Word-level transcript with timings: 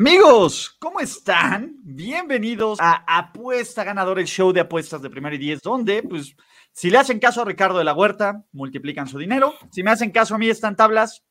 Amigos, 0.00 0.76
¿cómo 0.78 1.00
están? 1.00 1.74
Bienvenidos 1.82 2.78
a 2.80 3.02
Apuesta 3.18 3.82
Ganador, 3.82 4.20
el 4.20 4.28
show 4.28 4.52
de 4.52 4.60
apuestas 4.60 5.02
de 5.02 5.10
Primero 5.10 5.34
y 5.34 5.38
Diez, 5.38 5.60
donde, 5.60 6.04
pues, 6.04 6.36
si 6.70 6.88
le 6.88 6.98
hacen 6.98 7.18
caso 7.18 7.42
a 7.42 7.44
Ricardo 7.44 7.78
de 7.78 7.84
la 7.84 7.94
Huerta, 7.94 8.44
multiplican 8.52 9.08
su 9.08 9.18
dinero. 9.18 9.54
Si 9.72 9.82
me 9.82 9.90
hacen 9.90 10.12
caso 10.12 10.36
a 10.36 10.38
mí, 10.38 10.48
están 10.48 10.76
tablas. 10.76 11.24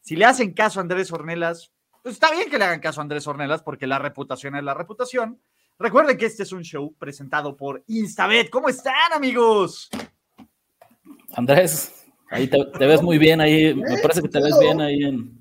Si 0.00 0.16
le 0.16 0.24
hacen 0.24 0.52
caso 0.52 0.80
a 0.80 0.82
Andrés 0.82 1.12
Ornelas, 1.12 1.70
pues 2.02 2.14
está 2.14 2.32
bien 2.32 2.50
que 2.50 2.58
le 2.58 2.64
hagan 2.64 2.80
caso 2.80 3.00
a 3.00 3.02
Andrés 3.02 3.24
Ornelas, 3.28 3.62
porque 3.62 3.86
la 3.86 4.00
reputación 4.00 4.56
es 4.56 4.64
la 4.64 4.74
reputación. 4.74 5.40
Recuerden 5.78 6.18
que 6.18 6.26
este 6.26 6.42
es 6.42 6.50
un 6.50 6.64
show 6.64 6.92
presentado 6.98 7.56
por 7.56 7.84
Instabet. 7.86 8.50
¿Cómo 8.50 8.68
están, 8.68 9.12
amigos? 9.14 9.90
Andrés, 11.34 12.04
ahí 12.32 12.48
te, 12.48 12.58
te 12.76 12.84
ves 12.84 13.00
muy 13.00 13.16
bien, 13.16 13.40
ahí 13.40 13.76
me 13.76 13.98
parece 13.98 14.22
que 14.22 14.28
te 14.28 14.42
ves 14.42 14.58
bien 14.58 14.80
ahí 14.80 15.04
en, 15.04 15.37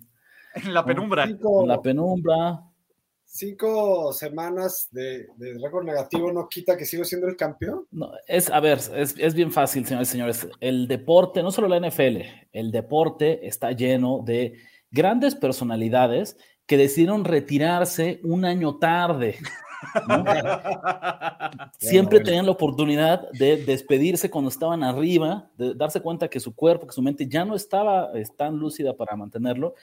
En 0.66 0.74
la 0.74 0.86
penumbra. 0.86 1.28
Cinco, 1.28 1.62
en 1.62 1.68
la 1.68 1.82
penumbra. 1.82 2.64
cinco 3.26 4.14
semanas 4.14 4.88
de, 4.92 5.28
de 5.38 5.58
récord 5.62 5.86
negativo 5.86 6.32
no 6.32 6.48
quita 6.48 6.76
que 6.78 6.86
sigo 6.86 7.04
siendo 7.04 7.28
el 7.28 7.36
campeón. 7.36 7.86
No, 7.92 8.12
es, 8.28 8.50
a 8.50 8.60
ver, 8.60 8.80
es, 8.96 9.16
es 9.18 9.34
bien 9.34 9.52
fácil, 9.52 9.86
señores 9.86 10.10
y 10.10 10.12
señores. 10.12 10.48
El 10.60 10.88
deporte, 10.88 11.44
no 11.44 11.52
solo 11.52 11.68
la 11.68 11.80
NFL, 11.80 12.22
el 12.54 12.72
deporte 12.72 13.46
está 13.46 13.72
lleno 13.72 14.24
de 14.26 14.54
grandes 14.90 15.36
personalidades 15.36 16.38
que 16.66 16.78
decidieron 16.78 17.26
retirarse 17.26 18.20
un 18.24 18.46
año 18.46 18.78
tarde. 18.78 19.38
¿No? 20.08 20.24
Siempre 21.80 22.20
tenían 22.20 22.46
la 22.46 22.52
oportunidad 22.52 23.30
de 23.32 23.58
despedirse 23.58 24.30
cuando 24.30 24.50
estaban 24.50 24.84
arriba, 24.84 25.50
de 25.58 25.74
darse 25.74 26.02
cuenta 26.02 26.28
que 26.28 26.40
su 26.40 26.56
cuerpo, 26.56 26.88
que 26.88 26.94
su 26.94 27.02
mente 27.02 27.28
ya 27.28 27.46
no 27.46 27.56
estaba 27.56 28.10
tan 28.36 28.58
lúcida 28.58 28.96
para 28.96 29.16
mantenerlo. 29.16 29.76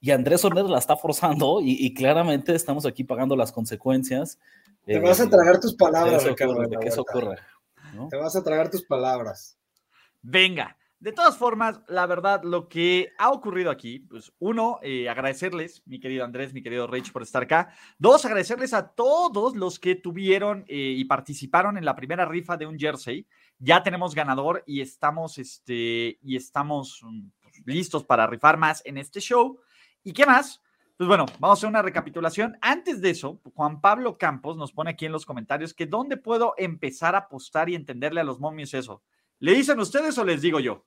Y 0.00 0.10
Andrés 0.10 0.44
Ornelas 0.44 0.70
la 0.70 0.78
está 0.78 0.96
forzando 0.96 1.60
y, 1.60 1.72
y 1.72 1.94
claramente 1.94 2.54
estamos 2.54 2.86
aquí 2.86 3.04
pagando 3.04 3.36
las 3.36 3.52
consecuencias. 3.52 4.38
Te 4.84 4.96
eh, 4.96 5.00
vas 5.00 5.20
a 5.20 5.28
tragar 5.28 5.60
tus 5.60 5.72
de 5.72 5.78
palabras, 5.78 6.22
eso 6.22 6.30
Ricardo. 6.30 6.52
ocurre, 6.52 6.68
de 6.68 6.78
que 6.78 6.88
eso 6.88 7.00
ocurra. 7.00 7.36
¿no? 7.94 8.08
Te 8.08 8.16
vas 8.16 8.36
a 8.36 8.42
tragar 8.44 8.70
tus 8.70 8.84
palabras. 8.84 9.56
Venga, 10.22 10.76
de 11.00 11.12
todas 11.12 11.36
formas, 11.36 11.80
la 11.88 12.06
verdad, 12.06 12.42
lo 12.44 12.68
que 12.68 13.10
ha 13.18 13.30
ocurrido 13.30 13.70
aquí, 13.70 14.00
pues 14.00 14.32
uno, 14.38 14.78
eh, 14.82 15.08
agradecerles, 15.08 15.82
mi 15.86 16.00
querido 16.00 16.24
Andrés, 16.24 16.54
mi 16.54 16.62
querido 16.62 16.86
Rich, 16.86 17.12
por 17.12 17.22
estar 17.22 17.42
acá. 17.42 17.74
Dos, 17.98 18.24
agradecerles 18.24 18.72
a 18.72 18.88
todos 18.88 19.54
los 19.54 19.78
que 19.78 19.96
tuvieron 19.96 20.64
eh, 20.66 20.94
y 20.96 21.04
participaron 21.04 21.76
en 21.76 21.84
la 21.84 21.94
primera 21.94 22.24
rifa 22.24 22.56
de 22.56 22.66
un 22.66 22.78
jersey. 22.78 23.26
Ya 23.58 23.82
tenemos 23.82 24.14
ganador 24.14 24.62
y 24.66 24.80
estamos, 24.80 25.36
este, 25.38 26.18
y 26.22 26.36
estamos 26.36 27.00
mm, 27.02 27.28
pues, 27.42 27.62
listos 27.66 28.04
para 28.04 28.26
rifar 28.26 28.56
más 28.56 28.80
en 28.86 28.96
este 28.96 29.20
show. 29.20 29.58
¿Y 30.02 30.12
qué 30.12 30.24
más? 30.24 30.62
Pues 30.96 31.08
bueno, 31.08 31.26
vamos 31.40 31.58
a 31.58 31.60
hacer 31.60 31.68
una 31.68 31.82
recapitulación. 31.82 32.56
Antes 32.62 33.00
de 33.00 33.10
eso, 33.10 33.40
Juan 33.54 33.80
Pablo 33.80 34.16
Campos 34.16 34.56
nos 34.56 34.72
pone 34.72 34.90
aquí 34.90 35.06
en 35.06 35.12
los 35.12 35.26
comentarios 35.26 35.74
que 35.74 35.86
dónde 35.86 36.16
puedo 36.16 36.54
empezar 36.56 37.16
a 37.16 37.18
apostar 37.18 37.68
y 37.68 37.74
entenderle 37.74 38.20
a 38.20 38.24
los 38.24 38.38
momios 38.38 38.74
eso. 38.74 39.02
¿Le 39.44 39.52
dicen 39.52 39.78
ustedes 39.78 40.16
o 40.16 40.24
les 40.24 40.40
digo 40.40 40.58
yo? 40.58 40.86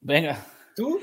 Venga, 0.00 0.46
¿Tú? 0.76 1.00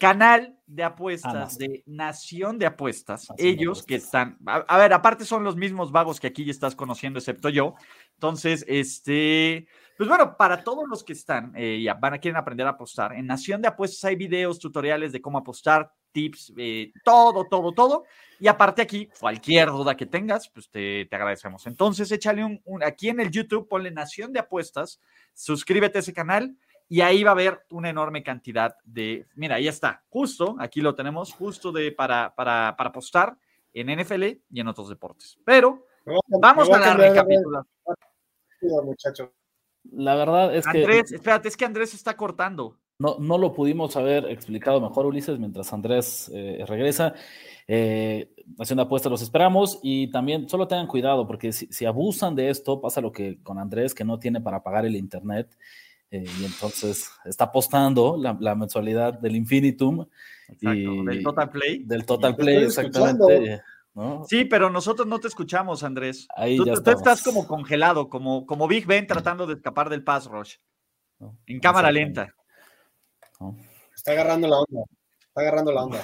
Canal 0.00 0.58
de 0.66 0.82
apuestas 0.82 1.58
de 1.58 1.82
Nación 1.84 2.58
de 2.58 2.64
Apuestas. 2.64 3.28
Nación 3.28 3.36
de 3.36 3.50
Ellos 3.50 3.84
que 3.84 3.96
están, 3.96 4.38
a, 4.46 4.64
a 4.66 4.78
ver, 4.78 4.94
aparte 4.94 5.26
son 5.26 5.44
los 5.44 5.54
mismos 5.54 5.92
vagos 5.92 6.18
que 6.18 6.28
aquí 6.28 6.46
ya 6.46 6.52
estás 6.52 6.74
conociendo, 6.74 7.18
excepto 7.18 7.50
yo. 7.50 7.74
Entonces, 8.14 8.64
este, 8.66 9.68
pues 9.98 10.08
bueno, 10.08 10.38
para 10.38 10.64
todos 10.64 10.88
los 10.88 11.04
que 11.04 11.12
están 11.12 11.52
eh, 11.54 11.76
y 11.80 11.86
van 11.86 12.14
a 12.14 12.18
quieren 12.18 12.38
aprender 12.38 12.66
a 12.66 12.70
apostar, 12.70 13.12
en 13.12 13.26
Nación 13.26 13.60
de 13.60 13.68
Apuestas 13.68 14.02
hay 14.06 14.16
videos, 14.16 14.58
tutoriales 14.58 15.12
de 15.12 15.20
cómo 15.20 15.36
apostar, 15.36 15.92
tips, 16.12 16.52
eh, 16.56 16.92
todo, 17.04 17.46
todo, 17.48 17.72
todo. 17.72 18.04
Y 18.38 18.48
aparte 18.48 18.82
aquí, 18.82 19.08
cualquier 19.20 19.68
duda 19.68 19.96
que 19.96 20.06
tengas, 20.06 20.48
pues 20.48 20.68
te, 20.68 21.06
te 21.06 21.16
agradecemos. 21.16 21.66
Entonces, 21.66 22.10
échale 22.12 22.44
un, 22.44 22.60
un- 22.64 22.82
aquí 22.82 23.08
en 23.08 23.20
el 23.20 23.30
YouTube, 23.30 23.68
ponle 23.68 23.90
Nación 23.90 24.32
de 24.32 24.40
Apuestas, 24.40 25.00
suscríbete 25.32 25.98
a 25.98 26.00
ese 26.00 26.12
canal 26.12 26.56
y 26.88 27.00
ahí 27.00 27.22
va 27.22 27.30
a 27.30 27.32
haber 27.34 27.64
una 27.70 27.88
enorme 27.88 28.22
cantidad 28.22 28.76
de, 28.84 29.26
mira, 29.34 29.56
ahí 29.56 29.68
está, 29.68 30.02
justo, 30.10 30.56
aquí 30.58 30.80
lo 30.80 30.94
tenemos, 30.94 31.32
justo 31.32 31.72
de 31.72 31.92
para, 31.92 32.34
para, 32.34 32.74
para 32.76 32.90
apostar 32.90 33.36
en 33.72 33.88
NFL 33.98 34.24
y 34.50 34.60
en 34.60 34.68
otros 34.68 34.88
deportes. 34.88 35.38
Pero 35.44 35.86
vamos 36.40 36.68
a 36.68 36.78
la 36.78 36.94
de 36.96 37.08
recapitulación. 37.08 37.66
la 39.92 40.14
verdad 40.14 40.54
es 40.54 40.64
que 40.66 40.78
Andrés, 40.82 41.12
espérate, 41.12 41.48
es 41.48 41.56
que 41.56 41.64
Andrés 41.64 41.90
se 41.90 41.96
está 41.96 42.16
cortando. 42.16 42.76
No, 42.98 43.16
no 43.18 43.38
lo 43.38 43.52
pudimos 43.52 43.96
haber 43.96 44.26
explicado 44.26 44.80
mejor, 44.80 45.06
Ulises, 45.06 45.38
mientras 45.38 45.72
Andrés 45.72 46.30
eh, 46.34 46.64
regresa. 46.66 47.14
Eh, 47.68 48.28
haciendo 48.58 48.82
apuestas 48.82 49.10
los 49.10 49.22
esperamos 49.22 49.78
y 49.82 50.10
también 50.10 50.48
solo 50.48 50.66
tengan 50.66 50.88
cuidado 50.88 51.28
porque 51.28 51.52
si, 51.52 51.66
si 51.68 51.84
abusan 51.84 52.34
de 52.34 52.50
esto 52.50 52.80
pasa 52.80 53.00
lo 53.00 53.12
que 53.12 53.40
con 53.40 53.58
Andrés 53.58 53.94
que 53.94 54.04
no 54.04 54.18
tiene 54.18 54.40
para 54.40 54.64
pagar 54.64 54.84
el 54.84 54.96
internet 54.96 55.56
eh, 56.10 56.24
y 56.40 56.44
entonces 56.44 57.08
está 57.24 57.44
apostando 57.44 58.16
la, 58.18 58.36
la 58.40 58.56
mensualidad 58.56 59.14
del 59.14 59.36
infinitum 59.36 60.04
Exacto, 60.48 60.76
y 60.76 61.06
del 61.06 61.22
Total 61.22 61.50
Play. 61.50 61.84
del 61.84 62.04
total 62.04 62.34
play 62.34 62.64
exactamente 62.64 63.62
¿no? 63.94 64.24
Sí, 64.28 64.44
pero 64.44 64.68
nosotros 64.68 65.06
no 65.06 65.20
te 65.20 65.28
escuchamos, 65.28 65.82
Andrés. 65.82 66.26
Ahí 66.34 66.56
Tú, 66.56 66.64
ya 66.64 66.74
tú 66.74 66.90
estás 66.90 67.22
como 67.22 67.46
congelado, 67.46 68.08
como, 68.08 68.46
como 68.46 68.66
Big 68.66 68.86
Ben 68.86 69.06
tratando 69.06 69.46
de 69.46 69.54
escapar 69.54 69.90
del 69.90 70.02
pass 70.02 70.26
rush. 70.26 70.56
¿no? 71.18 71.38
En 71.46 71.60
cámara 71.60 71.92
lenta. 71.92 72.34
¿No? 73.42 73.56
Está 73.94 74.12
agarrando 74.12 74.48
la 74.48 74.58
onda. 74.58 74.82
Está 75.20 75.40
agarrando 75.40 75.72
la 75.72 75.84
onda. 75.84 76.00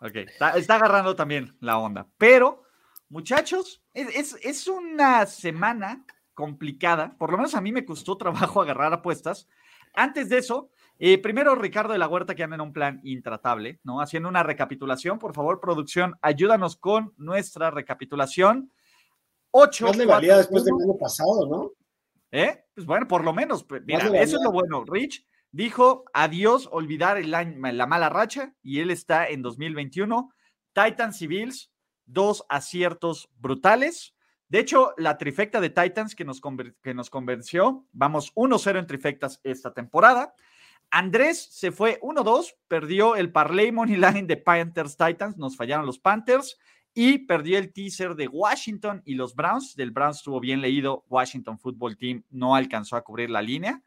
Ok, 0.00 0.16
está, 0.16 0.50
está 0.56 0.76
agarrando 0.76 1.14
también 1.16 1.56
la 1.60 1.78
onda. 1.78 2.06
Pero, 2.18 2.62
muchachos, 3.08 3.82
es, 3.92 4.14
es- 4.16 4.38
es 4.44 4.68
una 4.68 5.26
semana 5.26 6.04
complicada. 6.34 7.16
Por 7.18 7.30
lo 7.30 7.36
menos 7.38 7.54
a 7.54 7.60
mí 7.60 7.72
me 7.72 7.84
costó 7.84 8.16
trabajo 8.18 8.62
agarrar 8.62 8.92
apuestas. 8.92 9.48
Antes 9.94 10.28
de 10.28 10.38
eso, 10.38 10.70
eh, 10.98 11.18
primero 11.18 11.54
Ricardo 11.54 11.92
de 11.92 11.98
la 11.98 12.08
Huerta 12.08 12.34
que 12.34 12.42
anda 12.42 12.56
en 12.56 12.60
un 12.62 12.72
plan 12.72 13.00
intratable, 13.04 13.80
¿no? 13.84 14.00
Haciendo 14.00 14.28
una 14.28 14.42
recapitulación. 14.42 15.18
Por 15.18 15.34
favor, 15.34 15.60
producción, 15.60 16.16
ayúdanos 16.20 16.76
con 16.76 17.14
nuestra 17.16 17.70
recapitulación. 17.70 18.72
8. 19.52 19.86
Más 19.86 19.96
le 19.96 20.06
valía 20.06 20.36
después 20.38 20.64
del 20.64 20.74
año 20.74 20.98
pasado, 20.98 21.46
¿no? 21.48 21.70
¿Eh? 22.32 22.64
Pues 22.74 22.84
bueno, 22.86 23.06
por 23.06 23.22
lo 23.24 23.32
menos, 23.32 23.62
pues, 23.62 23.82
mira, 23.86 24.06
eso 24.20 24.36
es 24.38 24.42
lo 24.42 24.50
bueno. 24.50 24.84
Rich 24.84 25.24
dijo 25.54 26.04
adiós, 26.12 26.68
olvidar 26.72 27.24
la 27.24 27.86
mala 27.86 28.08
racha 28.08 28.54
y 28.60 28.80
él 28.80 28.90
está 28.90 29.28
en 29.28 29.40
2021. 29.40 30.32
Titans 30.72 31.22
y 31.22 31.28
Bills, 31.28 31.70
dos 32.06 32.44
aciertos 32.48 33.30
brutales. 33.36 34.16
De 34.48 34.58
hecho, 34.58 34.94
la 34.96 35.16
trifecta 35.16 35.60
de 35.60 35.70
Titans 35.70 36.16
que 36.16 36.24
nos, 36.24 36.40
que 36.82 36.92
nos 36.92 37.08
convenció, 37.08 37.86
vamos 37.92 38.34
1-0 38.34 38.80
en 38.80 38.86
trifectas 38.88 39.40
esta 39.44 39.72
temporada. 39.72 40.34
Andrés 40.90 41.48
se 41.52 41.70
fue 41.70 42.00
1-2, 42.00 42.54
perdió 42.66 43.14
el 43.14 43.30
parlay 43.30 43.70
money 43.70 43.96
line 43.96 44.24
de 44.24 44.36
Panthers 44.36 44.96
Titans, 44.96 45.36
nos 45.36 45.56
fallaron 45.56 45.86
los 45.86 46.00
Panthers 46.00 46.58
y 46.92 47.18
perdió 47.18 47.58
el 47.58 47.72
teaser 47.72 48.16
de 48.16 48.26
Washington 48.26 49.02
y 49.04 49.14
los 49.14 49.36
Browns. 49.36 49.76
Del 49.76 49.92
Browns 49.92 50.18
estuvo 50.18 50.40
bien 50.40 50.60
leído, 50.60 51.04
Washington 51.08 51.60
Football 51.60 51.96
Team 51.96 52.24
no 52.30 52.56
alcanzó 52.56 52.96
a 52.96 53.02
cubrir 53.02 53.30
la 53.30 53.40
línea. 53.40 53.80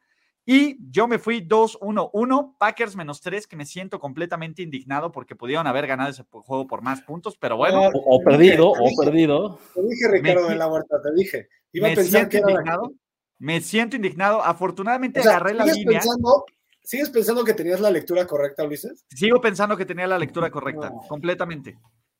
Y 0.49 0.77
yo 0.91 1.09
me 1.09 1.19
fui 1.19 1.41
2-1-1, 1.41 2.55
Packers 2.57 2.95
menos 2.95 3.19
3, 3.19 3.45
que 3.47 3.57
me 3.57 3.65
siento 3.65 3.99
completamente 3.99 4.61
indignado 4.61 5.11
porque 5.11 5.35
pudieron 5.35 5.67
haber 5.67 5.87
ganado 5.87 6.09
ese 6.09 6.23
juego 6.29 6.65
por 6.67 6.81
más 6.81 7.01
puntos, 7.01 7.37
pero 7.37 7.57
bueno, 7.57 7.81
No, 7.81 7.89
o, 7.89 8.15
o 8.15 8.19
te 8.23 8.37
dije, 8.37 8.55
perdido 8.55 8.69
o 8.71 8.89
perdido 9.03 9.59
Te 9.75 9.81
dije, 9.81 10.07
Ricardo 10.09 10.43
Me- 10.43 10.49
de 10.51 10.55
la 10.55 10.67
Huerta, 10.67 11.01
te 11.03 11.13
dije. 11.13 11.49
Iba 11.73 11.87
me 11.87 11.93
a 11.93 11.95
pensar 11.97 12.11
siento 12.11 12.29
que 12.29 12.37
era 12.37 12.45
la- 12.45 12.51
indignado. 12.53 12.91
Me 13.39 13.59
siento 13.61 13.95
indignado. 13.97 14.41
Afortunadamente 14.41 15.19
O 15.19 15.23
sea, 15.23 15.33
agarré 15.33 15.53
la 15.53 15.63
¿sigues 15.65 15.77
línea. 15.79 15.99
pensando, 15.99 16.45
¿Sigues 16.81 17.09
pensando 17.09 17.43
que 17.43 17.53
tenías 17.53 17.81
la 17.81 17.91
lectura 17.91 18.25
correcta, 18.25 18.63
Ulises? 18.63 19.05
Sigo 19.09 19.41
pensando 19.41 19.75
que 19.75 19.85
tenía 19.85 20.07
la 20.07 20.17
lectura 20.17 20.49
correcta, 20.49 20.89
No. 20.91 21.01
completamente. 21.09 21.77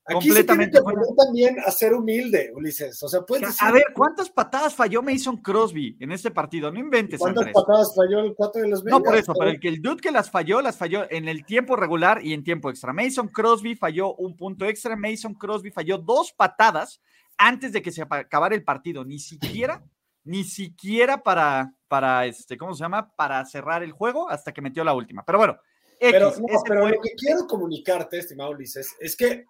Aquí 0.10 0.30
completamente 0.30 0.78
se 0.78 0.84
tiene 0.84 1.02
que 1.02 1.16
también 1.16 1.58
a 1.66 1.70
ser 1.70 1.94
humilde, 1.94 2.54
Ulises. 2.56 3.04
O 3.04 3.10
sea, 3.10 3.24
puedes 3.24 3.62
A 3.62 3.72
ver, 3.74 3.84
¿cuántas 3.94 4.30
patadas 4.30 4.74
falló 4.74 5.02
Mason 5.02 5.36
Crosby 5.36 5.98
en 6.00 6.14
este 6.14 6.32
partido? 6.32 6.72
No 6.72 6.80
inventes. 6.80 7.20
¿Cuántas 7.20 7.52
patadas 7.52 7.94
falló 7.94 8.22
el 8.22 8.34
4 8.34 8.62
de 8.62 8.68
los 8.70 8.86
No, 8.86 9.04
por 9.04 9.18
eso, 9.18 9.34
pero 9.38 9.52
el 9.52 9.60
que 9.60 9.68
el 9.68 9.82
dude 9.82 9.98
que 9.98 10.12
las 10.12 10.32
falló, 10.32 10.62
las 10.62 10.78
falló 10.78 11.06
en 11.10 11.28
el 11.28 11.46
tiempo 11.46 11.76
regular 11.76 12.24
y 12.24 12.34
en 12.34 12.46
tiempo 12.46 12.70
extra. 12.70 12.94
Mason 12.94 13.28
Crosby 13.28 13.76
falló 13.76 14.16
un 14.16 14.38
punto 14.38 14.66
extra. 14.66 14.96
Mason 14.96 15.34
Crosby 15.34 15.72
falló 15.72 15.98
dos 15.98 16.32
patadas 16.32 17.02
antes 17.38 17.74
de 17.74 17.82
que 17.82 17.92
se 17.92 18.02
acabara 18.02 18.56
el 18.56 18.64
partido. 18.64 19.04
Ni 19.04 19.20
siquiera, 19.20 19.84
ni 20.24 20.46
siquiera 20.46 21.22
para, 21.22 21.74
para 21.90 22.26
este, 22.28 22.58
¿cómo 22.58 22.74
se 22.76 22.84
llama? 22.86 23.14
Para 23.14 23.44
cerrar 23.46 23.84
el 23.84 23.92
juego 23.92 24.30
hasta 24.30 24.54
que 24.54 24.62
metió 24.62 24.86
la 24.86 24.94
última. 24.94 25.26
Pero 25.26 25.38
bueno. 25.38 25.58
pero, 26.00 26.32
pero 26.66 26.88
lo 26.88 27.02
que 27.02 27.12
quiero 27.18 27.46
comunicarte, 27.46 28.20
estimado 28.20 28.52
Ulises, 28.52 28.96
es 29.02 29.18
que 29.18 29.48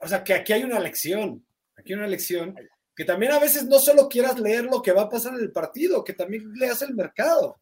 o 0.00 0.08
sea, 0.08 0.22
que 0.22 0.34
aquí 0.34 0.52
hay 0.52 0.64
una 0.64 0.78
lección, 0.78 1.44
aquí 1.76 1.92
hay 1.92 1.98
una 1.98 2.08
lección, 2.08 2.54
que 2.94 3.04
también 3.04 3.32
a 3.32 3.38
veces 3.38 3.66
no 3.66 3.78
solo 3.78 4.08
quieras 4.08 4.38
leer 4.38 4.64
lo 4.64 4.80
que 4.82 4.92
va 4.92 5.02
a 5.02 5.08
pasar 5.08 5.34
en 5.34 5.40
el 5.40 5.52
partido, 5.52 6.04
que 6.04 6.12
también 6.12 6.52
leas 6.54 6.82
el 6.82 6.94
mercado. 6.94 7.58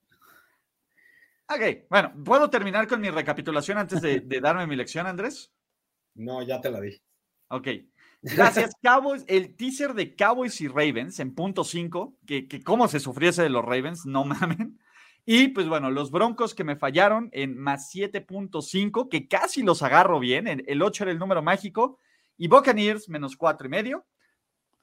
Ok, 1.49 1.87
bueno, 1.91 2.13
¿puedo 2.25 2.49
terminar 2.51 2.87
con 2.87 3.01
mi 3.01 3.11
recapitulación 3.11 3.79
antes 3.79 4.01
de, 4.01 4.21
darme 4.41 4.67
mi 4.67 4.77
lección, 4.77 5.07
Andrés? 5.07 5.53
No, 6.15 6.43
ya 6.43 6.61
te 6.61 6.71
la 6.71 6.81
di. 6.81 7.01
Ok. 7.49 7.69
Gracias, 8.23 8.73
Cowboys. 8.83 9.25
El 9.27 9.57
teaser 9.57 9.95
de 9.95 10.15
Cowboys 10.15 10.61
y 10.61 10.69
Ravens 10.69 11.19
en 11.21 11.35
punto 11.35 11.65
5, 11.65 12.17
que, 12.27 12.47
que 12.49 12.63
cómo 12.63 12.89
se 12.89 13.01
sufriese 13.01 13.43
de 13.43 13.51
los 13.51 13.65
Ravens, 13.65 14.07
no 14.07 14.25
mamen. 14.25 14.79
Y 15.25 15.49
pues 15.49 15.69
bueno, 15.69 15.91
los 15.91 16.11
Broncos 16.11 16.55
que 16.55 16.65
me 16.65 16.77
fallaron 16.77 17.29
en 17.33 17.57
más 17.57 17.93
7.5, 17.95 19.09
que 19.09 19.29
casi 19.29 19.63
los 19.63 19.83
agarro 19.83 20.19
bien. 20.19 20.47
El 20.67 20.83
8 20.83 21.05
era 21.05 21.13
el 21.13 21.19
número 21.19 21.43
mágico. 21.43 21.99
Y 22.43 22.49
Buccaneers 22.49 23.09
menos 23.09 23.37
cuatro 23.37 23.69
y 23.69 23.71
medio. 23.71 24.05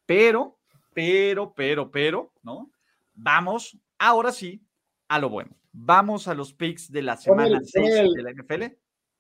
Pero, 0.06 0.58
pero, 0.94 1.54
pero, 1.54 1.92
pero, 1.92 2.32
¿no? 2.42 2.72
Vamos, 3.14 3.78
ahora 3.98 4.32
sí, 4.32 4.64
a 5.10 5.20
lo 5.20 5.28
bueno. 5.28 5.58
Vamos 5.74 6.30
a 6.30 6.34
los 6.34 6.54
picks 6.54 6.90
de 6.90 7.02
la 7.02 7.18
semana 7.18 7.60
6 7.62 8.14
de 8.16 8.24
la 8.24 8.32
NFL. 8.32 8.64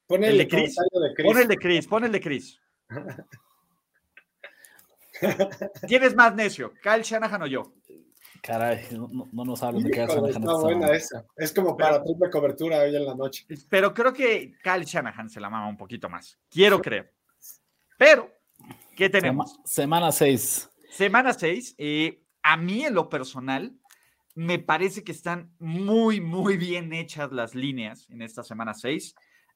Pon 0.07 0.23
el, 0.23 0.37
de 0.37 0.47
Chris. 0.47 0.73
Pon 1.21 1.37
el 1.37 1.49
de 1.49 1.57
Chris, 1.57 1.85
pon 1.85 2.05
el 2.05 2.13
de 2.13 2.21
Chris. 2.21 2.57
¿Quién 5.85 6.03
es 6.03 6.15
más 6.15 6.33
necio? 6.33 6.73
¿Kyle 6.81 7.03
Shanahan 7.03 7.41
o 7.41 7.47
yo? 7.47 7.73
Caray, 8.41 8.87
no, 8.93 9.43
nos 9.43 9.61
hablan 9.61 9.83
de 9.83 9.91
Kyle 9.91 10.07
Shanahan. 10.07 10.29
Está 10.29 10.55
buena 10.55 10.91
esa. 10.91 11.25
Es 11.35 11.51
como 11.51 11.75
para 11.75 12.01
triple 12.01 12.29
cobertura 12.29 12.83
hoy 12.83 12.95
en 12.95 13.03
la 13.03 13.15
noche. 13.15 13.45
Pero 13.67 13.93
creo 13.93 14.13
que 14.13 14.53
Kyle 14.63 14.85
Shanahan 14.85 15.29
se 15.29 15.41
la 15.41 15.49
mama 15.49 15.67
un 15.67 15.75
poquito 15.75 16.07
más. 16.07 16.39
Quiero 16.49 16.81
creer. 16.81 17.18
Pero, 17.99 18.31
¿qué 18.95 19.09
tenemos? 19.09 19.59
Semana 19.65 20.13
6. 20.13 20.69
Semana 20.89 21.33
6. 21.33 21.75
Eh, 21.77 22.23
a 22.41 22.55
mí, 22.55 22.85
en 22.85 22.93
lo 22.93 23.09
personal, 23.09 23.75
me 24.35 24.57
parece 24.57 25.03
que 25.03 25.11
están 25.11 25.53
muy, 25.59 26.21
muy 26.21 26.55
bien 26.55 26.93
hechas 26.93 27.33
las 27.33 27.55
líneas 27.55 28.09
en 28.09 28.21
esta 28.21 28.41
semana 28.41 28.73
6. 28.73 29.15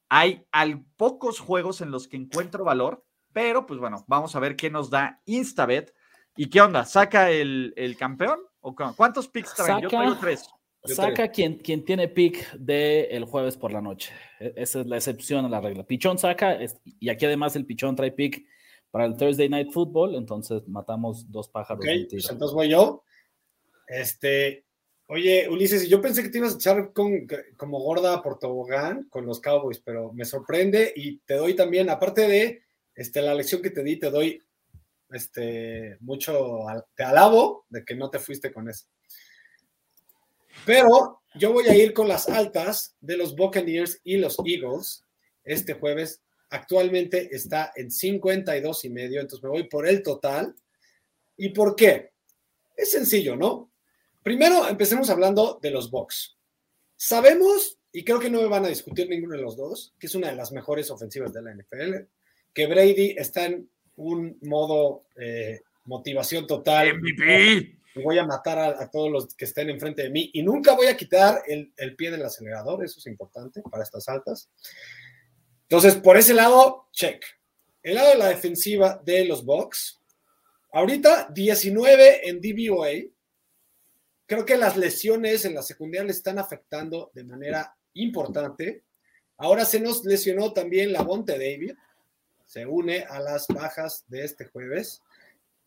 Hay 0.10 0.46
al, 0.52 0.84
pocos 0.98 1.40
juegos 1.40 1.80
en 1.80 1.90
los 1.90 2.10
que 2.10 2.18
encuentro 2.18 2.66
valor, 2.66 3.06
pero 3.32 3.66
pues 3.66 3.80
bueno, 3.80 4.04
vamos 4.10 4.36
a 4.36 4.42
ver 4.42 4.58
qué 4.58 4.70
nos 4.70 4.90
da 4.90 5.22
Instabet. 5.24 5.96
¿Y 6.36 6.50
qué 6.50 6.60
onda? 6.60 6.84
¿Saca 6.84 7.32
el, 7.32 7.96
campeón? 7.98 8.40
¿O 8.60 8.76
¿Cuántos 8.76 9.30
picks 9.30 9.56
traen? 9.56 9.84
Yo 9.84 9.88
traigo 9.88 10.18
tres. 10.18 10.50
Saca 10.86 11.30
quien, 11.30 11.58
quien 11.58 11.86
tiene 11.86 12.08
pick 12.08 12.54
del 12.54 13.26
jueves 13.26 13.58
por 13.58 13.72
la 13.72 13.82
noche. 13.82 14.12
E, 14.40 14.54
esa 14.58 14.82
es 14.82 14.88
la 14.88 14.98
excepción 14.98 15.46
a 15.46 15.50
la 15.50 15.62
regla. 15.62 15.84
Pichón 15.84 16.18
saca, 16.18 16.58
y 17.00 17.10
aquí 17.10 17.26
además 17.26 17.56
el 17.56 17.66
Pichón 17.66 17.96
trae 17.96 18.12
pick 18.12 18.46
para 18.92 19.06
el 19.06 19.18
Thursday 19.18 19.50
Night 19.50 19.72
Football, 19.72 20.16
entonces 20.16 20.68
matamos 20.68 21.32
dos 21.32 21.50
pájaros. 21.50 21.84
Pues 21.84 22.30
entonces 22.30 22.54
voy 22.54 22.70
yo. 22.70 23.04
Este, 23.88 24.66
oye, 25.08 25.50
Ulises, 25.50 25.90
yo 25.90 26.02
pensé 26.02 26.22
que 26.22 26.30
te 26.30 26.38
ibas 26.38 26.54
a 26.54 26.58
echar 26.58 26.94
con, 26.94 27.28
como 27.58 27.80
gorda 27.80 28.22
por 28.22 28.38
tobogán 28.38 29.08
con 29.10 29.26
los 29.26 29.40
Cowboys, 29.40 29.80
pero 29.80 30.14
me 30.14 30.26
sorprende 30.26 30.94
y 30.96 31.18
te 31.20 31.36
doy 31.36 31.56
también, 31.56 31.90
aparte 31.90 32.28
de 32.28 32.64
este, 32.96 33.22
la 33.22 33.34
lección 33.34 33.62
que 33.62 33.72
te 33.72 33.84
di, 33.84 33.98
te 33.98 34.12
doy 34.12 34.40
este, 35.10 35.98
mucho, 36.02 36.60
te 36.96 37.04
alabo 37.04 37.66
de 37.70 37.84
que 37.84 37.96
no 37.96 38.10
te 38.10 38.20
fuiste 38.20 38.54
con 38.54 38.70
eso. 38.70 38.86
Pero 40.66 41.22
yo 41.36 41.52
voy 41.52 41.68
a 41.68 41.76
ir 41.76 41.94
con 41.94 42.08
las 42.08 42.30
altas 42.30 42.96
de 43.02 43.18
los 43.18 43.36
Buccaneers 43.36 44.00
y 44.04 44.18
los 44.18 44.38
Eagles 44.46 45.04
este 45.44 45.74
jueves. 45.74 46.22
Actualmente 46.50 47.36
está 47.36 47.72
en 47.76 47.90
52 47.90 48.86
y 48.86 48.90
medio, 48.90 49.22
entonces 49.22 49.44
me 49.44 49.50
voy 49.50 49.64
por 49.64 49.88
el 49.88 50.04
total. 50.04 50.56
¿Y 51.36 51.50
por 51.50 51.76
qué? 51.76 52.12
Es 52.76 52.92
sencillo, 52.92 53.36
¿no? 53.36 53.72
Primero, 54.22 54.68
empecemos 54.68 55.10
hablando 55.10 55.60
de 55.62 55.72
los 55.72 55.90
Bucks. 55.90 56.38
Sabemos, 56.96 57.80
y 57.92 58.04
creo 58.04 58.20
que 58.20 58.30
no 58.30 58.42
me 58.42 58.48
van 58.48 58.66
a 58.66 58.70
discutir 58.70 59.10
ninguno 59.10 59.36
de 59.36 59.42
los 59.42 59.58
dos, 59.58 59.94
que 60.00 60.08
es 60.08 60.16
una 60.16 60.30
de 60.30 60.36
las 60.36 60.52
mejores 60.52 60.90
ofensivas 60.92 61.34
de 61.34 61.42
la 61.42 61.54
NFL, 61.54 62.08
que 62.54 62.68
Brady 62.68 63.16
está 63.18 63.46
en 63.46 63.68
un 63.96 64.38
modo 64.44 65.06
eh, 65.16 65.62
motivación 65.86 66.46
total. 66.46 67.00
MVP 67.00 67.83
voy 67.96 68.18
a 68.18 68.26
matar 68.26 68.58
a, 68.60 68.90
todos 68.90 69.12
los 69.12 69.36
que 69.36 69.46
estén 69.46 69.70
enfrente 69.70 70.04
de 70.04 70.10
mí 70.10 70.30
y 70.34 70.42
nunca 70.42 70.76
voy 70.76 70.88
a 70.88 70.98
quitar 70.98 71.44
el, 71.48 71.96
pie 71.96 72.12
del 72.12 72.24
acelerador, 72.24 72.84
eso 72.84 73.00
es 73.00 73.08
importante 73.08 73.62
para 73.62 73.84
estas 73.84 74.08
altas. 74.10 74.50
Entonces, 75.64 75.96
por 75.96 76.18
ese 76.18 76.34
lado, 76.34 76.88
check. 76.92 77.24
El 77.82 77.96
lado 77.96 78.10
de 78.10 78.18
la 78.18 78.28
defensiva 78.30 79.02
de 79.04 79.26
los 79.26 79.44
Bucks, 79.44 80.02
ahorita 80.72 81.30
19 81.34 82.30
en 82.30 82.42
DVOA. 82.42 83.10
Creo 84.26 84.46
que 84.46 84.58
las 84.58 84.78
lesiones 84.78 85.46
en 85.46 85.54
la 85.54 85.62
secundaria 85.62 86.06
le 86.06 86.12
están 86.12 86.40
afectando 86.40 87.12
de 87.14 87.24
manera 87.24 87.76
importante. 87.94 88.84
Ahora 89.38 89.66
se 89.66 89.80
nos 89.80 90.06
lesionó 90.06 90.54
también 90.54 90.94
la 90.94 91.02
Bonte 91.02 91.34
David, 91.34 91.74
se 92.46 92.66
une 92.66 93.02
a 93.02 93.20
las 93.20 93.48
bajas 93.48 94.06
de 94.08 94.24
este 94.24 94.46
jueves 94.46 95.02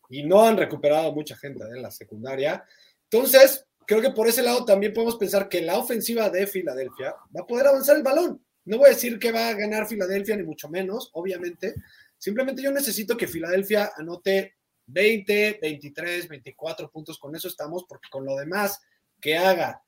y 0.09 0.23
no 0.23 0.43
han 0.43 0.57
recuperado 0.57 1.11
mucha 1.11 1.35
gente 1.35 1.63
en 1.63 1.81
la 1.81 1.91
secundaria. 1.91 2.63
Entonces, 3.09 3.65
creo 3.85 4.01
que 4.01 4.11
por 4.11 4.27
ese 4.27 4.43
lado 4.43 4.65
también 4.65 4.93
podemos 4.93 5.15
pensar 5.15 5.47
que 5.49 5.61
la 5.61 5.77
ofensiva 5.77 6.29
de 6.29 6.47
Filadelfia 6.47 7.15
va 7.35 7.41
a 7.41 7.47
poder 7.47 7.67
avanzar 7.67 7.97
el 7.97 8.03
balón. 8.03 8.43
No 8.65 8.77
voy 8.77 8.87
a 8.87 8.93
decir 8.93 9.17
que 9.17 9.31
va 9.31 9.49
a 9.49 9.53
ganar 9.53 9.87
Filadelfia, 9.87 10.35
ni 10.35 10.43
mucho 10.43 10.67
menos, 10.69 11.09
obviamente. 11.13 11.73
Simplemente 12.17 12.61
yo 12.61 12.71
necesito 12.71 13.15
que 13.15 13.27
Filadelfia 13.27 13.91
anote 13.95 14.55
20, 14.87 15.59
23, 15.61 16.27
24 16.27 16.91
puntos. 16.91 17.17
Con 17.17 17.35
eso 17.35 17.47
estamos, 17.47 17.85
porque 17.87 18.09
con 18.09 18.25
lo 18.25 18.35
demás 18.35 18.81
que 19.21 19.37
haga 19.37 19.81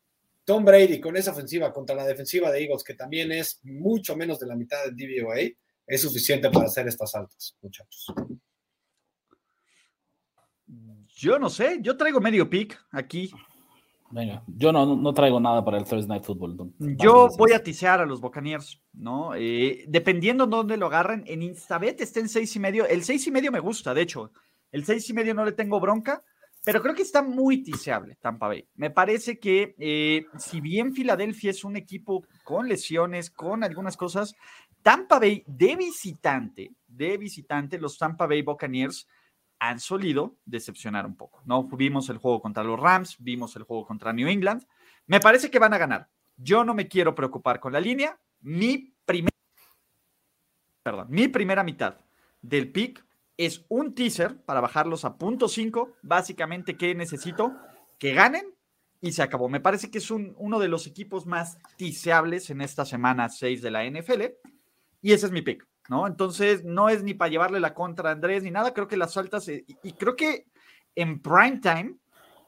Tom 0.46 0.66
Brady 0.66 1.00
con 1.00 1.16
esa 1.16 1.32
ofensiva 1.32 1.72
contra 1.72 1.96
la 1.96 2.08
defensiva 2.08 2.50
de 2.52 2.64
Eagles, 2.64 2.84
que 2.84 2.96
también 2.96 3.32
es 3.32 3.60
mucho 3.64 4.16
menos 4.16 4.40
de 4.40 4.48
la 4.48 4.56
mitad 4.56 4.84
del 4.84 4.96
DVOA, 4.96 5.42
es 5.86 6.02
suficiente 6.02 6.50
para 6.50 6.66
hacer 6.66 6.88
estas 6.88 7.14
altas, 7.16 7.56
muchachos. 7.62 8.08
Yo 11.20 11.38
no 11.38 11.50
sé, 11.50 11.80
yo 11.82 11.98
traigo 11.98 12.22
medio 12.22 12.50
pick 12.50 12.80
aquí. 12.92 13.30
Venga, 14.10 14.42
yo 14.48 14.72
no, 14.72 14.96
no 14.96 15.14
traigo 15.14 15.38
nada 15.38 15.66
para 15.66 15.78
el 15.78 15.84
Thursday 15.84 16.08
Night 16.08 16.24
Football. 16.24 16.72
Yo 16.80 17.28
voy 17.38 17.52
a 17.52 17.62
tisear 17.62 18.00
a 18.00 18.06
los 18.06 18.22
Buccaneers, 18.22 18.82
¿no? 18.94 19.36
Eh, 19.36 19.84
dependiendo 19.90 20.46
de 20.46 20.56
dónde 20.56 20.78
lo 20.78 20.86
agarren, 20.86 21.26
en 21.28 21.44
Instabet 21.44 22.00
está 22.00 22.22
en 22.22 22.30
seis 22.30 22.56
y 22.56 22.60
medio. 22.60 22.88
El 22.88 23.04
seis 23.04 23.28
y 23.28 23.32
medio 23.32 23.52
me 23.52 23.60
gusta, 23.60 23.94
de 23.94 24.02
hecho. 24.02 24.32
El 24.72 24.86
seis 24.86 25.10
y 25.10 25.14
medio 25.14 25.34
no 25.34 25.44
le 25.44 25.52
tengo 25.52 25.82
bronca, 25.82 26.24
pero 26.64 26.82
creo 26.82 26.96
que 26.96 27.02
está 27.02 27.22
muy 27.22 27.64
tiseable 27.64 28.16
Tampa 28.22 28.48
Bay. 28.48 28.66
Me 28.76 28.90
parece 28.90 29.40
que 29.40 29.76
eh, 29.78 30.26
si 30.38 30.62
bien 30.62 30.94
Filadelfia 30.94 31.52
es 31.52 31.66
un 31.66 31.76
equipo 31.76 32.24
con 32.46 32.70
lesiones, 32.70 33.30
con 33.30 33.66
algunas 33.66 33.98
cosas, 33.98 34.36
Tampa 34.82 35.20
Bay 35.20 35.44
de 35.46 35.76
visitante, 35.76 36.72
de 36.88 37.18
visitante, 37.18 37.78
los 37.78 37.98
Tampa 37.98 38.26
Bay 38.26 38.42
Buccaneers 38.42 39.06
han 39.60 39.80
solido 39.80 40.38
decepcionar 40.46 41.06
un 41.06 41.16
poco. 41.16 41.42
¿no? 41.46 41.64
Vimos 41.64 42.10
el 42.10 42.18
juego 42.18 42.42
contra 42.42 42.64
los 42.64 42.80
Rams, 42.80 43.18
vimos 43.20 43.56
el 43.56 43.64
juego 43.64 43.86
contra 43.86 44.14
New 44.14 44.28
England. 44.28 44.66
Me 45.06 45.20
parece 45.20 45.52
que 45.52 45.60
van 45.60 45.74
a 45.74 45.78
ganar. 45.78 46.10
Yo 46.38 46.64
no 46.64 46.74
me 46.74 46.88
quiero 46.88 47.14
preocupar 47.14 47.60
con 47.60 47.74
la 47.74 47.80
línea. 47.80 48.20
Mi, 48.42 48.94
primer, 49.06 49.32
perdón, 50.82 51.08
mi 51.10 51.28
primera 51.28 51.64
mitad 51.64 51.98
del 52.42 52.72
pick 52.72 53.06
es 53.36 53.66
un 53.70 53.94
teaser 53.94 54.44
para 54.46 54.62
bajarlos 54.62 55.06
a 55.06 55.18
punto 55.18 55.48
5. 55.48 55.98
Básicamente, 56.02 56.78
¿qué 56.78 56.96
necesito? 56.96 57.56
Que 57.98 58.14
ganen 58.14 58.56
y 59.02 59.12
se 59.12 59.24
acabó. 59.24 59.50
Me 59.50 59.60
parece 59.60 59.92
que 59.92 59.98
es 59.98 60.12
un, 60.12 60.36
uno 60.38 60.60
de 60.60 60.68
los 60.68 60.88
equipos 60.88 61.26
más 61.26 61.58
tiseables 61.78 62.50
en 62.50 62.62
esta 62.62 62.86
semana 62.86 63.30
6 63.30 63.62
de 63.62 63.72
la 63.72 63.86
NFL. 63.86 64.24
Y 65.02 65.14
ese 65.14 65.26
es 65.26 65.32
mi 65.32 65.42
pick. 65.42 65.69
¿No? 65.90 66.08
Entonces, 66.08 66.64
no 66.64 66.88
es 66.90 67.04
ni 67.04 67.14
para 67.14 67.30
llevarle 67.30 67.60
la 67.60 67.74
contra 67.74 68.10
a 68.10 68.14
Andrés 68.14 68.44
ni 68.44 68.52
nada, 68.52 68.74
creo 68.74 68.88
que 68.88 68.98
las 68.98 69.18
altas, 69.18 69.48
eh, 69.50 69.66
y, 69.84 69.94
creo 69.94 70.16
que 70.16 70.46
en 70.96 71.22
prime 71.22 71.60
time 71.60 71.96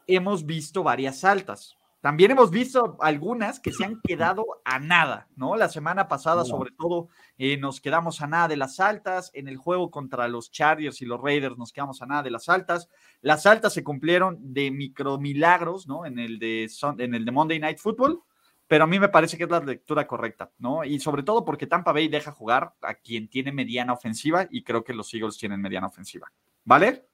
hemos 0.07 0.45
visto 0.45 0.83
varias 0.83 1.24
altas, 1.24 1.75
también 2.01 2.31
hemos 2.31 2.50
visto 2.50 2.98
algunas 3.00 3.60
que 3.60 3.71
se 3.71 3.86
han 3.86 4.01
quedado 4.01 4.43
a 4.65 4.79
nada, 4.79 5.27
¿no? 5.36 5.55
La 5.55 5.69
semana 5.69 6.07
pasada, 6.07 6.43
sobre 6.43 6.71
todo, 6.71 7.10
eh, 7.38 7.57
nos 7.57 7.79
quedamos 7.79 8.21
a 8.21 8.27
nada 8.27 8.48
de 8.48 8.57
las 8.57 8.79
altas. 8.79 9.29
En 9.36 9.48
el 9.48 9.57
juego 9.57 9.91
contra 9.91 10.27
los 10.27 10.50
Chargers 10.50 11.00
y 11.03 11.05
los 11.05 11.21
Raiders 11.21 11.60
nos 11.60 11.71
quedamos 11.71 12.01
a 12.01 12.07
nada 12.07 12.24
de 12.24 12.31
las 12.31 12.50
altas. 12.50 12.89
Las 13.21 13.45
altas 13.45 13.74
se 13.74 13.83
cumplieron 13.83 14.39
de 14.51 14.71
micromilagros, 14.71 15.88
¿no? 15.88 16.07
En 16.07 16.17
el 16.17 16.39
de, 16.39 16.67
en 16.98 17.13
el 17.13 17.24
de 17.24 17.31
Monday 17.31 17.60
Night 17.60 17.77
Football, 17.77 18.24
pero 18.72 18.86
a 18.86 18.88
mí 18.88 19.00
me 19.00 19.10
parece 19.10 19.38
que 19.38 19.44
es 19.44 19.50
la 19.50 19.60
lectura 19.60 20.08
correcta, 20.08 20.50
¿no? 20.58 20.86
Y 20.86 20.98
sobre 21.01 21.24
todo 21.24 21.44
porque 21.44 21.68
Tampa 21.68 21.92
Bay 21.92 22.08
deja 22.08 22.32
jugar 22.32 22.74
a 22.82 22.94
quien 22.94 23.28
tiene 23.28 23.51
mediana 23.51 23.92
ofensiva 23.92 24.48
y 24.50 24.63
creo 24.63 24.86
que 24.86 24.94
los 24.94 25.13
Eagles 25.13 25.38
tienen 25.38 25.60
mediana 25.60 25.88
ofensiva. 25.88 26.32
¿Vale? 26.63 27.06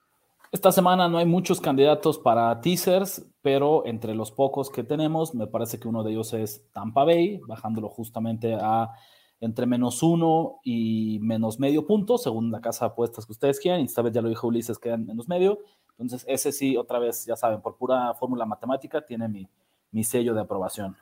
Esta 0.51 0.71
semana 0.71 1.09
no 1.09 1.17
hay 1.17 1.25
muchos 1.25 1.59
candidatos 1.59 2.19
para 2.19 2.61
teasers, 2.61 3.25
pero 3.41 3.87
entre 3.87 4.13
los 4.13 4.31
pocos 4.31 4.69
que 4.69 4.83
tenemos, 4.83 5.33
me 5.33 5.47
parece 5.47 5.79
que 5.79 5.87
uno 5.87 6.03
de 6.03 6.11
ellos 6.11 6.31
es 6.33 6.63
Tampa 6.73 7.03
Bay, 7.05 7.39
bajándolo 7.47 7.89
justamente 7.89 8.53
a 8.53 8.91
entre 9.39 9.65
menos 9.65 10.03
uno 10.03 10.59
y 10.63 11.17
menos 11.23 11.59
medio 11.59 11.87
punto, 11.87 12.19
según 12.19 12.51
la 12.51 12.61
casa 12.61 12.85
de 12.85 12.91
apuestas 12.91 13.25
que 13.25 13.31
ustedes 13.31 13.59
quieran. 13.59 13.81
Y 13.81 13.85
esta 13.85 14.03
vez 14.03 14.13
ya 14.13 14.21
lo 14.21 14.29
dijo 14.29 14.45
Ulises, 14.45 14.77
quedan 14.77 15.07
menos 15.07 15.27
medio. 15.27 15.57
Entonces, 15.97 16.23
ese 16.27 16.51
sí, 16.51 16.77
otra 16.77 16.99
vez, 16.99 17.25
ya 17.25 17.35
saben, 17.35 17.61
por 17.61 17.77
pura 17.77 18.13
fórmula 18.13 18.45
matemática, 18.45 19.03
tiene 19.03 19.27
mi, 19.27 19.49
mi 19.89 20.03
sello 20.03 20.35
de 20.35 20.41
aprobación. 20.41 20.95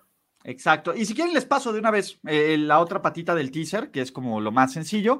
Exacto. 0.47 0.93
Y 0.95 1.05
si 1.05 1.15
quieren, 1.15 1.33
les 1.33 1.45
paso 1.45 1.73
de 1.73 1.79
una 1.79 1.89
vez 1.89 2.19
eh, 2.27 2.55
la 2.57 2.79
otra 2.79 3.01
patita 3.01 3.33
del 3.33 3.49
teaser, 3.49 3.89
que 3.89 4.01
es 4.01 4.11
como 4.11 4.39
lo 4.39 4.51
más 4.51 4.73
sencillo. 4.73 5.19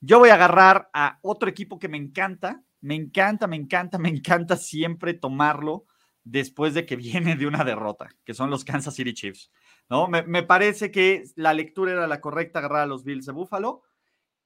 Yo 0.00 0.18
voy 0.18 0.28
a 0.28 0.34
agarrar 0.34 0.90
a 0.92 1.18
otro 1.22 1.48
equipo 1.48 1.78
que 1.78 1.88
me 1.88 1.96
encanta, 1.96 2.62
me 2.82 2.94
encanta, 2.94 3.46
me 3.46 3.56
encanta, 3.56 3.98
me 3.98 4.10
encanta 4.10 4.56
siempre 4.58 5.14
tomarlo 5.14 5.86
después 6.24 6.74
de 6.74 6.84
que 6.84 6.96
viene 6.96 7.36
de 7.36 7.46
una 7.46 7.64
derrota, 7.64 8.08
que 8.22 8.34
son 8.34 8.50
los 8.50 8.66
Kansas 8.66 8.94
City 8.94 9.14
Chiefs. 9.14 9.50
¿no? 9.88 10.08
Me, 10.08 10.42
parece 10.42 10.90
que 10.90 11.24
la 11.36 11.54
lectura 11.54 11.92
era 11.92 12.06
la 12.06 12.20
correcta, 12.20 12.58
agarrar 12.58 12.82
a 12.82 12.86
los 12.86 13.02
Bills 13.02 13.24
de 13.24 13.32
Buffalo. 13.32 13.82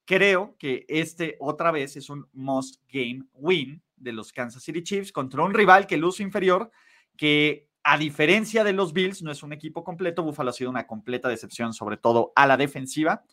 Creo 0.05 0.55
que 0.57 0.85
este 0.87 1.35
otra 1.41 1.71
vez 1.71 1.97
es 1.97 2.09
un 2.09 2.25
must 2.31 2.81
game 2.87 3.25
win 3.33 3.83
de 3.97 4.13
los 4.13 4.31
Kansas 4.31 4.63
City 4.63 4.81
Chiefs 4.81 5.11
contra 5.11 5.43
un 5.43 5.53
rival 5.53 5.87
que 5.87 5.97
luce 5.97 6.23
inferior, 6.23 6.71
que 7.17 7.67
a 7.83 7.97
diferencia 7.97 8.63
de 8.63 8.73
los 8.73 8.93
Bills 8.93 9.21
no 9.23 9.31
es 9.31 9.43
un 9.43 9.53
equipo 9.53 9.83
completo. 9.83 10.23
Buffalo 10.23 10.51
ha 10.51 10.53
sido 10.53 10.69
una 10.69 10.85
completa 10.85 11.29
decepción, 11.29 11.73
sobre 11.73 11.97
todo 11.97 12.31
a 12.35 12.45
la 12.45 12.57
defensiva. 12.57 13.23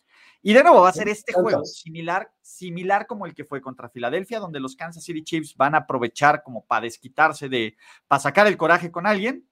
Y 0.41 0.53
de 0.53 0.63
nuevo 0.63 0.81
va 0.81 0.89
a 0.89 0.93
ser 0.93 1.09
este 1.09 1.33
juego 1.33 1.65
similar, 1.65 2.31
similar 2.41 3.05
como 3.07 3.25
el 3.25 3.35
que 3.35 3.43
fue 3.43 3.61
contra 3.61 3.89
Filadelfia, 3.89 4.39
donde 4.39 4.59
los 4.59 4.75
Kansas 4.75 5.03
City 5.03 5.23
Chiefs 5.23 5.55
van 5.55 5.75
a 5.75 5.79
aprovechar 5.79 6.43
como 6.43 6.65
para 6.65 6.81
desquitarse 6.81 7.49
de, 7.49 7.75
para 8.07 8.21
sacar 8.21 8.47
el 8.47 8.55
coraje 8.55 8.89
con 8.89 9.05
alguien 9.05 9.45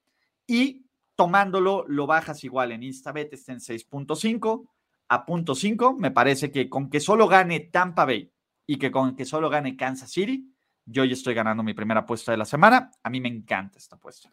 y 0.47 0.85
tomándolo 1.15 1.83
lo 1.87 2.07
bajas 2.07 2.43
igual 2.43 2.71
en 2.71 2.83
Instabet, 2.83 3.33
está 3.33 3.51
en 3.51 3.59
6.5 3.59 4.69
a 5.09 5.25
punto 5.25 5.55
5. 5.55 5.97
Me 5.99 6.11
parece 6.11 6.51
que 6.51 6.69
con 6.69 6.89
que 6.89 7.01
solo 7.01 7.27
gane 7.27 7.59
Tampa 7.59 8.05
Bay 8.05 8.31
y 8.65 8.77
que 8.77 8.89
con 8.89 9.15
que 9.15 9.25
solo 9.25 9.49
gane 9.49 9.75
Kansas 9.75 10.11
City, 10.11 10.53
yo 10.85 11.03
ya 11.03 11.13
estoy 11.13 11.33
ganando 11.33 11.63
mi 11.63 11.73
primera 11.73 12.01
apuesta 12.01 12.31
de 12.31 12.37
la 12.37 12.45
semana. 12.45 12.91
A 13.03 13.09
mí 13.09 13.19
me 13.19 13.27
encanta 13.27 13.77
esta 13.77 13.97
apuesta. 13.97 14.31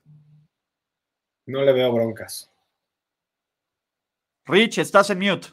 No 1.46 1.62
le 1.62 1.72
veo 1.72 1.92
broncas. 1.92 2.50
Rich, 4.46 4.78
estás 4.78 5.10
en 5.10 5.18
mute. 5.18 5.48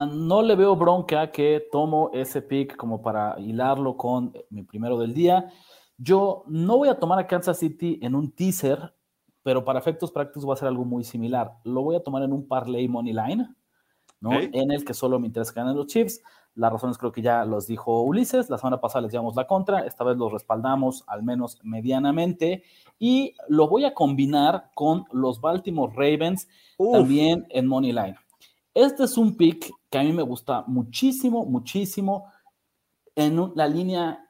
No 0.00 0.42
le 0.42 0.54
veo 0.54 0.74
bronca 0.76 1.30
que 1.30 1.66
tomo 1.70 2.10
ese 2.14 2.40
pick 2.40 2.76
como 2.76 3.02
para 3.02 3.38
hilarlo 3.38 3.96
con 3.96 4.32
mi 4.48 4.62
primero 4.62 4.98
del 4.98 5.12
día. 5.12 5.52
Yo 5.98 6.44
no 6.46 6.78
voy 6.78 6.88
a 6.88 6.98
tomar 6.98 7.18
a 7.18 7.26
Kansas 7.26 7.58
City 7.58 7.98
en 8.00 8.14
un 8.14 8.32
teaser, 8.32 8.94
pero 9.42 9.64
para 9.64 9.78
efectos 9.78 10.10
prácticos 10.10 10.48
va 10.48 10.54
a 10.54 10.56
ser 10.56 10.68
algo 10.68 10.84
muy 10.84 11.04
similar. 11.04 11.52
Lo 11.64 11.82
voy 11.82 11.96
a 11.96 12.02
tomar 12.02 12.22
en 12.22 12.32
un 12.32 12.48
parlay 12.48 12.88
money 12.88 13.12
line, 13.12 13.54
¿no? 14.20 14.32
En 14.32 14.70
el 14.70 14.84
que 14.84 14.94
solo 14.94 15.18
me 15.18 15.26
interesa 15.26 15.52
ganar 15.52 15.74
los 15.74 15.86
chips. 15.86 16.22
Las 16.60 16.74
razones 16.74 16.98
creo 16.98 17.10
que 17.10 17.22
ya 17.22 17.46
los 17.46 17.66
dijo 17.66 18.02
Ulises. 18.02 18.50
La 18.50 18.58
semana 18.58 18.82
pasada 18.82 19.00
les 19.00 19.12
llevamos 19.12 19.34
la 19.34 19.46
contra. 19.46 19.86
Esta 19.86 20.04
vez 20.04 20.18
los 20.18 20.30
respaldamos 20.30 21.04
al 21.06 21.22
menos 21.22 21.58
medianamente. 21.62 22.64
Y 22.98 23.34
lo 23.48 23.66
voy 23.66 23.86
a 23.86 23.94
combinar 23.94 24.70
con 24.74 25.06
los 25.10 25.40
Baltimore 25.40 25.90
Ravens 25.96 26.48
también 26.92 27.46
en 27.48 27.66
money 27.66 27.92
line. 27.92 28.14
Este 28.74 29.04
es 29.04 29.16
un 29.16 29.38
pick 29.38 29.70
que 29.88 29.98
a 29.98 30.02
mí 30.02 30.12
me 30.12 30.20
gusta 30.20 30.62
muchísimo, 30.66 31.46
muchísimo 31.46 32.26
en 33.14 33.52
la 33.54 33.66
línea, 33.66 34.22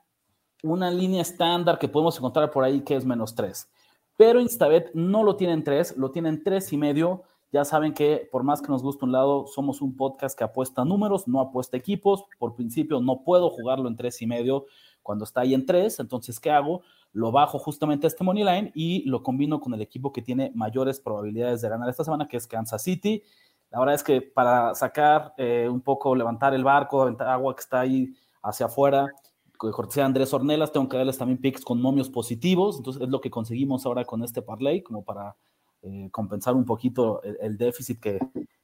una 0.62 0.88
línea 0.88 1.22
estándar 1.22 1.80
que 1.80 1.88
podemos 1.88 2.16
encontrar 2.16 2.52
por 2.52 2.62
ahí 2.62 2.82
que 2.82 2.94
es 2.94 3.04
menos 3.04 3.34
3. 3.34 3.68
Pero 4.16 4.40
Instabet 4.40 4.92
no 4.94 5.24
lo 5.24 5.34
tiene 5.34 5.54
en 5.54 5.64
3, 5.64 5.96
lo 5.96 6.12
tiene 6.12 6.28
en 6.28 6.44
3 6.44 6.74
y 6.74 6.76
medio. 6.76 7.24
Ya 7.52 7.64
saben 7.64 7.92
que 7.94 8.28
por 8.30 8.44
más 8.44 8.62
que 8.62 8.68
nos 8.68 8.82
guste 8.82 9.04
un 9.04 9.12
lado, 9.12 9.46
somos 9.46 9.82
un 9.82 9.96
podcast 9.96 10.38
que 10.38 10.44
apuesta 10.44 10.84
números, 10.84 11.26
no 11.26 11.40
apuesta 11.40 11.76
equipos. 11.76 12.24
Por 12.38 12.54
principio 12.54 13.00
no 13.00 13.22
puedo 13.24 13.50
jugarlo 13.50 13.88
en 13.88 13.96
3 13.96 14.22
y 14.22 14.26
medio 14.26 14.66
cuando 15.02 15.24
está 15.24 15.40
ahí 15.40 15.54
en 15.54 15.66
3. 15.66 15.98
Entonces, 16.00 16.38
¿qué 16.38 16.50
hago? 16.50 16.82
Lo 17.12 17.32
bajo 17.32 17.58
justamente 17.58 18.06
a 18.06 18.08
este 18.08 18.22
money 18.22 18.44
line 18.44 18.70
y 18.74 19.02
lo 19.08 19.22
combino 19.22 19.60
con 19.60 19.74
el 19.74 19.82
equipo 19.82 20.12
que 20.12 20.22
tiene 20.22 20.52
mayores 20.54 21.00
probabilidades 21.00 21.60
de 21.60 21.68
ganar 21.68 21.88
esta 21.88 22.04
semana, 22.04 22.28
que 22.28 22.36
es 22.36 22.46
Kansas 22.46 22.82
City. 22.82 23.22
La 23.70 23.80
verdad 23.80 23.96
es 23.96 24.04
que 24.04 24.22
para 24.22 24.74
sacar 24.76 25.34
eh, 25.36 25.68
un 25.68 25.80
poco, 25.80 26.14
levantar 26.14 26.54
el 26.54 26.62
barco, 26.62 27.02
aventar 27.02 27.28
agua 27.28 27.54
que 27.54 27.60
está 27.60 27.80
ahí 27.80 28.14
hacia 28.42 28.66
afuera, 28.66 29.08
cortesía 29.56 30.06
Andrés 30.06 30.32
Ornelas, 30.32 30.72
tengo 30.72 30.88
que 30.88 30.96
darles 30.96 31.18
también 31.18 31.40
picks 31.40 31.64
con 31.64 31.80
momios 31.82 32.08
positivos, 32.08 32.78
entonces 32.78 33.02
es 33.02 33.08
lo 33.08 33.20
que 33.20 33.30
conseguimos 33.30 33.86
ahora 33.86 34.04
con 34.04 34.24
este 34.24 34.40
parlay, 34.40 34.82
como 34.82 35.04
para 35.04 35.36
eh, 35.82 36.08
compensar 36.10 36.54
un 36.54 36.64
poquito 36.64 37.22
el, 37.22 37.56
déficit 37.56 38.00
que, 38.00 38.18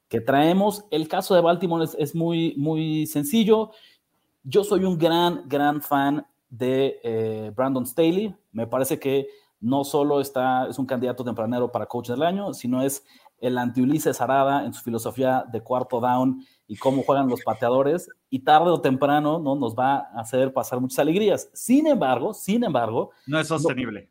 que, 0.08 0.20
traemos. 0.20 0.84
El 0.90 1.08
caso 1.08 1.34
de 1.34 1.40
Baltimore 1.40 1.84
es, 1.84 1.96
es, 1.98 2.14
muy, 2.14 2.54
muy 2.56 3.06
sencillo. 3.06 3.70
Yo 4.42 4.64
soy 4.64 4.84
un 4.84 4.98
gran, 4.98 5.44
gran 5.48 5.80
fan 5.80 6.26
de 6.48 7.00
eh, 7.02 7.52
Brandon 7.54 7.86
Staley. 7.86 8.34
Me 8.52 8.66
parece 8.66 8.98
que 8.98 9.26
no 9.60 9.84
solo 9.84 10.20
está, 10.20 10.68
es 10.68 10.78
un 10.78 10.86
candidato 10.86 11.24
tempranero 11.24 11.72
para 11.72 11.86
coach 11.86 12.08
del 12.08 12.22
año, 12.22 12.52
sino 12.54 12.82
es 12.82 13.04
el 13.38 13.58
anti-Ulises 13.58 14.20
Arada 14.20 14.64
en 14.64 14.72
su 14.72 14.82
filosofía 14.82 15.44
de 15.50 15.60
cuarto 15.60 16.00
down 16.00 16.44
y 16.68 16.76
cómo 16.76 17.02
juegan 17.02 17.28
los 17.28 17.42
pateadores, 17.42 18.08
y 18.28 18.40
tarde 18.40 18.70
o 18.70 18.80
temprano 18.80 19.38
¿no? 19.38 19.54
nos 19.54 19.74
va 19.74 19.98
a 19.98 20.20
hacer 20.20 20.52
pasar 20.52 20.80
muchas 20.80 20.98
alegrías. 20.98 21.48
Sin 21.54 21.86
embargo, 21.86 22.34
sin 22.34 22.64
embargo... 22.64 23.10
No 23.26 23.38
es 23.38 23.46
sostenible. 23.46 24.10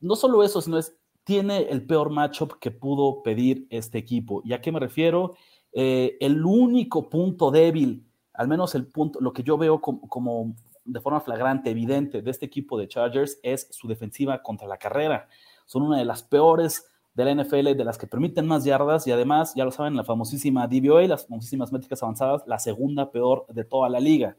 No, 0.00 0.16
solo 0.16 0.42
eso, 0.42 0.60
sino 0.60 0.78
es, 0.78 0.96
tiene 1.24 1.68
el 1.70 1.86
peor 1.86 2.10
matchup 2.10 2.58
que 2.58 2.70
pudo 2.70 3.22
pedir 3.22 3.66
este 3.70 3.98
equipo. 3.98 4.42
¿Y 4.44 4.52
a 4.52 4.60
qué 4.60 4.72
me 4.72 4.80
refiero? 4.80 5.34
Eh, 5.72 6.16
el 6.20 6.44
único 6.44 7.08
punto 7.08 7.50
débil, 7.50 8.06
al 8.34 8.48
menos 8.48 8.74
el 8.74 8.86
punto, 8.86 9.20
lo 9.20 9.32
que 9.32 9.42
yo 9.42 9.56
veo 9.56 9.80
como, 9.80 10.08
como 10.08 10.54
de 10.84 11.00
forma 11.00 11.20
flagrante, 11.20 11.70
evidente 11.70 12.22
de 12.22 12.30
este 12.30 12.46
equipo 12.46 12.78
de 12.78 12.88
Chargers 12.88 13.38
es 13.42 13.68
su 13.70 13.88
defensiva 13.88 14.42
contra 14.42 14.66
la 14.66 14.78
carrera. 14.78 15.28
Son 15.66 15.82
una 15.82 15.98
de 15.98 16.04
las 16.04 16.22
peores 16.22 16.86
de 17.14 17.24
la 17.24 17.42
NFL, 17.42 17.76
de 17.76 17.84
las 17.84 17.98
que 17.98 18.06
permiten 18.06 18.46
más 18.46 18.64
yardas 18.64 19.06
y 19.06 19.12
además, 19.12 19.54
ya 19.54 19.64
lo 19.64 19.70
saben, 19.70 19.96
la 19.96 20.04
famosísima 20.04 20.66
DVOA, 20.66 21.06
las 21.06 21.26
famosísimas 21.26 21.72
métricas 21.72 22.02
avanzadas, 22.02 22.42
la 22.46 22.58
segunda 22.58 23.10
peor 23.10 23.46
de 23.48 23.64
toda 23.64 23.88
la 23.88 24.00
liga. 24.00 24.36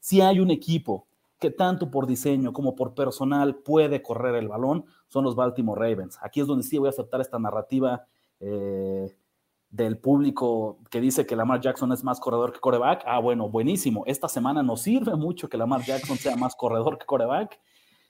Si 0.00 0.20
hay 0.20 0.40
un 0.40 0.50
equipo 0.50 1.06
que 1.38 1.50
tanto 1.50 1.90
por 1.90 2.06
diseño 2.06 2.52
como 2.52 2.74
por 2.74 2.94
personal 2.94 3.56
puede 3.56 4.02
correr 4.02 4.34
el 4.36 4.48
balón, 4.48 4.86
son 5.08 5.24
los 5.24 5.36
Baltimore 5.36 5.80
Ravens. 5.80 6.18
Aquí 6.22 6.40
es 6.40 6.46
donde 6.46 6.64
sí 6.64 6.78
voy 6.78 6.88
a 6.88 6.90
aceptar 6.90 7.20
esta 7.20 7.38
narrativa 7.38 8.06
eh, 8.40 9.14
del 9.70 9.98
público 9.98 10.78
que 10.90 11.00
dice 11.00 11.26
que 11.26 11.36
Lamar 11.36 11.60
Jackson 11.60 11.92
es 11.92 12.02
más 12.02 12.20
corredor 12.20 12.52
que 12.52 12.60
coreback. 12.60 13.02
Ah, 13.06 13.18
bueno, 13.18 13.50
buenísimo. 13.50 14.04
Esta 14.06 14.28
semana 14.28 14.62
nos 14.62 14.82
sirve 14.82 15.14
mucho 15.16 15.48
que 15.48 15.58
Lamar 15.58 15.82
Jackson 15.82 16.16
sea 16.16 16.36
más 16.36 16.56
corredor 16.56 16.98
que 16.98 17.06
coreback. 17.06 17.60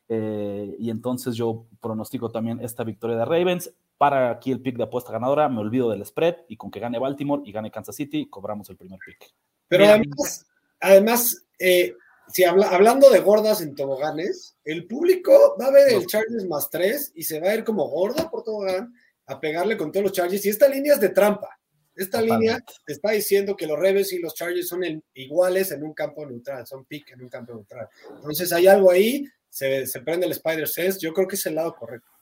Eh, 0.09 0.77
y 0.79 0.91
entonces 0.91 1.35
yo 1.35 1.67
pronostico 1.81 2.31
también 2.31 2.61
esta 2.61 2.85
victoria 2.85 3.17
de 3.17 3.25
Ravens. 3.25 3.75
Para 3.99 4.31
aquí 4.31 4.53
el 4.53 4.61
pick 4.61 4.77
de 4.77 4.85
apuesta 4.85 5.11
ganadora, 5.11 5.49
me 5.49 5.61
olvido 5.61 5.91
del 5.91 6.05
spread 6.05 6.37
y 6.49 6.57
con 6.57 6.71
que 6.71 6.81
gane 6.81 6.99
Baltimore 6.99 7.43
y 7.45 7.51
gane 7.51 7.71
Kansas 7.71 7.97
City, 7.97 8.29
cobramos 8.29 8.69
el 8.69 8.77
primer 8.77 9.01
pick. 9.05 9.33
Pero 9.69 9.87
además, 9.87 10.47
además 10.81 11.47
eh, 11.59 11.97
si 12.29 12.45
hablando 12.45 13.11
de 13.11 13.21
gordas 13.21 13.61
en 13.61 13.75
toboganes, 13.75 14.57
el 14.65 14.87
público 14.87 15.57
va 15.61 15.67
a 15.67 15.71
ver 15.71 15.93
el 15.93 16.07
Chargers 16.07 16.47
más 16.47 16.71
3 16.71 17.13
y 17.15 17.23
se 17.23 17.41
va 17.41 17.51
a 17.51 17.55
ir 17.55 17.65
como 17.65 17.89
gorda 17.89 18.29
por 18.31 18.43
tobogán 18.43 18.93
a 19.27 19.41
pegarle 19.41 19.77
con 19.77 19.93
todos 19.93 20.05
los 20.05 20.13
Chargers. 20.13 20.45
Y 20.45 20.49
esta 20.49 20.69
línea 20.69 20.95
es 20.95 21.01
de 21.01 21.11
trampa. 21.11 21.49
Esta 21.95 22.21
línea 22.21 22.63
está 22.87 23.13
diciendo 23.13 23.57
que 23.57 23.67
los 23.67 23.79
Rebels 23.79 24.13
y 24.13 24.19
los 24.19 24.35
Chargers 24.35 24.69
son 24.69 24.83
iguales 25.15 25.73
en 25.73 25.83
un 25.83 25.95
campo 25.95 26.27
neutral, 26.27 26.67
son 26.67 26.85
pick 26.85 27.13
en 27.13 27.23
un 27.23 27.29
campo 27.29 27.55
neutral. 27.55 27.89
Entonces 28.17 28.53
hay 28.53 28.67
algo 28.67 28.91
ahí, 28.91 29.25
se, 29.49 29.87
se 29.87 30.01
prende 30.01 30.27
el 30.27 30.33
Spider 30.33 30.69
Sense, 30.69 30.99
yo 31.01 31.15
creo 31.15 31.27
que 31.27 31.37
es 31.37 31.47
el 31.47 31.55
lado 31.55 31.75
correcto. 31.75 32.16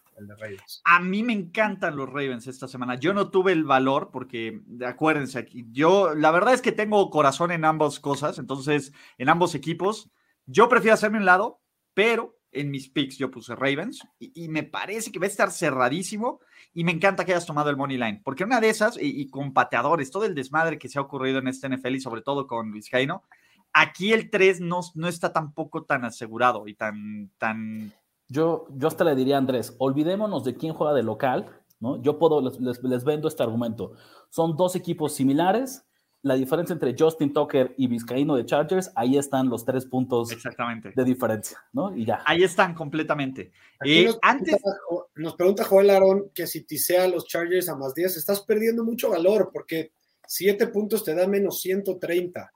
A 0.84 1.00
mí 1.00 1.22
me 1.22 1.32
encantan 1.32 1.96
los 1.96 2.08
Ravens 2.08 2.46
esta 2.46 2.68
semana. 2.68 2.96
Yo 2.96 3.14
no 3.14 3.30
tuve 3.30 3.52
el 3.52 3.64
valor 3.64 4.10
porque, 4.12 4.62
acuérdense 4.86 5.38
aquí, 5.38 5.66
yo 5.70 6.14
la 6.14 6.30
verdad 6.30 6.54
es 6.54 6.62
que 6.62 6.72
tengo 6.72 7.10
corazón 7.10 7.50
en 7.50 7.64
ambas 7.64 8.00
cosas, 8.00 8.38
entonces 8.38 8.92
en 9.18 9.28
ambos 9.28 9.54
equipos. 9.54 10.10
Yo 10.46 10.68
prefiero 10.68 10.94
hacerme 10.94 11.18
un 11.18 11.24
lado, 11.24 11.60
pero 11.94 12.38
en 12.54 12.70
mis 12.70 12.88
picks 12.88 13.18
yo 13.18 13.30
puse 13.30 13.54
Ravens 13.54 14.06
y, 14.18 14.48
me 14.48 14.62
parece 14.62 15.10
que 15.10 15.18
va 15.18 15.26
a 15.26 15.28
estar 15.28 15.50
cerradísimo 15.50 16.40
y 16.72 16.84
me 16.84 16.92
encanta 16.92 17.24
que 17.24 17.32
hayas 17.32 17.46
tomado 17.46 17.70
el 17.70 17.76
money 17.76 17.96
line, 17.96 18.20
porque 18.24 18.44
una 18.44 18.60
de 18.60 18.70
esas 18.70 18.96
y, 19.00 19.28
con 19.28 19.52
pateadores, 19.52 20.10
todo 20.10 20.24
el 20.24 20.34
desmadre 20.34 20.78
que 20.78 20.88
se 20.88 20.98
ha 20.98 21.02
ocurrido 21.02 21.38
en 21.38 21.48
este 21.48 21.68
NFL 21.68 21.96
y 21.96 22.00
sobre 22.00 22.22
todo 22.22 22.46
con 22.46 22.70
Luis 22.70 22.88
Jaino, 22.88 23.24
aquí 23.72 24.12
el 24.12 24.30
3 24.30 24.60
no, 24.60 24.80
no 24.94 25.08
está 25.08 25.32
tampoco 25.32 25.84
tan 25.84 26.04
asegurado 26.04 26.66
y 26.66 26.74
tan... 26.74 27.30
tan... 27.38 27.92
Yo, 28.28 28.66
yo 28.76 28.88
hasta 28.88 29.04
le 29.04 29.14
diría 29.14 29.36
a 29.36 29.38
Andrés, 29.38 29.74
olvidémonos 29.78 30.44
de 30.44 30.56
quién 30.56 30.72
juega 30.72 30.94
de 30.94 31.02
local, 31.02 31.46
¿no? 31.80 32.00
Yo 32.02 32.18
puedo, 32.18 32.40
les, 32.40 32.82
les 32.82 33.04
vendo 33.04 33.28
este 33.28 33.42
argumento. 33.42 33.92
Son 34.30 34.56
dos 34.56 34.76
equipos 34.76 35.14
similares, 35.14 35.84
la 36.24 36.34
diferencia 36.36 36.72
entre 36.72 36.96
Justin 36.98 37.34
Tucker 37.34 37.74
y 37.76 37.86
Vizcaíno 37.86 38.34
de 38.34 38.46
Chargers, 38.46 38.90
ahí 38.96 39.18
están 39.18 39.50
los 39.50 39.62
tres 39.66 39.84
puntos 39.84 40.32
Exactamente. 40.32 40.90
de 40.96 41.04
diferencia, 41.04 41.58
¿no? 41.74 41.94
Y 41.94 42.06
ya. 42.06 42.22
Ahí 42.24 42.42
están 42.42 42.74
completamente. 42.74 43.52
Eh, 43.84 44.06
nos, 44.06 44.18
antes... 44.22 44.56
pregunta, 44.56 45.10
nos 45.16 45.36
pregunta 45.36 45.64
Joel 45.64 45.90
Aaron 45.90 46.30
que 46.34 46.46
si 46.46 46.62
tisea 46.62 47.08
los 47.08 47.26
Chargers 47.26 47.68
a 47.68 47.76
más 47.76 47.94
10, 47.94 48.16
estás 48.16 48.40
perdiendo 48.40 48.84
mucho 48.84 49.10
valor 49.10 49.50
porque 49.52 49.92
7 50.26 50.68
puntos 50.68 51.04
te 51.04 51.14
da 51.14 51.26
menos 51.26 51.60
130 51.60 52.50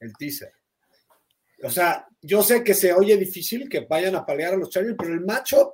el 0.00 0.12
teaser. 0.18 0.52
O 1.62 1.70
sea, 1.70 2.06
yo 2.20 2.42
sé 2.42 2.62
que 2.62 2.74
se 2.74 2.92
oye 2.92 3.16
difícil 3.16 3.68
que 3.68 3.80
vayan 3.80 4.16
a 4.16 4.26
palear 4.26 4.54
a 4.54 4.56
los 4.56 4.70
Chargers, 4.70 4.96
pero 4.98 5.14
el 5.14 5.24
matchup 5.24 5.72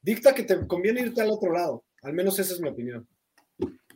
dicta 0.00 0.34
que 0.34 0.42
te 0.42 0.66
conviene 0.66 1.00
irte 1.00 1.22
al 1.22 1.30
otro 1.30 1.52
lado. 1.52 1.84
Al 2.02 2.12
menos 2.12 2.38
esa 2.38 2.52
es 2.54 2.60
mi 2.60 2.68
opinión. 2.68 3.08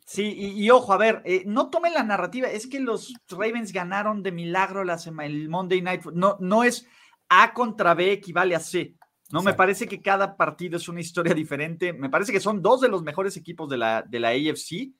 Sí, 0.07 0.55
y, 0.57 0.71
ojo, 0.71 0.93
a 0.93 0.99
ver, 0.99 1.21
eh, 1.25 1.43
no 1.47 1.69
tomen 1.69 1.93
la 1.93 2.05
narrativa, 2.05 2.49
es 2.49 2.69
que 2.69 2.79
los 2.79 3.13
Ravens 3.29 3.73
ganaron 3.73 4.23
de 4.23 4.31
milagro 4.31 4.85
la 4.85 4.99
semana, 4.99 5.27
el 5.27 5.49
Monday 5.49 5.83
Night, 5.83 6.05
no, 6.15 6.37
no 6.39 6.63
es 6.63 6.87
A 7.29 7.53
contra 7.53 7.93
B 7.95 8.13
equivale 8.13 8.55
a 8.55 8.61
C, 8.61 8.95
no, 9.33 9.43
me 9.43 9.55
parece 9.55 9.89
que 9.89 10.01
cada 10.01 10.37
partido 10.37 10.77
es 10.77 10.89
una 10.89 11.01
historia 11.01 11.35
diferente, 11.35 11.93
me 11.93 12.09
parece 12.09 12.31
que 12.31 12.39
son 12.39 12.63
dos 12.63 12.81
de 12.81 12.89
los 12.89 13.03
mejores 13.03 13.37
equipos 13.37 13.69
de 13.69 13.79
la, 13.79 14.03
de 14.03 14.21
la 14.21 14.29
AFC, 14.29 14.93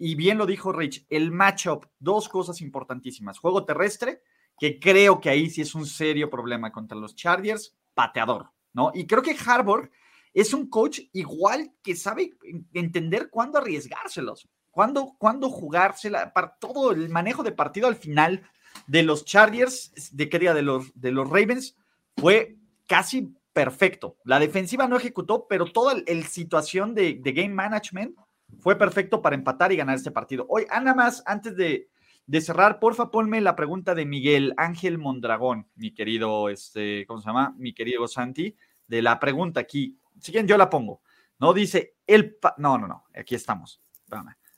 y 0.00 0.14
bien 0.16 0.38
lo 0.38 0.46
dijo 0.46 0.72
Rich, 0.72 1.06
el 1.08 1.30
matchup, 1.30 1.86
dos 2.00 2.28
cosas 2.28 2.60
importantísimas, 2.60 3.38
juego 3.38 3.64
terrestre, 3.64 4.22
que 4.58 4.78
creo 4.78 5.20
que 5.20 5.30
ahí 5.30 5.48
sí 5.50 5.62
es 5.62 5.74
un 5.74 5.86
serio 5.86 6.28
problema 6.28 6.72
contra 6.72 6.98
los 6.98 7.14
Chargers, 7.14 7.74
pateador, 7.94 8.50
¿no? 8.72 8.90
Y 8.94 9.06
creo 9.06 9.22
que 9.22 9.36
Harbour 9.46 9.90
es 10.34 10.52
un 10.52 10.68
coach 10.68 11.00
igual 11.12 11.72
que 11.82 11.96
sabe 11.96 12.34
entender 12.72 13.30
cuándo 13.30 13.58
arriesgárselos, 13.58 14.48
cuándo, 14.70 15.14
cuándo 15.18 15.48
jugársela, 15.50 16.32
para 16.32 16.56
todo 16.58 16.92
el 16.92 17.08
manejo 17.08 17.42
de 17.42 17.52
partido 17.52 17.88
al 17.88 17.96
final 17.96 18.42
de 18.86 19.02
los 19.02 19.24
Chargers, 19.24 19.92
de 20.12 20.28
qué 20.28 20.38
día, 20.38 20.54
de 20.54 20.62
los, 20.62 20.92
de 20.94 21.12
los 21.12 21.28
Ravens, 21.28 21.76
fue 22.16 22.56
casi 22.86 23.34
perfecto. 23.52 24.16
La 24.24 24.38
defensiva 24.38 24.86
no 24.86 24.96
ejecutó, 24.96 25.46
pero 25.48 25.66
toda 25.66 25.94
la 25.94 26.22
situación 26.22 26.94
de, 26.94 27.14
de, 27.20 27.32
game 27.32 27.54
management 27.54 28.16
fue 28.60 28.76
perfecto 28.76 29.20
para 29.20 29.34
empatar 29.34 29.72
y 29.72 29.76
ganar 29.76 29.96
este 29.96 30.10
partido. 30.10 30.46
Hoy, 30.48 30.64
ah, 30.70 30.80
nada 30.80 30.94
más, 30.94 31.22
antes 31.26 31.56
de, 31.56 31.88
de, 32.28 32.40
cerrar, 32.40 32.78
porfa, 32.78 33.10
ponme 33.10 33.40
la 33.40 33.56
pregunta 33.56 33.96
de 33.96 34.06
Miguel 34.06 34.54
Ángel 34.56 34.98
Mondragón, 34.98 35.66
mi 35.74 35.92
querido, 35.92 36.48
este, 36.48 37.04
¿cómo 37.06 37.20
se 37.20 37.26
llama? 37.26 37.54
Mi 37.58 37.72
querido 37.72 38.06
Santi, 38.06 38.54
de 38.86 39.02
la 39.02 39.18
pregunta 39.18 39.60
aquí 39.60 39.98
si 40.20 40.32
yo 40.46 40.56
la 40.56 40.70
pongo. 40.70 41.02
No 41.38 41.52
dice 41.52 41.96
el. 42.06 42.38
No, 42.56 42.78
no, 42.78 42.88
no. 42.88 43.04
Aquí 43.14 43.34
estamos. 43.34 43.80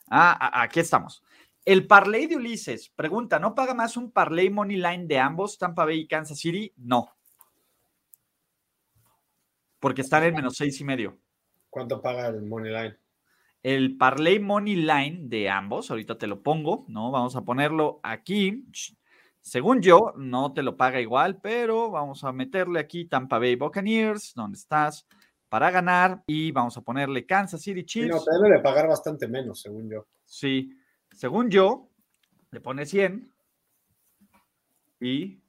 Ah, 0.09 0.63
aquí 0.63 0.81
estamos. 0.81 1.23
El 1.65 1.87
parlay 1.87 2.27
de 2.27 2.37
Ulises 2.37 2.91
pregunta: 2.91 3.39
¿no 3.39 3.55
paga 3.55 3.75
más 3.75 3.97
un 3.97 4.11
parlay 4.11 4.51
money 4.51 4.77
line 4.77 5.07
de 5.07 5.19
ambos, 5.19 5.59
Tampa 5.59 5.85
Bay 5.85 6.01
y 6.01 6.09
Kansas 6.09 6.39
City? 6.39 6.73
No. 6.77 7.15
Porque 9.79 10.03
están 10.03 10.25
en 10.25 10.35
menos 10.35 10.57
seis 10.57 10.81
y 10.81 10.85
medio. 10.85 11.19
¿Cuánto 11.69 12.01
paga 12.01 12.29
el 12.29 12.43
money 12.43 12.73
line? 12.73 12.97
El 13.63 13.97
parlay 13.97 14.39
money 14.39 14.77
line 14.77 15.19
de 15.23 15.51
ambos, 15.51 15.91
ahorita 15.91 16.17
te 16.17 16.27
lo 16.27 16.43
pongo, 16.43 16.85
¿no? 16.89 17.11
Vamos 17.11 17.37
a 17.37 17.45
ponerlo 17.45 18.01
aquí. 18.03 18.65
Según 19.41 19.83
yo, 19.83 20.15
no 20.17 20.53
te 20.53 20.63
lo 20.63 20.77
paga 20.77 21.01
igual, 21.01 21.41
pero 21.41 21.91
vamos 21.91 22.25
a 22.25 22.33
meterle 22.33 22.81
aquí 22.81 23.05
Tampa 23.07 23.39
Bay 23.39 23.57
Buccaneers, 23.57 24.33
¿dónde 24.35 24.59
estás? 24.59 25.07
para 25.51 25.71
ganar 25.73 26.23
y 26.27 26.53
vamos 26.53 26.77
a 26.77 26.81
ponerle 26.81 27.27
Kansas 27.27 27.61
City 27.61 27.85
Chiefs. 27.85 28.15
no, 28.15 28.23
te 28.23 28.31
debe 28.41 28.57
de 28.57 28.63
pagar 28.63 28.89
bastante 28.89 29.27
menos, 29.27 29.61
según 29.61 29.91
yo. 29.91 30.07
Sí, 30.25 30.79
según 31.13 31.51
yo, 31.51 31.91
le 32.53 32.61
pone 32.61 32.87
100 32.87 33.31
y 35.01 35.43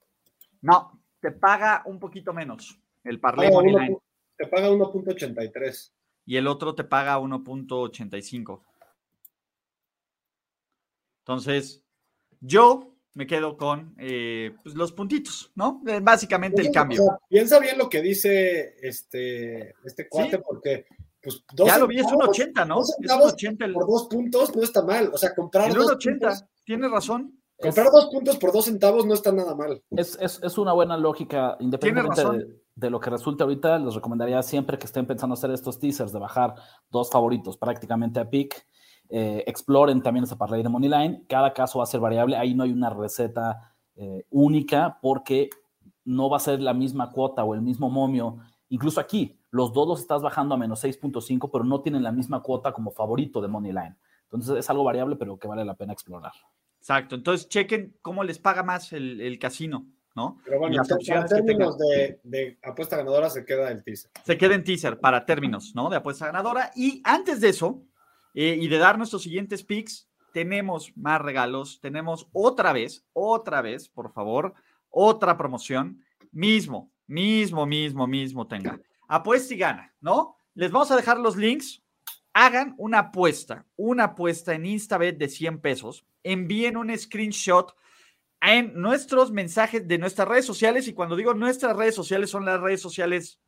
no, 0.62 1.00
te 1.20 1.32
paga 1.32 1.84
un 1.86 2.00
poquito 2.00 2.34
menos 2.34 2.80
el 3.04 3.20
parlay 3.20 3.52
Money 3.52 3.96
Te 4.36 4.48
paga 4.48 4.70
1.83 4.70 5.92
y 6.26 6.38
el 6.38 6.48
otro 6.48 6.76
te 6.76 6.84
paga 6.84 7.20
1.85. 7.20 8.62
Entonces, 11.22 11.84
yo 12.40 12.96
me 13.14 13.28
quedo 13.28 13.58
con 13.58 13.94
eh, 13.98 14.56
pues, 14.64 14.76
los 14.76 14.92
puntitos, 14.92 15.52
¿no? 15.56 15.82
Eh, 15.88 16.00
básicamente 16.02 16.62
el 16.62 16.72
cambio. 16.72 17.20
piensa 17.28 17.60
bien 17.60 17.78
lo 17.78 17.90
que 17.90 18.02
dice 18.02 18.76
este, 18.82 19.74
este 19.84 20.08
cuate, 20.08 20.40
porque 20.40 20.86
pues 21.22 21.44
ya 21.54 21.78
lo 21.78 21.88
vi, 21.88 22.00
es 22.00 22.12
un 22.12 22.24
80, 22.24 22.66
¿no? 22.66 22.82
es 22.82 22.96
un 23.00 23.22
80 23.22 23.68
por 23.74 23.86
dos 23.86 24.08
puntos 24.08 24.56
no 24.56 24.64
está 24.64 24.82
mal. 24.82 25.12
O 25.14 25.18
sea, 25.18 25.36
comprar. 25.36 25.70
En 25.70 25.76
dos 25.76 25.92
80, 25.92 26.50
tienes 26.66 26.90
razón. 26.90 27.38
Comprar 27.58 27.92
dos 27.92 28.10
puntos 28.12 28.38
por 28.38 28.52
dos 28.52 28.66
centavos 28.66 29.06
no 29.06 29.14
está 29.14 29.32
nada 29.32 29.54
mal. 29.54 29.84
Es, 29.92 30.18
es, 30.20 30.40
es 30.42 30.58
una 30.58 30.74
buena 30.74 30.98
lógica, 30.98 31.58
independientemente 31.60 32.46
de, 32.46 32.61
de, 32.76 32.90
lo 32.90 33.00
que 33.00 33.10
resulte 33.10 33.44
ahorita, 33.44 33.80
les 33.80 33.96
recomendaría 33.96 34.42
siempre 34.44 34.78
que 34.78 34.86
estén 34.86 35.06
pensando 35.06 35.34
hacer 35.34 35.52
estos 35.52 35.80
teasers 35.80 36.12
de 36.12 36.20
bajar 36.20 36.56
dos 36.90 37.10
favoritos 37.10 37.58
prácticamente 37.58 38.20
a 38.20 38.30
pick 38.30 38.66
eh, 39.14 39.44
exploren 39.46 40.02
también 40.02 40.24
esa 40.24 40.38
parlay 40.38 40.64
de 40.64 40.70
Moneyline. 40.70 41.26
Cada 41.28 41.52
caso 41.52 41.80
va 41.80 41.84
a 41.84 41.88
ser 41.88 42.00
variable. 42.00 42.38
Ahí 42.38 42.54
no 42.54 42.64
hay 42.64 42.72
una 42.72 42.90
receta 42.90 43.76
eh, 43.96 44.26
única 44.30 45.00
porque 45.02 45.50
no 46.06 46.30
va 46.30 46.38
a 46.38 46.40
ser 46.40 46.62
la 46.62 46.74
misma 46.74 47.12
cuota 47.12 47.44
o 47.44 47.54
el 47.54 47.62
mismo 47.62 47.90
momio. 47.90 48.38
Incluso 48.70 49.02
aquí, 49.02 49.38
los 49.50 49.74
dos 49.74 49.86
los 49.86 50.00
estás 50.00 50.22
bajando 50.22 50.56
a 50.56 50.58
menos 50.58 50.82
6.5, 50.82 51.50
pero 51.52 51.66
no 51.66 51.82
tienen 51.82 52.04
la 52.04 52.14
misma 52.14 52.42
cuota 52.42 52.72
como 52.72 52.92
favorito 52.92 53.42
de 53.42 53.50
Moneyline. 53.50 53.98
Entonces 54.24 54.56
es 54.58 54.70
algo 54.70 54.86
variable, 54.86 55.18
pero 55.18 55.38
que 55.38 55.48
vale 55.48 55.66
la 55.66 55.76
pena 55.76 55.92
explorar. 55.92 56.32
Exacto. 56.80 57.16
Entonces 57.16 57.50
chequen 57.50 57.98
cómo 58.02 58.24
les 58.24 58.40
paga 58.40 58.64
más 58.64 58.94
el, 58.94 59.38
casino. 59.40 59.88
¿No? 60.16 60.40
Pero 60.44 60.60
bueno, 60.60 60.82
en 60.82 61.26
términos 61.26 61.78
de, 61.78 62.20
de, 62.24 62.58
apuesta 62.64 62.98
ganadora 62.98 63.30
se 63.30 63.46
queda 63.46 63.72
el 63.72 63.84
teaser. 63.84 64.12
Se 64.26 64.38
queda 64.38 64.56
en 64.56 64.64
teaser 64.64 65.00
para 65.00 65.26
términos, 65.26 65.74
¿no? 65.76 65.90
De 65.90 65.98
apuesta 65.98 66.26
ganadora. 66.26 66.72
Y 66.76 67.02
antes 67.04 67.42
de 67.42 67.50
eso, 67.50 67.84
eh, 68.34 68.58
y 68.60 68.68
de 68.68 68.78
dar 68.78 68.98
nuestros 68.98 69.24
siguientes 69.24 69.64
picks, 69.64 70.10
tenemos 70.32 70.96
más 70.96 71.22
regalos. 71.22 71.80
Tenemos 71.82 72.28
otra 72.32 72.74
vez, 72.74 73.06
otra 73.14 73.62
vez, 73.62 73.90
por 73.90 74.12
favor, 74.12 74.54
otra 74.90 75.38
promoción. 75.38 76.04
Mismo, 76.32 76.92
mismo, 77.08 77.66
mismo, 77.66 78.08
mismo 78.08 78.48
tenga. 78.48 78.80
Apuesta 79.08 79.54
y 79.54 79.58
gana, 79.58 79.94
¿no? 80.00 80.36
Les 80.54 80.72
vamos 80.72 80.92
a 80.92 80.96
dejar 80.96 81.20
los 81.20 81.36
links. 81.36 81.82
Hagan 82.34 82.76
una 82.78 83.00
apuesta, 83.00 83.66
una 83.76 84.06
apuesta 84.06 84.54
en 84.54 84.66
Instabet 84.66 85.18
de 85.18 85.28
100 85.28 85.60
pesos. 85.60 86.06
Envíen 86.24 86.78
un 86.78 86.98
screenshot 86.98 87.76
en 88.42 88.74
nuestros 88.80 89.32
mensajes 89.32 89.88
de 89.88 89.98
nuestras 89.98 90.28
redes 90.28 90.46
sociales. 90.46 90.88
Y 90.88 90.94
cuando 90.94 91.16
digo 91.16 91.34
nuestras 91.34 91.76
redes 91.76 91.96
sociales, 91.96 92.30
son 92.30 92.46
las 92.46 92.60
redes 92.60 92.82
sociales 92.82 93.40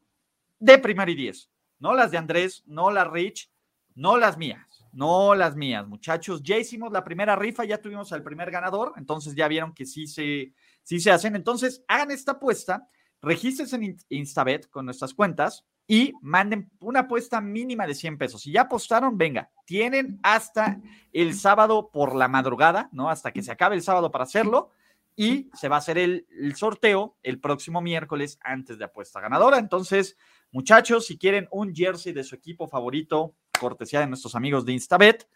de 0.59 0.77
Primar 0.77 1.09
y 1.09 1.15
10. 1.15 1.49
No 1.79 1.93
las 1.93 2.11
de 2.11 2.17
Andrés, 2.17 2.63
no 2.65 2.91
las 2.91 3.09
Rich, 3.09 3.51
no 3.95 4.17
las 4.17 4.37
mías 4.37 4.73
no 4.93 5.33
las 5.35 5.55
mías, 5.55 5.87
muchachos. 5.87 6.41
Ya 6.43 6.57
hicimos 6.57 6.91
la 6.91 7.03
primera 7.03 7.35
rifa, 7.35 7.65
ya 7.65 7.81
tuvimos 7.81 8.13
al 8.13 8.23
primer 8.23 8.51
ganador, 8.51 8.93
entonces 8.95 9.35
ya 9.35 9.47
vieron 9.47 9.73
que 9.73 9.85
sí 9.85 10.07
se, 10.07 10.53
sí 10.83 10.99
se 10.99 11.11
hacen. 11.11 11.35
Entonces, 11.35 11.83
hagan 11.87 12.11
esta 12.11 12.33
apuesta, 12.33 12.87
regístrense 13.21 13.75
en 13.75 13.97
Instabet 14.09 14.69
con 14.69 14.85
nuestras 14.85 15.13
cuentas 15.13 15.65
y 15.87 16.13
manden 16.21 16.71
una 16.79 17.01
apuesta 17.01 17.41
mínima 17.41 17.87
de 17.87 17.95
100 17.95 18.17
pesos. 18.17 18.41
Si 18.41 18.51
ya 18.51 18.61
apostaron, 18.61 19.17
venga, 19.17 19.49
tienen 19.65 20.19
hasta 20.23 20.79
el 21.11 21.33
sábado 21.33 21.89
por 21.91 22.15
la 22.15 22.27
madrugada, 22.27 22.89
¿no? 22.93 23.09
Hasta 23.09 23.31
que 23.31 23.41
se 23.41 23.51
acabe 23.51 23.75
el 23.75 23.81
sábado 23.81 24.11
para 24.11 24.23
hacerlo. 24.23 24.71
Y 25.15 25.49
se 25.53 25.69
va 25.69 25.75
a 25.75 25.79
hacer 25.79 25.97
el, 25.97 26.25
el 26.29 26.55
sorteo 26.55 27.17
el 27.21 27.39
próximo 27.39 27.81
miércoles 27.81 28.39
antes 28.41 28.77
de 28.77 28.85
apuesta 28.85 29.19
ganadora. 29.19 29.59
Entonces, 29.59 30.17
muchachos, 30.51 31.05
si 31.05 31.17
quieren 31.17 31.47
un 31.51 31.73
jersey 31.75 32.13
de 32.13 32.23
su 32.23 32.35
equipo 32.35 32.67
favorito, 32.67 33.35
cortesía 33.59 33.99
de 33.99 34.07
nuestros 34.07 34.35
amigos 34.35 34.65
de 34.65 34.73
Instabet, 34.73 35.27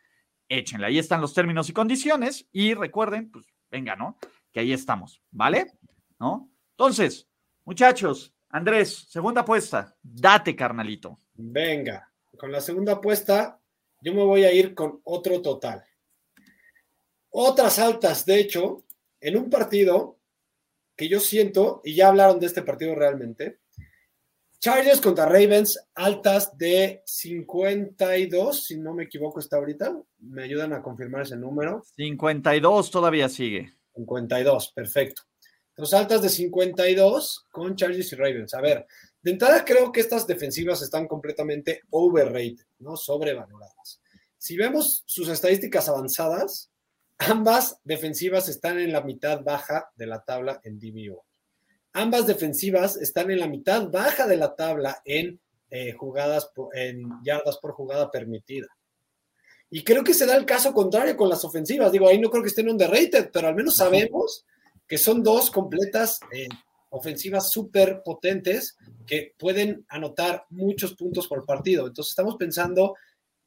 échenle. 0.49 0.87
Ahí 0.87 0.99
están 0.99 1.21
los 1.21 1.33
términos 1.33 1.69
y 1.69 1.73
condiciones. 1.73 2.47
Y 2.51 2.73
recuerden, 2.73 3.31
pues 3.31 3.45
venga, 3.69 3.95
¿no? 3.95 4.17
Que 4.51 4.61
ahí 4.61 4.73
estamos, 4.73 5.21
¿vale? 5.31 5.73
¿No? 6.19 6.49
Entonces, 6.71 7.27
muchachos, 7.65 8.33
Andrés, 8.49 9.07
segunda 9.09 9.41
apuesta. 9.41 9.95
Date, 10.01 10.55
carnalito. 10.55 11.19
Venga, 11.33 12.11
con 12.37 12.51
la 12.51 12.61
segunda 12.61 12.93
apuesta, 12.93 13.59
yo 14.01 14.13
me 14.13 14.23
voy 14.23 14.43
a 14.43 14.51
ir 14.51 14.73
con 14.73 15.01
otro 15.03 15.41
total. 15.41 15.83
Otras 17.29 17.77
altas, 17.79 18.25
de 18.25 18.39
hecho, 18.39 18.85
en 19.19 19.37
un 19.37 19.49
partido 19.49 20.19
que 20.95 21.07
yo 21.07 21.19
siento, 21.19 21.81
y 21.83 21.95
ya 21.95 22.07
hablaron 22.07 22.39
de 22.39 22.47
este 22.47 22.63
partido 22.63 22.95
realmente, 22.95 23.59
Chargers 24.59 25.01
contra 25.01 25.25
Ravens, 25.25 25.79
altas 25.93 26.57
de 26.57 27.03
52, 27.05 28.65
si 28.65 28.77
no 28.77 28.95
me 28.95 29.03
equivoco, 29.03 29.39
está 29.39 29.57
ahorita. 29.57 30.01
¿Me 30.17 30.43
ayudan 30.43 30.73
a 30.73 30.81
confirmar 30.81 31.21
ese 31.21 31.37
número? 31.37 31.83
52 31.95 32.89
todavía 32.89 33.29
sigue. 33.29 33.71
52, 33.93 34.71
perfecto. 34.73 35.21
Entonces, 35.69 35.99
altas 35.99 36.23
de 36.23 36.29
52 36.29 37.45
con 37.51 37.75
Chargers 37.75 38.11
y 38.13 38.15
Ravens. 38.15 38.55
A 38.55 38.61
ver, 38.61 38.87
de 39.21 39.31
entrada 39.31 39.63
creo 39.63 39.91
que 39.91 39.99
estas 39.99 40.25
defensivas 40.25 40.81
están 40.81 41.07
completamente 41.07 41.81
overrated, 41.91 42.65
¿no? 42.79 42.97
Sobrevaloradas. 42.97 44.01
Si 44.39 44.57
vemos 44.57 45.03
sus 45.05 45.29
estadísticas 45.29 45.87
avanzadas, 45.87 46.71
ambas 47.17 47.79
defensivas 47.83 48.49
están 48.49 48.79
en 48.79 48.91
la 48.91 49.01
mitad 49.01 49.43
baja 49.43 49.91
de 49.95 50.07
la 50.07 50.23
tabla 50.23 50.59
en 50.63 50.79
DVO. 50.79 51.25
Ambas 51.93 52.27
defensivas 52.27 52.95
están 52.97 53.31
en 53.31 53.39
la 53.39 53.47
mitad 53.47 53.89
baja 53.89 54.27
de 54.27 54.37
la 54.37 54.55
tabla 54.55 55.01
en 55.03 55.39
eh, 55.69 55.93
jugadas, 55.93 56.51
en 56.73 57.09
yardas 57.23 57.57
por 57.57 57.73
jugada 57.73 58.11
permitida. 58.11 58.67
Y 59.69 59.83
creo 59.83 60.03
que 60.03 60.13
se 60.13 60.25
da 60.25 60.37
el 60.37 60.45
caso 60.45 60.73
contrario 60.73 61.17
con 61.17 61.27
las 61.27 61.43
ofensivas. 61.43 61.91
Digo, 61.91 62.07
ahí 62.07 62.19
no 62.19 62.29
creo 62.29 62.43
que 62.43 62.49
estén 62.49 62.69
underrated, 62.69 63.31
pero 63.33 63.47
al 63.47 63.55
menos 63.55 63.75
sabemos 63.75 64.45
que 64.87 64.97
son 64.97 65.21
dos 65.23 65.51
completas 65.51 66.19
eh, 66.31 66.47
ofensivas 66.89 67.51
súper 67.51 68.01
potentes 68.03 68.77
que 69.05 69.33
pueden 69.37 69.85
anotar 69.89 70.45
muchos 70.49 70.95
puntos 70.95 71.27
por 71.27 71.45
partido. 71.45 71.87
Entonces 71.87 72.11
estamos 72.11 72.37
pensando 72.37 72.95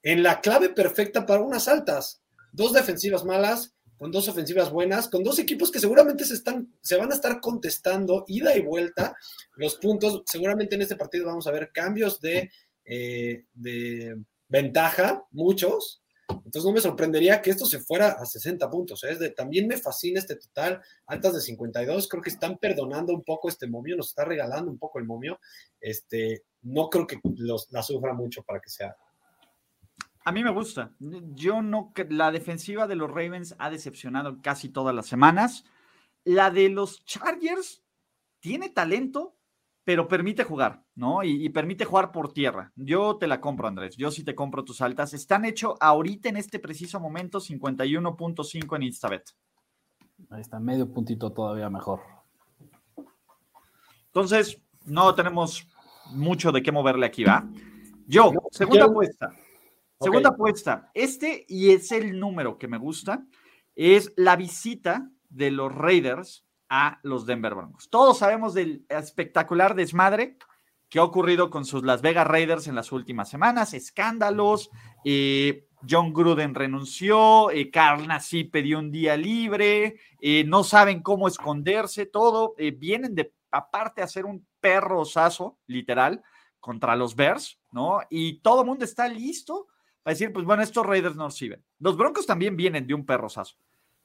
en 0.03 0.23
la 0.23 0.41
clave 0.41 0.71
perfecta 0.71 1.25
para 1.25 1.41
unas 1.41 1.69
altas. 1.69 2.20
Dos 2.53 2.73
defensivas 2.73 3.25
malas, 3.25 3.75
con 4.01 4.11
dos 4.11 4.29
ofensivas 4.29 4.71
buenas, 4.71 5.09
con 5.09 5.23
dos 5.23 5.39
equipos 5.39 5.71
que 5.71 5.79
seguramente 5.79 6.25
se, 6.25 6.33
están, 6.33 6.73
se 6.81 6.97
van 6.97 7.13
a 7.13 7.15
estar 7.15 7.39
contestando 7.39 8.25
ida 8.29 8.57
y 8.57 8.63
vuelta 8.63 9.15
los 9.57 9.75
puntos. 9.77 10.23
Seguramente 10.25 10.75
en 10.75 10.81
este 10.81 10.97
partido 10.97 11.27
vamos 11.27 11.47
a 11.47 11.51
ver 11.51 11.71
cambios 11.71 12.19
de, 12.19 12.51
eh, 12.87 13.45
de 13.53 14.17
ventaja, 14.49 15.23
muchos. 15.33 16.03
Entonces 16.29 16.65
no 16.65 16.73
me 16.73 16.81
sorprendería 16.81 17.43
que 17.43 17.51
esto 17.51 17.67
se 17.67 17.81
fuera 17.81 18.13
a 18.13 18.25
60 18.25 18.71
puntos. 18.71 19.05
¿eh? 19.05 19.35
también 19.37 19.67
me 19.67 19.77
fascina 19.77 20.19
este 20.19 20.37
total, 20.37 20.81
altas 21.07 21.35
de 21.35 21.41
52. 21.43 22.09
Creo 22.09 22.23
que 22.23 22.31
están 22.31 22.57
perdonando 22.57 23.13
un 23.13 23.23
poco 23.23 23.51
este 23.51 23.67
momio, 23.67 23.97
nos 23.97 24.09
está 24.09 24.25
regalando 24.25 24.71
un 24.71 24.79
poco 24.79 24.99
el 24.99 25.05
momio. 25.05 25.39
Este, 25.79 26.45
no 26.63 26.89
creo 26.89 27.07
que 27.07 27.21
los, 27.37 27.71
la 27.71 27.83
sufra 27.83 28.15
mucho 28.15 28.43
para 28.45 28.61
que 28.61 28.71
sea 28.71 28.97
a 30.25 30.33
mí 30.33 30.45
me 30.45 30.51
gusta. 30.51 30.93
Yo 30.99 31.63
no, 31.63 31.93
la 32.11 32.31
defensiva 32.31 32.87
de 32.87 32.97
los 32.97 33.11
Ravens 33.11 33.55
ha 33.59 33.71
decepcionado 33.71 34.41
casi 34.43 34.69
todas 34.69 34.95
las 34.95 35.07
semanas. 35.07 35.65
La 36.25 36.51
de 36.51 36.69
los 36.69 37.05
Chargers 37.05 37.83
tiene 38.41 38.69
talento, 38.69 39.37
pero 39.85 40.09
permite 40.09 40.45
jugar, 40.45 40.85
¿no? 40.95 41.25
Y, 41.25 41.49
permite 41.49 41.85
jugar 41.85 42.13
por 42.13 42.33
tierra. 42.33 42.73
Yo 42.77 43.17
te 43.17 43.27
la 43.27 43.41
compro, 43.41 43.67
Andrés. 43.67 43.97
Yo 43.97 44.11
sí 44.11 44.23
te 44.23 44.35
compro 44.35 44.65
tus 44.65 44.83
altas. 44.83 45.15
Están 45.15 45.45
hechos 45.47 45.75
ahorita 45.81 46.29
en 46.29 46.37
este 46.37 46.59
preciso 46.59 47.01
momento 47.01 47.41
51.5 47.41 48.77
en 48.77 48.83
Instabet. 48.83 49.31
Ahí 50.29 50.43
está, 50.43 50.61
medio 50.61 50.93
puntito 50.93 51.33
todavía 51.33 51.71
mejor. 51.71 52.01
Entonces, 54.07 54.61
no 54.85 55.15
tenemos 55.15 55.67
mucho 56.13 56.53
de 56.53 56.63
qué 56.63 56.73
moverle 56.73 57.07
aquí, 57.07 57.25
¿va? 57.25 57.49
Yo, 58.07 58.33
segunda 58.51 58.85
apuesta. 58.85 59.31
Segunda 60.01 60.31
apuesta. 60.31 60.91
Este, 60.95 61.45
y 61.47 61.73
es 61.73 61.93
el 61.93 62.19
número 62.19 62.57
que 62.57 62.69
me 62.69 62.79
gusta, 62.79 63.27
es 63.77 64.15
la 64.17 64.35
visita 64.35 65.11
de 65.29 65.51
los 65.51 65.75
Raiders 65.75 66.47
a 66.71 67.01
los 67.03 67.27
Denver 67.27 67.55
Broncos. 67.55 67.91
Todos 67.91 68.19
sabemos 68.19 68.55
del 68.55 68.87
espectacular 68.89 69.75
desmadre 69.75 70.39
que 70.89 71.01
ha 71.01 71.05
ocurrido 71.05 71.51
con 71.51 71.67
sus 71.67 71.85
Las 71.85 72.01
Vegas 72.01 72.27
Raiders 72.27 72.67
en 72.67 72.75
las 72.75 72.93
últimas 72.93 73.29
semanas, 73.29 73.75
escándalos, 73.75 74.71
eh, 75.05 75.69
John 75.89 76.13
Gruden 76.13 76.55
renunció, 76.55 77.51
eh, 77.51 77.71
Carl 77.71 78.07
Nassib 78.07 78.51
pidió 78.51 78.79
un 78.79 78.91
día 78.91 79.17
libre, 79.17 80.01
eh, 80.21 80.45
no 80.45 80.65
saben 80.65 81.03
cómo 81.03 81.29
esconderse, 81.29 82.07
todo, 82.07 82.55
vienen 82.79 83.15
de 83.15 83.35
aparte 83.51 84.01
a 84.01 84.05
hacer 84.05 84.25
un 84.25 84.47
perro 84.61 85.01
osazo, 85.01 85.59
literal, 85.67 86.23
contra 86.59 86.97
los 86.97 87.15
Bears, 87.15 87.61
¿no? 87.71 88.01
Y 88.11 88.41
todo 88.41 88.63
el 88.63 88.67
mundo 88.67 88.85
está 88.85 89.07
listo 89.09 89.69
para 90.11 90.15
decir, 90.15 90.33
pues 90.33 90.45
bueno, 90.45 90.65
estos 90.65 90.85
Raiders 90.85 91.15
no 91.15 91.31
sirven. 91.31 91.63
Los 91.79 91.97
Broncos 91.97 92.27
también 92.27 92.57
vienen 92.57 92.85
de 92.85 92.95
un 92.95 93.07
perrozazo. 93.07 93.57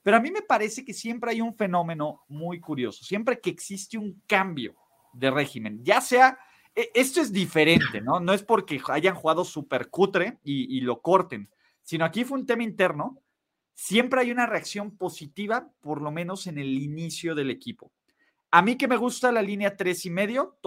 Pero 0.04 0.18
a 0.18 0.20
mí 0.20 0.30
me 0.30 0.44
parece 0.44 0.86
que 0.86 0.94
siempre 0.94 1.32
hay 1.32 1.42
un 1.42 1.56
fenómeno 1.56 2.26
muy 2.28 2.60
curioso, 2.60 3.04
siempre 3.04 3.40
que 3.40 3.50
existe 3.50 3.98
un 3.98 4.22
cambio 4.28 4.76
de 5.14 5.32
régimen, 5.32 5.84
ya 5.84 6.02
sea, 6.02 6.38
e, 6.76 6.92
esto 6.94 7.22
es 7.22 7.34
diferente, 7.34 8.02
¿no? 8.02 8.20
No 8.20 8.34
es 8.34 8.44
porque 8.44 8.80
hayan 8.90 9.16
jugado 9.16 9.44
súper 9.44 9.90
cutre 9.90 10.38
y, 10.44 10.78
y 10.78 10.82
lo 10.82 11.02
corten, 11.02 11.50
sino 11.82 12.06
aquí 12.06 12.24
fue 12.24 12.38
un 12.38 12.46
tema 12.46 12.62
interno, 12.62 13.20
siempre 13.74 14.22
hay 14.22 14.32
una 14.32 14.46
reacción 14.46 14.96
positiva, 14.96 15.72
por 15.82 16.04
lo 16.04 16.12
menos 16.12 16.46
en 16.46 16.60
el 16.60 16.78
inicio 16.78 17.34
del 17.34 17.50
equipo. 17.50 17.92
A 18.52 18.62
mí 18.62 18.78
que 18.78 18.88
me 18.88 18.98
gusta 18.98 19.32
la 19.32 19.42
línea 19.42 19.76
tres 19.76 20.06
y 20.06 20.12
medio, 20.12 20.60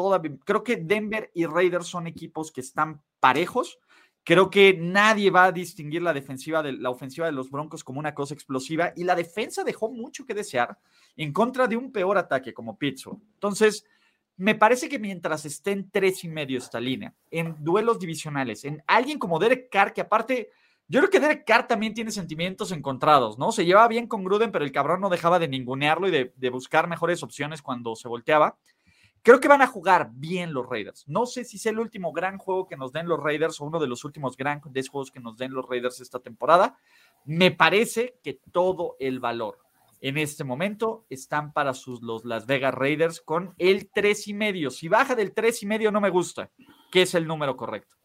creo 0.45 0.65
que 0.65 0.77
Denver 0.77 1.31
y 1.33 1.47
Raiders 1.47 1.87
son 1.87 2.09
equipos 2.09 2.51
que 2.51 2.61
están 2.61 3.03
parejos. 3.21 3.79
Creo 4.25 4.51
que 4.51 4.77
nadie 4.79 5.31
va 5.31 5.45
a 5.45 5.53
distinguir 5.53 6.03
la 6.03 6.13
defensiva 6.13 6.63
de 6.63 6.73
la 6.73 6.91
ofensiva 6.91 7.27
de 7.27 7.33
los 7.33 7.51
Broncos 7.51 7.83
como 7.83 7.99
una 7.99 8.15
cosa 8.15 8.35
explosiva 8.35 8.93
y 8.95 9.05
la 9.05 9.15
defensa 9.15 9.65
dejó 9.65 9.91
mucho 9.91 10.27
que 10.27 10.35
desear 10.35 10.79
en 11.17 11.33
contra 11.33 11.67
de 11.67 11.77
un 11.77 11.91
peor 11.93 12.19
ataque 12.19 12.53
como 12.53 12.77
Pittsburgh. 12.77 13.21
Entonces, 13.35 13.87
me 14.39 14.55
parece 14.55 14.89
que 14.89 15.01
mientras 15.01 15.45
esté 15.45 15.73
en 15.73 15.91
tres 15.91 16.23
y 16.23 16.29
medio 16.29 16.59
esta 16.59 16.79
línea, 16.79 17.13
en 17.31 17.57
duelos 17.59 17.99
divisionales, 17.99 18.65
en 18.65 18.83
alguien 18.87 19.19
como 19.19 19.41
Derek 19.41 19.69
Carr, 19.69 19.93
que 19.93 20.01
aparte, 20.01 20.51
yo 20.87 21.01
creo 21.01 21.11
que 21.11 21.19
Derek 21.19 21.45
Carr 21.45 21.67
también 21.67 21.93
tiene 21.93 22.13
sentimientos 22.13 22.71
encontrados, 22.71 23.37
¿no? 23.37 23.51
Se 23.51 23.65
llevaba 23.65 23.89
bien 23.89 24.07
con 24.07 24.23
Gruden, 24.23 24.53
pero 24.53 24.65
el 24.65 24.71
cabrón 24.71 25.01
no 25.01 25.09
dejaba 25.09 25.41
de 25.41 25.49
ningunearlo 25.49 26.07
y 26.07 26.13
de, 26.13 26.33
de 26.37 26.51
buscar 26.51 26.87
mejores 26.87 27.25
opciones 27.25 27.63
cuando 27.63 27.97
se 27.97 28.07
volteaba. 28.07 28.57
Creo 29.23 29.41
que 29.41 29.49
van 29.49 29.63
a 29.63 29.67
jugar 29.67 30.11
bien 30.15 30.53
los 30.53 30.69
Raiders. 30.69 31.05
No 31.09 31.27
sé 31.27 31.45
si 31.45 31.57
es 31.57 31.67
el 31.67 31.79
último 31.79 32.13
gran 32.13 32.39
juego 32.39 32.67
que 32.67 32.77
nos 32.77 32.93
den 32.93 33.09
los 33.09 33.21
Raiders 33.21 33.61
o 33.61 33.65
uno 33.65 33.79
de 33.79 33.87
los 33.87 34.05
últimos 34.05 34.37
grandes 34.37 34.89
juegos 34.89 35.11
que 35.11 35.21
nos 35.21 35.37
den 35.37 35.53
los 35.53 35.67
Raiders 35.69 36.01
esta 36.01 36.21
temporada. 36.21 36.79
Me 37.25 37.51
parece 37.51 38.19
que 38.23 38.41
todo 38.53 38.97
el 38.99 39.21
valor 39.21 39.59
en 40.01 40.19
este 40.19 40.45
momento 40.45 41.07
están 41.11 41.53
para 41.53 41.75
sus 41.75 42.03
los 42.03 42.25
Las 42.25 42.47
Vegas 42.47 42.75
Raiders 42.75 43.21
con 43.21 43.55
el 43.59 43.91
tres 43.91 44.29
y 44.29 44.35
medio. 44.35 44.71
Si 44.71 44.89
baja 44.89 45.15
del 45.15 45.33
tres 45.33 45.63
y 45.63 45.67
medio 45.67 45.91
no 45.91 46.01
me 46.01 46.11
gusta, 46.11 46.51
que 46.91 47.03
es 47.03 47.15
el 47.15 47.27
número 47.27 47.57
correcto. 47.57 47.97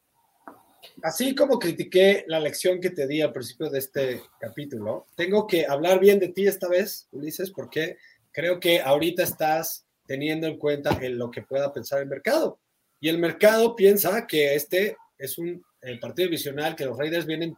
Así 1.01 1.33
como 1.33 1.59
critiqué 1.59 2.25
la 2.27 2.39
lección 2.39 2.81
que 2.81 2.89
te 2.89 3.07
di 3.07 3.21
al 3.21 3.31
principio 3.31 3.69
de 3.69 3.79
este 3.79 4.21
capítulo, 4.39 5.07
tengo 5.15 5.47
que 5.47 5.65
hablar 5.65 5.99
bien 5.99 6.19
de 6.19 6.29
ti 6.29 6.45
esta 6.45 6.67
vez, 6.67 7.07
Ulises, 7.11 7.51
porque 7.51 7.97
creo 8.31 8.59
que 8.59 8.81
ahorita 8.81 9.23
estás 9.23 9.82
teniendo 10.05 10.47
en 10.47 10.57
cuenta 10.57 10.97
en 11.01 11.17
lo 11.17 11.31
que 11.31 11.41
pueda 11.41 11.71
pensar 11.71 12.01
el 12.01 12.07
mercado. 12.07 12.59
Y 12.99 13.09
el 13.09 13.17
mercado 13.17 13.75
piensa 13.75 14.25
que 14.27 14.55
este 14.55 14.97
es 15.17 15.37
un 15.37 15.63
partido 15.99 16.27
divisional, 16.27 16.75
que 16.75 16.85
los 16.85 16.97
Raiders 16.97 17.25
vienen 17.25 17.55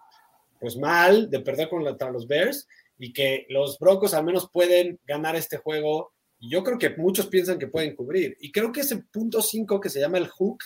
pues 0.59 0.77
mal 0.77 1.29
de 1.29 1.39
perder 1.39 1.69
contra 1.69 2.11
los 2.11 2.27
Bears 2.27 2.67
y 2.97 3.13
que 3.13 3.45
los 3.49 3.77
Broncos 3.77 4.13
al 4.13 4.25
menos 4.25 4.49
pueden 4.51 4.99
ganar 5.05 5.35
este 5.35 5.57
juego. 5.57 6.13
Y 6.39 6.49
yo 6.49 6.63
creo 6.63 6.77
que 6.77 6.89
muchos 6.91 7.27
piensan 7.27 7.59
que 7.59 7.67
pueden 7.67 7.95
cubrir. 7.95 8.37
Y 8.39 8.51
creo 8.51 8.71
que 8.71 8.81
ese 8.81 8.97
punto 8.97 9.41
5 9.41 9.79
que 9.79 9.89
se 9.89 9.99
llama 9.99 10.17
el 10.17 10.27
hook 10.27 10.63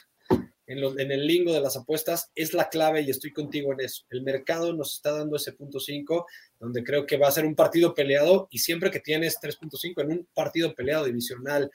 en, 0.70 1.12
el 1.12 1.26
lingo 1.26 1.52
de 1.52 1.62
las 1.62 1.76
apuestas 1.76 2.32
es 2.36 2.54
la 2.54 2.70
clave 2.70 3.02
y 3.02 3.10
estoy 3.10 3.34
contigo 3.34 3.74
en 3.74 3.82
eso. 3.82 4.06
El 4.12 4.22
mercado 4.22 4.72
nos 4.72 4.94
está 4.94 5.12
dando 5.12 5.36
ese 5.36 5.54
punto 5.54 5.80
5, 5.80 6.28
donde 6.60 6.84
creo 6.84 7.08
que 7.08 7.18
va 7.18 7.28
a 7.28 7.32
ser 7.32 7.46
un 7.46 7.56
partido 7.56 7.96
peleado 7.96 8.48
y 8.52 8.60
siempre 8.60 8.92
que 8.92 9.00
tienes 9.00 9.40
3.5 9.42 10.02
en 10.04 10.12
un 10.12 10.28
partido 10.32 10.76
peleado 10.76 11.06
divisional, 11.06 11.72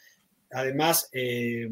además, 0.50 1.08
eh, 1.12 1.68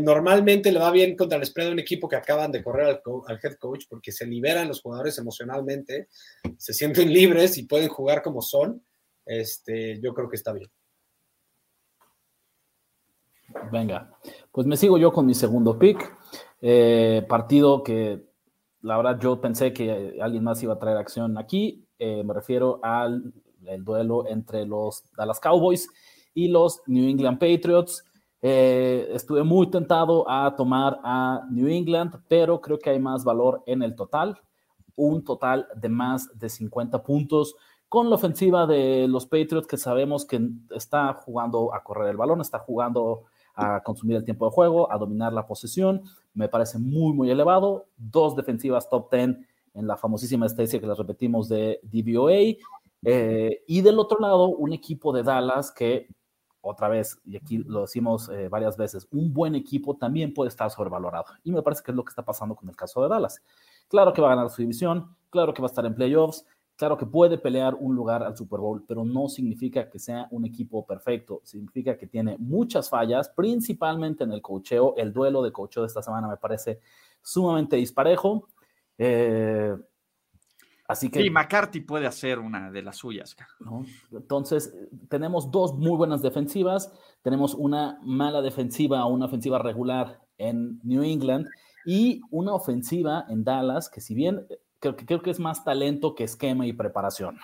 normalmente 0.00 0.72
le 0.72 0.78
va 0.78 0.90
bien 0.90 1.14
contra 1.16 1.36
el 1.36 1.44
spread 1.44 1.66
de 1.66 1.72
un 1.72 1.78
equipo 1.78 2.08
que 2.08 2.16
acaban 2.16 2.50
de 2.50 2.62
correr 2.62 2.86
al, 2.86 3.02
al, 3.26 3.40
head 3.42 3.56
coach 3.56 3.84
porque 3.86 4.10
se 4.10 4.24
liberan 4.24 4.68
los 4.68 4.80
jugadores 4.80 5.18
emocionalmente, 5.18 6.08
se 6.56 6.72
sienten 6.72 7.12
libres 7.12 7.58
y 7.58 7.64
pueden 7.64 7.88
jugar 7.88 8.22
como 8.22 8.40
son. 8.40 8.82
Este, 9.26 10.00
yo 10.00 10.14
creo 10.14 10.30
que 10.30 10.36
está 10.36 10.54
bien. 10.54 10.70
Venga, 13.70 14.10
pues 14.52 14.66
me 14.66 14.76
sigo 14.76 14.98
yo 14.98 15.12
con 15.12 15.26
mi 15.26 15.34
segundo 15.34 15.78
pick. 15.78 16.16
Eh, 16.60 17.24
partido 17.28 17.82
que 17.82 18.24
la 18.82 18.96
verdad 18.96 19.18
yo 19.20 19.40
pensé 19.40 19.72
que 19.72 20.18
alguien 20.20 20.44
más 20.44 20.62
iba 20.62 20.74
a 20.74 20.78
traer 20.78 20.96
acción 20.96 21.38
aquí. 21.38 21.86
Eh, 21.98 22.22
me 22.24 22.34
refiero 22.34 22.80
al 22.82 23.32
duelo 23.78 24.26
entre 24.28 24.66
los 24.66 25.04
Dallas 25.16 25.40
Cowboys 25.40 25.88
y 26.34 26.48
los 26.48 26.82
New 26.86 27.08
England 27.08 27.38
Patriots. 27.38 28.04
Eh, 28.42 29.08
estuve 29.12 29.42
muy 29.42 29.70
tentado 29.70 30.28
a 30.28 30.54
tomar 30.54 31.00
a 31.02 31.46
New 31.50 31.66
England, 31.68 32.20
pero 32.28 32.60
creo 32.60 32.78
que 32.78 32.90
hay 32.90 32.98
más 32.98 33.24
valor 33.24 33.62
en 33.66 33.82
el 33.82 33.94
total. 33.94 34.38
Un 34.96 35.24
total 35.24 35.66
de 35.74 35.88
más 35.88 36.28
de 36.38 36.48
50 36.48 37.02
puntos 37.02 37.56
con 37.88 38.10
la 38.10 38.16
ofensiva 38.16 38.66
de 38.66 39.06
los 39.08 39.24
Patriots 39.24 39.66
que 39.66 39.76
sabemos 39.76 40.26
que 40.26 40.40
está 40.70 41.14
jugando 41.14 41.72
a 41.72 41.82
correr 41.82 42.10
el 42.10 42.16
balón, 42.16 42.40
está 42.40 42.58
jugando 42.58 43.24
a 43.54 43.82
consumir 43.82 44.16
el 44.16 44.24
tiempo 44.24 44.46
de 44.46 44.52
juego, 44.52 44.90
a 44.92 44.98
dominar 44.98 45.32
la 45.32 45.46
posesión. 45.46 46.02
Me 46.34 46.48
parece 46.48 46.78
muy, 46.78 47.12
muy 47.12 47.30
elevado. 47.30 47.86
Dos 47.96 48.34
defensivas 48.36 48.88
top 48.88 49.10
10 49.12 49.38
en 49.74 49.86
la 49.86 49.96
famosísima 49.96 50.46
estadística 50.46 50.80
que 50.80 50.88
les 50.88 50.98
repetimos 50.98 51.48
de 51.48 51.80
DVOA. 51.82 52.56
Eh, 53.06 53.62
y 53.66 53.80
del 53.82 53.98
otro 53.98 54.18
lado, 54.18 54.48
un 54.48 54.72
equipo 54.72 55.12
de 55.12 55.22
Dallas 55.22 55.70
que, 55.70 56.08
otra 56.60 56.88
vez, 56.88 57.20
y 57.24 57.36
aquí 57.36 57.58
lo 57.58 57.82
decimos 57.82 58.30
eh, 58.30 58.48
varias 58.48 58.76
veces, 58.76 59.06
un 59.12 59.32
buen 59.32 59.54
equipo 59.54 59.96
también 59.96 60.32
puede 60.32 60.48
estar 60.48 60.70
sobrevalorado. 60.70 61.26
Y 61.42 61.52
me 61.52 61.62
parece 61.62 61.82
que 61.82 61.92
es 61.92 61.96
lo 61.96 62.04
que 62.04 62.10
está 62.10 62.24
pasando 62.24 62.54
con 62.54 62.68
el 62.68 62.76
caso 62.76 63.02
de 63.02 63.08
Dallas. 63.08 63.42
Claro 63.88 64.12
que 64.12 64.22
va 64.22 64.32
a 64.32 64.34
ganar 64.34 64.50
su 64.50 64.62
división, 64.62 65.14
claro 65.30 65.52
que 65.52 65.60
va 65.60 65.66
a 65.66 65.70
estar 65.70 65.84
en 65.84 65.94
playoffs, 65.94 66.46
claro 66.76 66.96
que 66.96 67.06
puede 67.06 67.38
pelear 67.38 67.74
un 67.74 67.94
lugar 67.94 68.22
al 68.22 68.36
Super 68.36 68.60
Bowl, 68.60 68.84
pero 68.86 69.04
no 69.04 69.28
significa 69.28 69.88
que 69.88 69.98
sea 69.98 70.26
un 70.30 70.44
equipo 70.44 70.86
perfecto. 70.86 71.40
Significa 71.44 71.96
que 71.96 72.06
tiene 72.06 72.36
muchas 72.38 72.88
fallas, 72.88 73.28
principalmente 73.28 74.24
en 74.24 74.32
el 74.32 74.42
cocheo. 74.42 74.94
El 74.96 75.12
duelo 75.12 75.42
de 75.42 75.52
cocheo 75.52 75.82
de 75.82 75.88
esta 75.88 76.02
semana 76.02 76.28
me 76.28 76.36
parece 76.36 76.80
sumamente 77.22 77.76
disparejo. 77.76 78.48
Eh, 78.98 79.74
así 80.88 81.10
que. 81.10 81.22
Sí, 81.22 81.30
McCarthy 81.30 81.80
puede 81.80 82.06
hacer 82.06 82.38
una 82.38 82.70
de 82.70 82.82
las 82.82 82.96
suyas. 82.96 83.36
¿no? 83.60 83.84
Entonces, 84.10 84.74
tenemos 85.08 85.50
dos 85.50 85.74
muy 85.74 85.96
buenas 85.96 86.22
defensivas. 86.22 86.92
Tenemos 87.22 87.54
una 87.54 87.98
mala 88.02 88.42
defensiva 88.42 89.04
o 89.06 89.12
una 89.12 89.26
ofensiva 89.26 89.58
regular 89.58 90.20
en 90.38 90.80
New 90.82 91.02
England 91.02 91.46
y 91.86 92.20
una 92.30 92.54
ofensiva 92.54 93.24
en 93.28 93.44
Dallas 93.44 93.88
que, 93.88 94.00
si 94.00 94.14
bien 94.14 94.46
creo 94.92 95.06
creo 95.06 95.22
que 95.22 95.30
es 95.30 95.40
más 95.40 95.64
talento 95.64 96.14
que 96.14 96.24
esquema 96.24 96.66
y 96.66 96.72
preparación. 96.72 97.38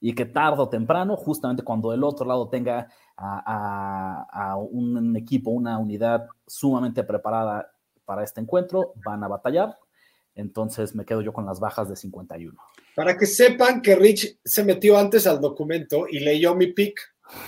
Y 0.00 0.14
que 0.14 0.26
tarde 0.26 0.60
o 0.60 0.68
temprano, 0.68 1.16
justamente 1.16 1.62
cuando 1.62 1.92
el 1.92 2.04
otro 2.04 2.26
lado 2.26 2.48
tenga 2.48 2.88
a, 3.16 4.26
a, 4.30 4.50
a 4.50 4.56
un 4.56 5.16
equipo, 5.16 5.50
una 5.50 5.78
unidad 5.78 6.26
sumamente 6.46 7.04
preparada 7.04 7.70
para 8.04 8.22
este 8.22 8.40
encuentro, 8.40 8.92
van 9.04 9.24
a 9.24 9.28
batallar 9.28 9.78
entonces 10.34 10.94
me 10.94 11.04
quedo 11.04 11.20
yo 11.20 11.32
con 11.32 11.46
las 11.46 11.60
bajas 11.60 11.88
de 11.88 11.96
51. 11.96 12.56
Para 12.94 13.16
que 13.16 13.26
sepan 13.26 13.80
que 13.80 13.94
Rich 13.94 14.38
se 14.44 14.64
metió 14.64 14.98
antes 14.98 15.26
al 15.26 15.40
documento 15.40 16.06
y 16.10 16.20
leyó 16.20 16.54
mi 16.54 16.68
pick, 16.68 17.00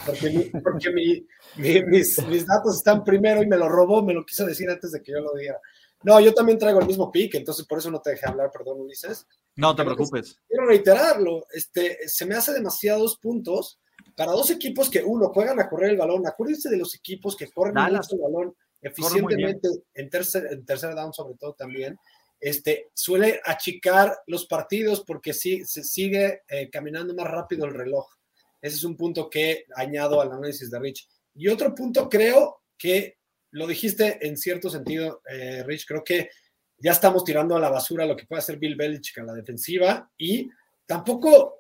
porque, 0.05 0.31
mi, 0.31 0.45
porque 0.63 0.91
mi, 0.91 1.27
mi, 1.57 1.83
mis, 1.85 2.27
mis, 2.27 2.47
datos 2.47 2.77
están 2.77 3.05
primero 3.05 3.43
y 3.43 3.47
me 3.47 3.57
lo 3.57 3.69
robó, 3.69 4.03
me 4.03 4.15
lo 4.15 4.25
quiso 4.25 4.47
decir 4.47 4.71
antes 4.71 4.93
de 4.93 5.03
que 5.03 5.13
yo 5.13 5.21
lo 5.21 5.35
diera. 5.35 5.61
No, 6.03 6.21
yo 6.21 6.33
también 6.35 6.59
traigo 6.59 6.81
el 6.81 6.87
mismo 6.87 7.11
pick, 7.11 7.35
entonces 7.35 7.67
por 7.67 7.79
eso 7.79 7.91
no 7.91 8.01
te 8.01 8.11
dejé 8.11 8.27
hablar, 8.29 8.51
perdón, 8.51 8.81
Ulises. 8.81 9.27
No 9.57 9.75
te 9.75 9.85
preocupes. 9.85 10.41
Quiero 10.47 10.67
reiterarlo, 10.67 11.47
este, 11.53 12.09
se 12.09 12.27
me 12.27 12.35
hace 12.35 12.53
demasiados 12.53 13.17
puntos 13.19 13.79
para 14.15 14.33
dos 14.33 14.51
equipos 14.51 14.89
que, 14.89 15.03
uno, 15.03 15.31
juegan 15.31 15.59
a 15.61 15.69
correr 15.69 15.91
el 15.91 15.97
balón. 15.97 16.27
Acuérdense 16.27 16.69
de 16.69 16.77
los 16.77 16.95
equipos 16.95 17.37
que 17.37 17.51
corren 17.51 17.75
mucho 17.75 18.15
el 18.15 18.21
balón 18.21 18.57
eficientemente 18.81 19.69
en 19.95 20.11
tercer, 20.11 20.47
en 20.53 20.65
tercer 20.65 20.95
down, 20.95 21.13
sobre 21.13 21.35
todo 21.37 21.55
también 21.55 21.99
este, 22.41 22.91
suele 22.95 23.41
achicar 23.45 24.19
los 24.27 24.47
partidos 24.47 25.03
porque 25.05 25.33
sí, 25.33 25.65
se 25.65 25.83
sigue 25.83 26.43
eh, 26.49 26.69
caminando 26.71 27.15
más 27.15 27.27
rápido 27.27 27.65
el 27.67 27.75
reloj. 27.75 28.07
Ese 28.61 28.77
es 28.77 28.85
un 28.85 28.97
punto 28.97 29.31
que 29.31 29.65
añado 29.75 30.21
al 30.21 30.33
análisis 30.33 30.71
de 30.71 30.79
Rich. 30.79 31.09
Y 31.35 31.49
otro 31.49 31.75
punto, 31.75 32.09
creo 32.09 32.63
que 32.79 33.19
lo 33.57 33.67
dijiste 33.67 34.19
en 34.27 34.37
cierto 34.37 34.69
sentido, 34.69 35.23
eh, 35.33 35.63
Rich, 35.65 35.87
creo 35.87 36.05
que 36.05 36.29
ya 36.77 36.93
estamos 36.93 37.25
tirando 37.25 37.57
a 37.57 37.61
la 37.61 37.71
basura 37.71 38.05
lo 38.05 38.15
que 38.15 38.27
puede 38.27 38.41
hacer 38.41 38.59
Bill 38.59 38.77
Belichick 38.77 39.19
a 39.19 39.25
la 39.25 39.33
defensiva 39.33 40.11
y 40.19 40.51
tampoco 40.85 41.57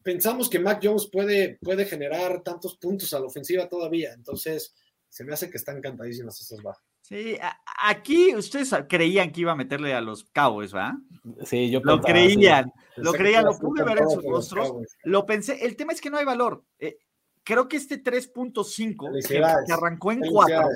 pensamos 0.00 0.48
que 0.48 0.60
Mac 0.60 0.80
Jones 0.80 1.08
puede, 1.10 1.58
puede 1.60 1.86
generar 1.86 2.44
tantos 2.44 2.76
puntos 2.76 3.12
a 3.14 3.18
la 3.18 3.26
ofensiva 3.26 3.68
todavía. 3.68 4.12
Entonces, 4.12 4.76
se 5.08 5.24
me 5.24 5.32
hace 5.32 5.50
que 5.50 5.56
están 5.56 5.78
encantadísimas 5.78 6.40
esas 6.40 6.62
bajas. 6.62 6.84
Sí, 7.02 7.36
aquí 7.82 8.32
ustedes 8.36 8.72
creían 8.88 9.32
que 9.32 9.40
iba 9.40 9.50
a 9.50 9.56
meterle 9.56 9.92
a 9.92 10.00
los 10.00 10.24
Cowboys, 10.26 10.72
¿va? 10.72 10.96
Sí, 11.44 11.68
yo 11.68 11.80
lo 11.82 12.00
creían, 12.00 12.72
lo 12.96 13.12
creían, 13.12 13.44
lo 13.44 13.58
pude 13.58 13.82
ver 13.82 13.98
en 13.98 14.08
sus 14.08 14.22
rostros, 14.22 14.74
lo 15.02 15.26
pensé. 15.26 15.64
El 15.66 15.74
tema 15.74 15.92
es 15.92 16.00
que 16.00 16.10
no 16.10 16.18
hay 16.18 16.24
valor. 16.24 16.62
Eh, 16.78 16.98
creo 17.42 17.66
que 17.66 17.76
este 17.76 18.00
3.5 18.00 19.26
que, 19.26 19.34
que, 19.66 19.72
arrancó 19.72 20.12
en 20.12 20.20
4, 20.20 20.68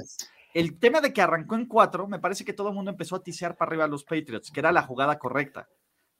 el 0.54 0.78
tema 0.78 1.02
de 1.02 1.12
que 1.12 1.20
arrancó 1.20 1.56
en 1.56 1.66
4, 1.66 2.08
me 2.08 2.18
parece 2.18 2.44
que 2.44 2.54
todo 2.54 2.68
el 2.68 2.74
mundo 2.74 2.90
empezó 2.90 3.16
a 3.16 3.22
tisear 3.22 3.56
para 3.56 3.68
arriba 3.68 3.84
a 3.84 3.88
los 3.88 4.04
Patriots, 4.04 4.50
que 4.50 4.60
era 4.60 4.72
la 4.72 4.82
jugada 4.82 5.18
correcta. 5.18 5.68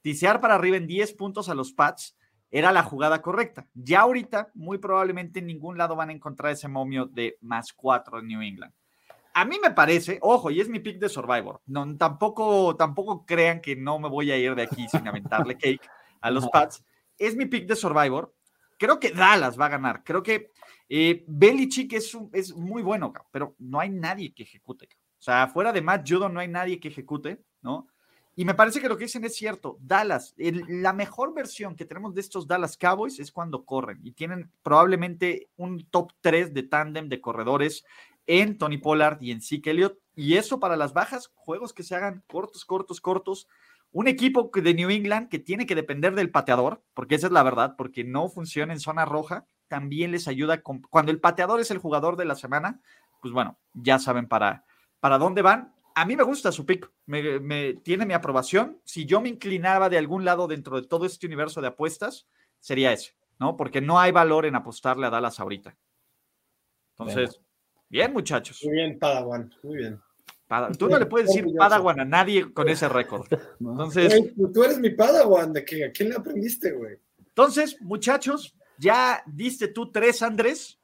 Tisear 0.03 0.40
para 0.40 0.57
arriba 0.57 0.77
en 0.77 0.87
10 0.87 1.14
puntos 1.14 1.49
a 1.49 1.55
los 1.55 1.73
Pats 1.73 2.16
era 2.51 2.70
la 2.73 2.83
jugada 2.83 3.23
correcta. 3.23 3.66
Ya 3.73 4.01
ahorita, 4.01 4.51
muy 4.55 4.77
probablemente 4.77 5.38
en 5.38 5.47
ningún 5.47 5.79
lado 5.79 5.97
van 5.97 6.11
a 6.11 6.12
encontrar 6.12 6.53
ese 6.53 6.68
momio 6.68 7.07
de 7.07 7.38
más 7.40 7.73
4 7.73 8.18
en 8.18 8.27
New 8.27 8.42
England 8.42 8.75
a 9.35 9.44
mí 9.44 9.59
me 9.61 9.73
parece, 9.73 10.18
ojo, 10.23 10.51
y 10.51 10.61
es 10.61 10.68
mi 10.68 10.79
pick 10.79 10.99
de 11.01 11.09
Survivor. 11.09 11.61
No, 11.66 11.97
tampoco, 11.97 12.77
tampoco 12.77 13.27
crean 13.27 13.61
que 13.61 13.75
no 13.75 13.99
me 13.99 14.09
voy 14.09 14.31
a 14.31 14.38
ir 14.38 14.55
de 14.55 14.62
aquí 14.62 14.87
sin 14.88 15.07
aventarle 15.07 15.59
cake 15.59 15.83
a 16.20 16.31
los 16.31 16.49
Pats. 16.49 16.85
Es 17.18 17.35
mi 17.37 17.47
pick 17.47 17.66
de 17.66 17.75
Survivor. 17.75 18.33
Creo 18.79 19.01
que 19.01 19.11
Dallas 19.11 19.59
va 19.59 19.66
a 19.66 19.70
ganar. 19.70 20.05
Creo 20.05 20.23
que 20.23 20.53
eh, 20.88 21.25
es 22.33 22.55
muy 22.55 22.83
bueno, 22.83 23.12
pero 23.31 23.55
no 23.59 23.81
hay 23.81 23.90
nadie 23.90 24.33
que 24.35 24.42
ejecute. 24.42 24.88
O 25.18 25.23
sea, 25.25 25.49
fuera 25.49 25.73
de 25.73 25.81
Matt 25.81 26.09
Judon 26.09 26.35
no 26.35 26.40
hay 26.40 26.49
nadie 26.49 26.79
que 26.79 26.88
ejecute, 26.88 27.42
¿no? 27.62 27.88
Y 28.37 28.44
me 28.44 28.55
parece 28.55 28.81
que 28.81 28.88
lo 28.88 28.97
que 28.97 29.05
dicen 29.05 29.25
es 29.25 29.37
cierto. 29.37 29.79
Dallas, 29.81 30.35
la 30.37 30.92
mejor 30.92 31.35
versión 31.35 31.77
que 31.77 31.85
tenemos 31.85 32.14
de 32.14 32.20
estos 32.20 32.47
Dallas 32.49 32.77
Cowboys 32.77 33.20
es 33.20 33.31
cuando 33.31 33.64
corren 33.64 34.01
y 34.03 34.12
tienen 34.12 34.51
probablemente 34.62 35.49
un 35.57 35.87
top 35.87 36.12
3 36.20 36.53
de 36.53 36.64
tándem 36.64 37.09
de 37.09 37.20
corredores 37.20 37.85
en 38.27 38.59
Tony 38.59 38.79
Pollard 38.79 39.23
y 39.23 39.31
en 39.31 39.40
Zeke 39.40 39.70
Elliott. 39.70 39.99
Y 40.16 40.35
eso 40.35 40.59
para 40.59 40.77
las 40.77 40.92
bajas, 40.92 41.31
juegos 41.35 41.73
que 41.73 41.85
se 41.85 41.94
hagan 41.94 42.25
cortos, 42.27 42.64
cortos, 42.64 43.01
cortos. 43.01 43.47
Un 43.92 44.09
equipo 44.09 44.51
de 44.53 44.75
New 44.75 44.90
England 44.90 45.29
que 45.29 45.38
tiene 45.38 45.66
que 45.66 45.77
depender 45.77 46.16
del 46.16 46.33
pateador, 46.33 46.83
porque 46.92 47.14
esa 47.14 47.29
es 47.29 47.33
la 47.33 47.44
verdad, 47.44 47.77
porque 47.79 48.03
no 48.03 48.29
funciona 48.29 48.73
en 48.73 48.81
zona 48.81 49.05
roja, 49.05 49.47
también 49.68 50.12
les 50.12 50.29
ayuda. 50.29 50.62
Con, 50.62 50.83
cuando 50.83 51.12
el 51.12 51.20
pateador 51.20 51.61
es 51.61 51.70
el 51.70 51.79
jugador 51.79 52.16
de 52.16 52.24
la 52.24 52.35
semana, 52.35 52.81
pues 53.20 53.33
bueno, 53.33 53.59
ya 53.72 53.98
saben 53.98 54.29
para, 54.29 54.64
para 55.00 55.18
dónde 55.18 55.42
van. 55.42 55.74
A 55.94 56.05
mí 56.05 56.16
me 56.16 56.24
gusta 56.24 56.50
su 56.50 56.66
pick, 56.66 56.90
me, 57.07 57.38
me, 57.40 57.74
tiene 57.74 58.07
mi 58.07 58.14
aprobación. 58.14 58.81
Si 58.85 59.07
yo 59.07 59.20
me 59.20 59.29
inclinaba 59.29 59.88
de 59.88 59.98
algún 59.98 60.24
lado 60.24 60.48
dentro 60.48 60.81
de 60.81 60.87
todo 60.87 61.07
este 61.07 61.27
universo 61.27 61.61
de 61.61 61.68
apuestas, 61.68 62.27
sería 62.59 62.92
ese, 62.92 63.14
¿no? 63.38 63.57
Porque 63.57 63.81
no 63.81 64.00
hay 64.00 64.11
valor 64.11 64.46
en 64.46 64.57
apostarle 64.57 65.07
a 65.07 65.11
Dallas 65.11 65.38
ahorita. 65.38 65.77
Entonces, 66.96 67.40
Bien, 67.94 68.12
muchachos. 68.12 68.61
Muy 68.64 68.74
bien, 68.74 68.98
Padawan, 68.98 69.55
muy 69.62 69.77
bien. 69.77 70.00
Tú 70.77 70.88
no 70.88 70.98
le 70.98 71.07
puedes 71.07 71.29
decir 71.29 71.46
Padawan 71.57 72.00
a 72.00 72.05
nadie 72.05 72.53
con 72.53 72.68
ese 72.68 72.88
récord. 72.88 73.27
Entonces. 73.61 74.33
tú 74.53 74.64
eres 74.64 74.81
mi 74.81 74.90
Padawan, 74.90 75.53
¿de 75.53 75.64
qué? 75.64 75.85
¿A 75.85 75.92
quién 75.92 76.09
le 76.09 76.16
aprendiste, 76.16 76.72
güey? 76.72 76.96
Entonces, 77.18 77.81
muchachos, 77.81 78.57
ya 78.79 79.23
diste 79.27 79.69
tú 79.69 79.91
tres, 79.91 80.23
Andrés. 80.23 80.79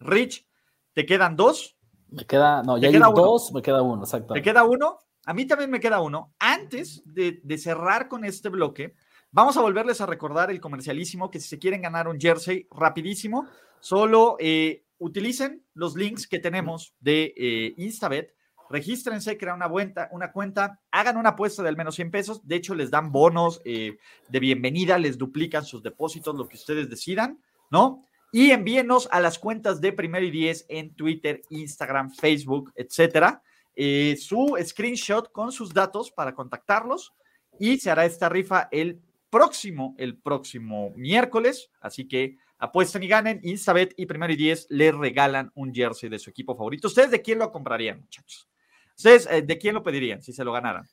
Rich, 0.00 0.46
¿te 0.92 1.06
quedan 1.06 1.36
dos? 1.36 1.76
Me 2.08 2.24
queda, 2.24 2.62
no, 2.62 2.78
ya 2.78 2.88
hay 2.88 2.98
dos, 2.98 3.52
me 3.52 3.62
queda 3.62 3.82
uno, 3.82 4.02
exacto. 4.02 4.34
¿Te 4.34 4.42
queda 4.42 4.64
uno? 4.64 4.98
A 5.26 5.34
mí 5.34 5.46
también 5.46 5.70
me 5.70 5.80
queda 5.80 6.00
uno. 6.00 6.34
Antes 6.38 7.02
de, 7.04 7.40
de, 7.42 7.58
cerrar 7.58 8.08
con 8.08 8.24
este 8.24 8.50
bloque, 8.50 8.94
vamos 9.30 9.56
a 9.56 9.62
volverles 9.62 10.00
a 10.00 10.06
recordar 10.06 10.50
el 10.50 10.60
comercialísimo 10.60 11.30
que 11.30 11.40
si 11.40 11.48
se 11.48 11.58
quieren 11.58 11.82
ganar 11.82 12.06
un 12.06 12.20
jersey 12.20 12.68
rapidísimo, 12.70 13.48
solo 13.80 14.36
eh, 14.38 14.84
utilicen 14.98 15.64
los 15.74 15.96
links 15.96 16.26
que 16.26 16.38
tenemos 16.38 16.94
de 17.00 17.34
eh, 17.36 17.74
Instabet, 17.76 18.33
regístrense, 18.70 19.36
crean 19.36 19.56
una 19.56 19.68
cuenta, 19.68 20.08
una 20.12 20.32
cuenta, 20.32 20.80
hagan 20.90 21.16
una 21.16 21.30
apuesta 21.30 21.62
de 21.62 21.68
al 21.68 21.76
menos 21.76 21.94
100 21.94 22.10
pesos, 22.10 22.46
de 22.46 22.56
hecho 22.56 22.74
les 22.74 22.90
dan 22.90 23.12
bonos 23.12 23.60
eh, 23.64 23.96
de 24.28 24.40
bienvenida, 24.40 24.98
les 24.98 25.18
duplican 25.18 25.64
sus 25.64 25.82
depósitos, 25.82 26.34
lo 26.34 26.48
que 26.48 26.56
ustedes 26.56 26.88
decidan, 26.88 27.40
¿no? 27.70 28.04
Y 28.32 28.50
envíenos 28.50 29.08
a 29.12 29.20
las 29.20 29.38
cuentas 29.38 29.80
de 29.80 29.92
Primero 29.92 30.24
y 30.24 30.30
Diez 30.30 30.66
en 30.68 30.94
Twitter, 30.94 31.42
Instagram, 31.50 32.10
Facebook, 32.10 32.72
etcétera, 32.74 33.42
eh, 33.76 34.16
su 34.18 34.56
screenshot 34.62 35.30
con 35.30 35.52
sus 35.52 35.72
datos 35.72 36.10
para 36.10 36.34
contactarlos 36.34 37.12
y 37.58 37.78
se 37.78 37.90
hará 37.90 38.04
esta 38.04 38.28
rifa 38.28 38.68
el 38.72 39.00
próximo, 39.30 39.94
el 39.98 40.16
próximo 40.16 40.92
miércoles, 40.96 41.70
así 41.80 42.06
que 42.06 42.36
Apuesten 42.64 43.02
y 43.02 43.08
ganen. 43.08 43.40
Instabet 43.42 43.92
y 43.96 44.06
Primero 44.06 44.32
y 44.32 44.36
Diez 44.36 44.66
le 44.70 44.90
regalan 44.90 45.50
un 45.54 45.74
jersey 45.74 46.08
de 46.08 46.18
su 46.18 46.30
equipo 46.30 46.56
favorito. 46.56 46.88
¿Ustedes 46.88 47.10
de 47.10 47.20
quién 47.20 47.38
lo 47.38 47.52
comprarían, 47.52 48.00
muchachos? 48.00 48.48
¿Ustedes 48.96 49.28
eh, 49.30 49.42
de 49.42 49.58
quién 49.58 49.74
lo 49.74 49.82
pedirían 49.82 50.22
si 50.22 50.32
se 50.32 50.44
lo 50.44 50.52
ganaran? 50.52 50.84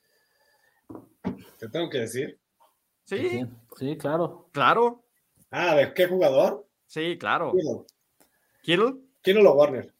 ¿Te 1.58 1.68
tengo 1.68 1.88
que 1.88 1.98
decir? 1.98 2.38
Sí. 3.04 3.44
Sí, 3.78 3.96
claro. 3.96 4.48
Claro. 4.52 5.04
Ah, 5.50 5.74
¿de 5.74 5.92
qué 5.94 6.06
jugador? 6.06 6.66
Sí, 6.86 7.16
claro. 7.18 7.52
Kittle. 7.52 7.86
¿Kittle? 8.62 8.94
Kittle 9.22 9.46
o 9.46 9.54
Warner. 9.54 9.94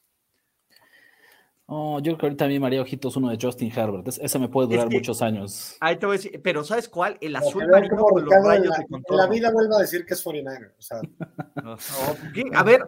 Oh, 1.67 1.99
yo 2.01 2.13
creo 2.13 2.19
que 2.19 2.27
ahorita 2.27 2.45
a 2.45 2.49
mí 2.49 2.59
María 2.59 2.83
Ojitos 2.83 3.17
uno 3.17 3.31
de 3.31 3.39
Justin 3.41 3.73
Herbert. 3.75 4.07
Ese 4.09 4.39
me 4.39 4.49
puede 4.49 4.69
durar 4.69 4.91
muchos 4.91 5.23
años. 5.23 5.77
Ahí 5.81 5.97
te 5.97 6.07
voy 6.07 6.17
a 6.17 6.19
decir, 6.19 6.41
pero 6.43 6.65
¿sabes 6.65 6.89
cuál? 6.89 7.17
El 7.21 7.37
azul 7.37 7.67
marino 7.69 7.97
con 7.97 8.25
los 8.25 8.35
rayos 8.45 8.67
la, 8.67 8.77
de 8.77 8.87
control. 8.87 9.21
En 9.21 9.25
la 9.25 9.31
vida 9.31 9.51
vuelva 9.51 9.77
a 9.77 9.81
decir 9.81 10.05
que 10.05 10.15
es 10.15 10.23
49 10.23 10.75
o 10.77 10.83
sea. 10.83 11.01
a 12.59 12.63
ver, 12.63 12.83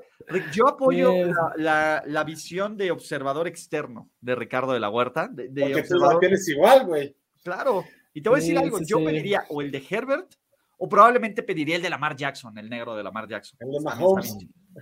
yo 0.53 0.69
apoyo 0.69 1.13
la, 1.57 2.03
la, 2.05 2.25
visión 2.25 2.77
de 2.77 2.91
observador 2.91 3.47
externo 3.47 4.11
de 4.21 4.35
Ricardo 4.35 4.73
de 4.73 4.81
la 4.81 4.91
Huerta. 4.91 5.29
De, 5.29 5.49
de 5.49 5.63
Porque 5.63 5.83
tú 5.85 5.97
la 5.97 6.19
tienes 6.19 6.47
igual, 6.49 6.87
güey. 6.87 7.17
Claro. 7.43 7.85
Y 8.13 8.23
te 8.23 8.29
voy 8.29 8.39
a 8.39 8.41
decir 8.41 8.59
algo, 8.59 8.79
yo 8.85 9.03
pediría 9.05 9.45
o 9.49 9.63
el 9.63 9.71
de 9.71 9.83
Herbert 9.89 10.35
o 10.79 10.89
probablemente 10.89 11.43
pediría 11.43 11.77
el 11.77 11.83
de 11.83 11.91
Lamar 11.91 12.17
Jackson, 12.17 12.59
el 12.59 12.69
negro 12.69 12.95
de 12.95 13.03
Lamar 13.03 13.29
Jackson. 13.29 13.57
El 13.61 13.71
de 13.71 13.81
Mahomes. 13.81 14.37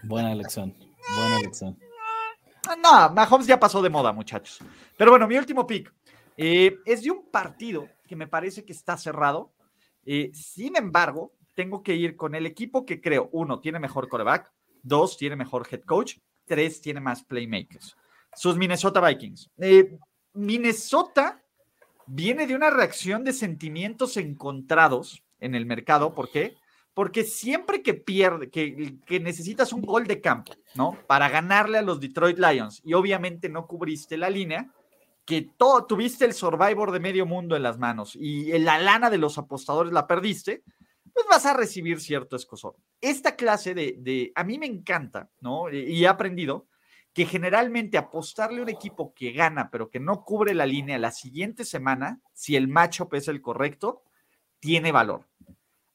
Buena 0.05 0.33
elección, 0.33 0.75
buena 1.17 1.41
elección. 1.41 1.79
No, 2.67 3.11
Mahomes 3.11 3.47
ya 3.47 3.59
pasó 3.59 3.83
de 3.83 3.91
moda, 3.91 4.13
muchachos. 4.13 4.61
Pero 4.97 5.11
bueno, 5.11 5.27
mi 5.27 5.37
último 5.37 5.67
pick 5.67 5.93
eh, 6.37 6.79
es 6.85 7.03
de 7.03 7.11
un 7.11 7.29
partido 7.31 7.89
que 8.07 8.17
me 8.17 8.29
parece 8.29 8.65
que 8.65 8.73
está 8.73 8.97
cerrado. 8.97 9.53
Eh, 10.05 10.31
sin 10.33 10.77
embargo, 10.77 11.33
tengo 11.55 11.83
que 11.83 11.95
ir 11.95 12.17
con 12.17 12.35
el 12.35 12.47
equipo 12.47 12.87
que 12.87 13.01
creo, 13.01 13.29
uno, 13.33 13.61
tiene 13.61 13.79
mejor 13.79 14.09
coreback, 14.09 14.53
dos, 14.83 15.17
tiene 15.17 15.37
mejor 15.37 15.67
head 15.71 15.83
coach, 15.83 16.19
tres, 16.47 16.81
tiene 16.81 17.01
más 17.01 17.25
playmakers. 17.25 17.97
Sus 18.35 18.57
Minnesota 18.57 19.01
Vikings. 19.01 19.51
Eh, 19.59 19.99
Minnesota 20.35 21.43
viene 22.07 22.47
de 22.47 22.55
una 22.55 22.71
reacción 22.71 23.25
de 23.25 23.33
sentimientos 23.33 24.17
encontrados 24.17 25.23
en 25.41 25.55
el 25.55 25.67
mercado. 25.67 26.15
¿Por 26.15 26.31
qué? 26.31 26.57
Porque 26.95 27.25
siempre 27.25 27.83
que 27.83 27.95
pierde, 27.95 28.51
que, 28.51 29.21
necesitas 29.21 29.73
un 29.73 29.83
gol 29.83 30.07
de 30.07 30.21
campo, 30.21 30.53
¿no? 30.75 30.99
Para 31.07 31.29
ganarle 31.29 31.79
a 31.79 31.83
los 31.83 32.01
Detroit 32.01 32.39
Lions 32.39 32.83
y 32.85 32.95
obviamente 32.95 33.49
no 33.49 33.67
cubriste 33.67 34.17
la 34.17 34.29
línea, 34.29 34.71
que 35.25 35.43
todo, 35.57 35.87
tuviste 35.87 36.25
el 36.25 36.35
Survivor 36.35 36.91
de 36.91 37.01
medio 37.01 37.27
mundo 37.27 37.57
en 37.57 37.63
las 37.63 37.79
manos 37.79 38.17
y 38.17 38.59
la 38.59 38.79
lana 38.79 39.09
de 39.09 39.19
los 39.19 39.39
apostadores 39.39 39.93
la 39.93 40.07
perdiste, 40.07 40.65
pues 41.13 41.27
vas 41.31 41.47
a 41.47 41.55
recibir 41.55 42.01
cierto 42.01 42.37
escosor. 42.37 42.77
Esta 43.01 43.37
clase 43.37 43.75
de, 43.75 43.97
de 43.99 44.33
a 44.35 44.45
mí 44.45 44.59
me 44.59 44.67
encanta, 44.67 45.31
¿no? 45.41 45.71
Y 45.71 46.05
he 46.05 46.09
aprendido 46.09 46.67
que 47.13 47.27
generalmente 47.27 47.99
apostarle 47.99 48.61
a 48.61 48.63
un 48.63 48.69
equipo 48.71 49.13
que 49.15 49.33
gana 49.33 49.71
pero 49.71 49.91
que 49.91 50.01
no 50.01 50.25
cubre 50.25 50.55
la 50.55 50.67
línea 50.67 50.99
la 50.99 51.13
siguiente 51.13 51.65
semana, 51.65 52.21
si 52.33 52.57
el 52.57 52.69
matchup 52.69 53.15
es 53.15 53.29
el 53.29 53.43
correcto, 53.43 54.03
tiene 54.61 54.93
valor. 54.93 55.29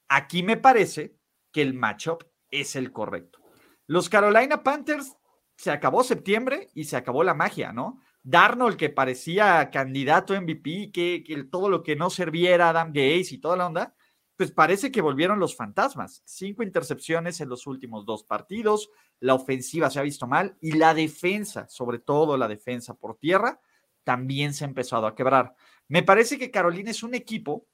Aquí 0.09 0.43
me 0.43 0.57
parece 0.57 1.15
que 1.51 1.61
el 1.61 1.73
matchup 1.73 2.23
es 2.49 2.75
el 2.75 2.91
correcto. 2.91 3.39
Los 3.87 4.09
Carolina 4.09 4.63
Panthers 4.63 5.15
se 5.55 5.71
acabó 5.71 6.03
septiembre 6.03 6.69
y 6.73 6.85
se 6.85 6.97
acabó 6.97 7.23
la 7.23 7.33
magia, 7.33 7.73
¿no? 7.73 7.99
Darnold, 8.23 8.77
que 8.77 8.89
parecía 8.89 9.69
candidato 9.71 10.39
MVP, 10.39 10.91
que, 10.91 11.23
que 11.25 11.43
todo 11.45 11.69
lo 11.69 11.81
que 11.81 11.95
no 11.95 12.09
serviera 12.09 12.69
Adam 12.69 12.91
Gaze 12.93 13.35
y 13.35 13.37
toda 13.39 13.55
la 13.57 13.67
onda, 13.67 13.95
pues 14.35 14.51
parece 14.51 14.91
que 14.91 15.01
volvieron 15.01 15.39
los 15.39 15.55
fantasmas. 15.55 16.21
Cinco 16.25 16.61
intercepciones 16.61 17.41
en 17.41 17.49
los 17.49 17.65
últimos 17.65 18.05
dos 18.05 18.23
partidos, 18.23 18.89
la 19.19 19.33
ofensiva 19.33 19.89
se 19.89 19.99
ha 19.99 20.03
visto 20.03 20.27
mal 20.27 20.57
y 20.61 20.73
la 20.73 20.93
defensa, 20.93 21.67
sobre 21.69 21.99
todo 21.99 22.37
la 22.37 22.47
defensa 22.47 22.93
por 22.93 23.17
tierra, 23.17 23.59
también 24.03 24.53
se 24.53 24.63
ha 24.63 24.67
empezado 24.67 25.07
a 25.07 25.15
quebrar. 25.15 25.55
Me 25.87 26.03
parece 26.03 26.37
que 26.37 26.51
Carolina 26.51 26.91
es 26.91 27.01
un 27.01 27.15
equipo 27.15 27.65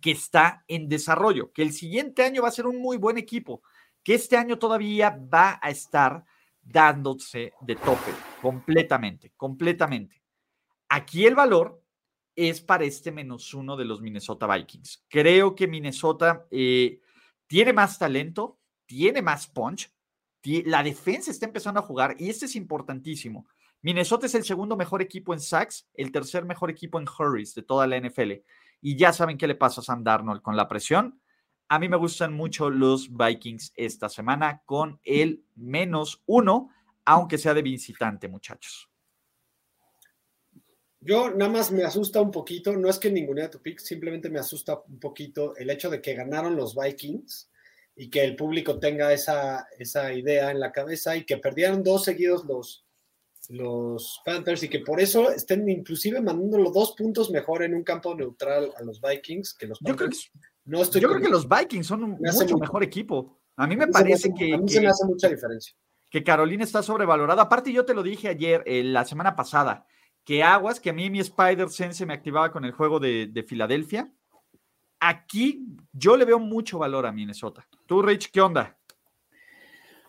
que 0.00 0.10
está 0.10 0.64
en 0.68 0.88
desarrollo, 0.88 1.52
que 1.52 1.62
el 1.62 1.72
siguiente 1.72 2.22
año 2.24 2.42
va 2.42 2.48
a 2.48 2.52
ser 2.52 2.66
un 2.66 2.80
muy 2.80 2.96
buen 2.96 3.18
equipo, 3.18 3.62
que 4.02 4.14
este 4.14 4.36
año 4.36 4.58
todavía 4.58 5.18
va 5.32 5.58
a 5.62 5.70
estar 5.70 6.24
dándose 6.62 7.52
de 7.60 7.76
tope 7.76 8.12
completamente, 8.40 9.32
completamente. 9.36 10.22
Aquí 10.88 11.26
el 11.26 11.34
valor 11.34 11.82
es 12.36 12.60
para 12.60 12.84
este 12.84 13.12
menos 13.12 13.54
uno 13.54 13.76
de 13.76 13.84
los 13.84 14.00
Minnesota 14.00 14.46
Vikings. 14.46 15.04
Creo 15.08 15.54
que 15.54 15.66
Minnesota 15.66 16.46
eh, 16.50 17.00
tiene 17.46 17.72
más 17.72 17.98
talento, 17.98 18.58
tiene 18.86 19.22
más 19.22 19.46
punch, 19.46 19.90
la 20.66 20.82
defensa 20.82 21.30
está 21.30 21.46
empezando 21.46 21.80
a 21.80 21.84
jugar 21.84 22.16
y 22.18 22.28
este 22.28 22.46
es 22.46 22.56
importantísimo. 22.56 23.46
Minnesota 23.80 24.26
es 24.26 24.34
el 24.34 24.44
segundo 24.44 24.76
mejor 24.76 25.00
equipo 25.00 25.32
en 25.32 25.40
sacks, 25.40 25.88
el 25.94 26.12
tercer 26.12 26.44
mejor 26.44 26.70
equipo 26.70 26.98
en 26.98 27.06
hurries 27.06 27.54
de 27.54 27.62
toda 27.62 27.86
la 27.86 27.98
NFL 27.98 28.32
y 28.86 28.98
ya 28.98 29.14
saben 29.14 29.38
qué 29.38 29.46
le 29.46 29.54
pasa 29.54 29.80
a 29.80 29.84
Sam 29.84 30.04
Darnold 30.04 30.42
con 30.42 30.58
la 30.58 30.68
presión. 30.68 31.18
A 31.68 31.78
mí 31.78 31.88
me 31.88 31.96
gustan 31.96 32.34
mucho 32.34 32.68
los 32.68 33.08
Vikings 33.16 33.72
esta 33.74 34.10
semana 34.10 34.62
con 34.66 35.00
el 35.04 35.42
menos 35.54 36.22
uno, 36.26 36.68
aunque 37.06 37.38
sea 37.38 37.54
de 37.54 37.62
visitante, 37.62 38.28
muchachos. 38.28 38.90
Yo 41.00 41.30
nada 41.30 41.50
más 41.50 41.72
me 41.72 41.82
asusta 41.82 42.20
un 42.20 42.30
poquito, 42.30 42.76
no 42.76 42.90
es 42.90 42.98
que 42.98 43.10
ninguna 43.10 43.44
de 43.44 43.48
tu 43.48 43.62
pick, 43.62 43.78
simplemente 43.78 44.28
me 44.28 44.38
asusta 44.38 44.78
un 44.86 45.00
poquito 45.00 45.56
el 45.56 45.70
hecho 45.70 45.88
de 45.88 46.02
que 46.02 46.12
ganaron 46.12 46.54
los 46.54 46.76
Vikings 46.76 47.50
y 47.96 48.10
que 48.10 48.22
el 48.22 48.36
público 48.36 48.78
tenga 48.78 49.14
esa, 49.14 49.66
esa 49.78 50.12
idea 50.12 50.50
en 50.50 50.60
la 50.60 50.72
cabeza 50.72 51.16
y 51.16 51.24
que 51.24 51.38
perdieron 51.38 51.82
dos 51.82 52.04
seguidos 52.04 52.44
los, 52.44 52.83
los 53.50 54.20
Panthers 54.24 54.62
y 54.62 54.68
que 54.68 54.80
por 54.80 55.00
eso 55.00 55.30
estén 55.30 55.68
inclusive 55.68 56.20
mandando 56.20 56.70
dos 56.70 56.94
puntos 56.96 57.30
mejor 57.30 57.62
en 57.62 57.74
un 57.74 57.82
campo 57.82 58.14
neutral 58.14 58.70
a 58.76 58.82
los 58.82 59.00
Vikings 59.00 59.54
que 59.54 59.66
los 59.66 59.78
Panthers. 59.78 60.24
Yo 60.24 60.30
creo 60.30 60.42
que, 60.42 60.48
no 60.64 60.82
estoy 60.82 61.00
yo 61.00 61.08
creo 61.08 61.20
que 61.20 61.28
los 61.28 61.48
Vikings 61.48 61.86
son 61.86 62.04
un 62.04 62.18
mucho, 62.20 62.58
mejor 62.58 62.82
equipo. 62.82 63.38
A 63.56 63.66
mí 63.66 63.76
me 63.76 63.86
parece 63.88 64.32
que. 64.34 64.54
A 64.54 64.58
mí 64.58 64.68
se 64.68 64.80
me 64.80 64.88
hace 64.88 65.04
mucha 65.04 65.28
diferencia. 65.28 65.74
Que 66.10 66.22
Carolina 66.22 66.64
está 66.64 66.82
sobrevalorada. 66.82 67.42
Aparte, 67.42 67.72
yo 67.72 67.84
te 67.84 67.94
lo 67.94 68.02
dije 68.02 68.28
ayer, 68.28 68.62
eh, 68.66 68.82
la 68.84 69.04
semana 69.04 69.34
pasada, 69.34 69.86
que 70.24 70.42
aguas, 70.42 70.80
que 70.80 70.90
a 70.90 70.92
mí 70.92 71.10
mi 71.10 71.20
Spider 71.20 71.68
Sense 71.68 72.06
me 72.06 72.14
activaba 72.14 72.50
con 72.52 72.64
el 72.64 72.72
juego 72.72 73.00
de, 73.00 73.26
de 73.26 73.42
Filadelfia. 73.42 74.12
Aquí 75.00 75.66
yo 75.92 76.16
le 76.16 76.24
veo 76.24 76.38
mucho 76.38 76.78
valor 76.78 77.04
a 77.04 77.12
Minnesota. 77.12 77.66
Tú, 77.86 78.00
Rich, 78.00 78.30
¿qué 78.30 78.40
onda? 78.40 78.78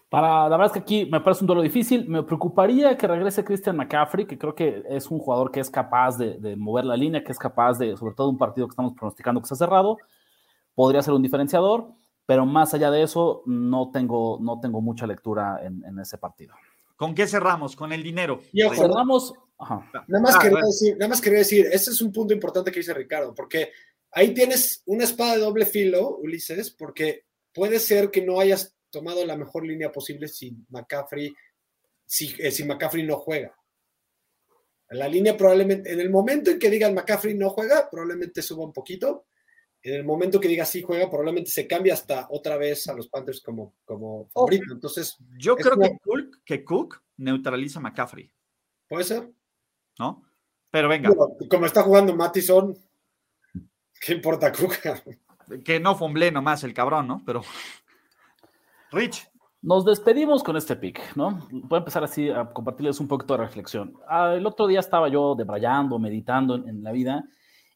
Para, 0.10 0.48
la 0.48 0.58
verdad 0.58 0.68
es 0.68 0.72
que 0.74 0.80
aquí 0.80 1.10
me 1.12 1.20
parece 1.20 1.44
un 1.44 1.48
duelo 1.48 1.62
difícil. 1.62 2.08
Me 2.08 2.24
preocuparía 2.24 2.96
que 2.96 3.08
regrese 3.08 3.44
Christian 3.44 3.76
McCaffrey, 3.76 4.26
que 4.26 4.38
creo 4.38 4.54
que 4.54 4.84
es 4.90 5.10
un 5.10 5.20
jugador 5.20 5.52
que 5.52 5.60
es 5.60 5.70
capaz 5.70 6.18
de, 6.18 6.56
mover 6.56 6.86
la 6.86 6.96
línea, 6.96 7.24
que 7.24 7.32
es 7.32 7.40
capaz 7.40 7.80
de, 7.80 7.98
sobre 7.98 8.16
todo 8.16 8.30
un 8.30 8.38
partido 8.38 8.68
que 8.68 8.72
estamos 8.72 8.94
pronosticando 8.94 9.42
que 9.42 9.46
está 9.46 9.56
cerrado, 9.56 9.98
podría 10.76 11.02
ser 11.02 11.14
un 11.14 11.24
diferenciador, 11.24 11.88
pero 12.26 12.46
más 12.46 12.74
allá 12.74 12.92
de 12.92 13.04
eso, 13.04 13.44
no 13.46 13.92
tengo, 13.92 14.38
no 14.42 14.60
tengo 14.60 14.82
mucha 14.82 15.08
lectura 15.08 15.60
en, 15.64 16.00
ese 16.00 16.18
partido. 16.18 16.54
¿Con 16.96 17.14
qué 17.14 17.28
cerramos? 17.28 17.76
¿Con 17.76 17.92
el 17.92 18.04
dinero? 18.04 18.40
cerramos. 18.74 19.34
Nada, 19.60 20.22
más 20.22 20.36
ah, 20.36 20.40
quería 20.42 20.60
decir, 20.60 20.98
nada 20.98 21.10
más 21.10 21.22
quería 21.22 21.40
decir, 21.40 21.66
ese 21.72 21.92
es 21.92 22.02
un 22.02 22.12
punto 22.12 22.34
importante 22.34 22.72
que 22.72 22.80
dice 22.80 22.94
Ricardo, 22.94 23.34
porque 23.34 23.72
ahí 24.12 24.34
tienes 24.34 24.84
una 24.86 25.06
espada 25.06 25.36
de 25.36 25.42
doble 25.42 25.66
filo, 25.66 26.18
Ulises, 26.18 26.72
porque 26.72 27.26
puede 27.54 27.80
ser 27.80 28.12
que 28.12 28.26
no 28.26 28.40
hayas 28.40 28.75
tomado 28.96 29.26
la 29.26 29.36
mejor 29.36 29.66
línea 29.66 29.92
posible 29.92 30.30
si 30.30 30.56
McCaffrey, 30.70 31.34
si, 32.06 32.34
eh, 32.40 32.50
si 32.50 32.64
McCaffrey 32.64 33.04
no 33.04 33.18
juega. 33.18 33.54
La 34.92 35.10
línea 35.10 35.36
probablemente, 35.36 35.92
en 35.92 36.00
el 36.00 36.10
momento 36.10 36.50
en 36.52 36.60
que 36.60 36.70
digan 36.70 36.94
McCaffrey 36.94 37.34
no 37.34 37.50
juega, 37.50 37.90
probablemente 37.90 38.42
suba 38.42 38.64
un 38.64 38.72
poquito. 38.72 39.26
En 39.84 39.96
el 39.96 40.06
momento 40.06 40.40
que 40.40 40.48
diga 40.48 40.64
sí 40.64 40.82
juega, 40.82 41.10
probablemente 41.10 41.52
se 41.52 41.68
cambie 41.68 41.92
hasta 41.92 42.28
otra 42.30 42.56
vez 42.56 42.88
a 42.88 42.94
los 42.94 43.10
Panthers 43.10 43.42
como, 43.42 43.76
como 43.84 44.30
favorito. 44.30 44.74
Entonces, 44.74 45.18
yo 45.38 45.58
creo 45.58 45.78
que, 45.78 45.98
Cook, 46.02 46.42
que 46.46 46.64
Cook 46.64 47.04
neutraliza 47.18 47.80
a 47.80 47.82
McCaffrey. 47.82 48.32
Puede 48.88 49.04
ser. 49.04 49.30
¿No? 50.00 50.24
Pero 50.72 50.88
venga. 50.88 51.12
como 51.50 51.66
está 51.66 51.84
jugando 51.84 52.16
Mattison, 52.16 52.74
¿qué 54.00 54.14
importa 54.14 54.54
Cook? 54.54 54.76
que 55.66 55.80
no 55.82 55.96
fumble 55.96 56.32
nomás 56.32 56.64
el 56.64 56.74
cabrón, 56.74 57.08
¿no? 57.08 57.24
Pero. 57.26 57.44
Rich. 58.96 59.30
Nos 59.62 59.84
despedimos 59.84 60.42
con 60.42 60.56
este 60.56 60.76
pick, 60.76 61.16
¿no? 61.18 61.46
Voy 61.52 61.78
a 61.78 61.80
empezar 61.80 62.04
así 62.04 62.30
a 62.30 62.46
compartirles 62.46 63.00
un 63.00 63.08
poquito 63.08 63.34
de 63.34 63.44
reflexión. 63.44 63.94
Ah, 64.08 64.34
el 64.36 64.46
otro 64.46 64.68
día 64.68 64.80
estaba 64.80 65.10
yo 65.10 65.36
debrayando, 65.36 66.00
meditando 66.00 66.56
en, 66.56 66.82
la 66.82 66.94
vida 66.94 67.26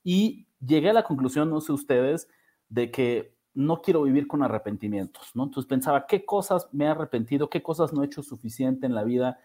y 0.04 0.48
llegué 0.66 0.92
a 0.92 0.94
la 0.94 1.04
conclusión, 1.04 1.50
no 1.50 1.60
sé 1.60 1.74
ustedes, 1.74 2.30
de 2.70 2.90
que 2.90 3.36
no 3.54 3.82
quiero 3.82 4.04
vivir 4.04 4.28
con 4.28 4.44
arrepentimientos, 4.44 5.32
¿no? 5.34 5.44
Entonces 5.44 5.68
pensaba, 5.68 6.06
¿qué 6.06 6.24
cosas 6.24 6.70
me 6.72 6.86
he 6.86 6.88
arrepentido? 6.88 7.50
¿Qué 7.50 7.62
cosas 7.62 7.92
no 7.92 8.04
he 8.04 8.06
hecho 8.06 8.24
suficiente 8.24 8.86
en 8.86 8.96
la 8.96 9.04
vida 9.04 9.40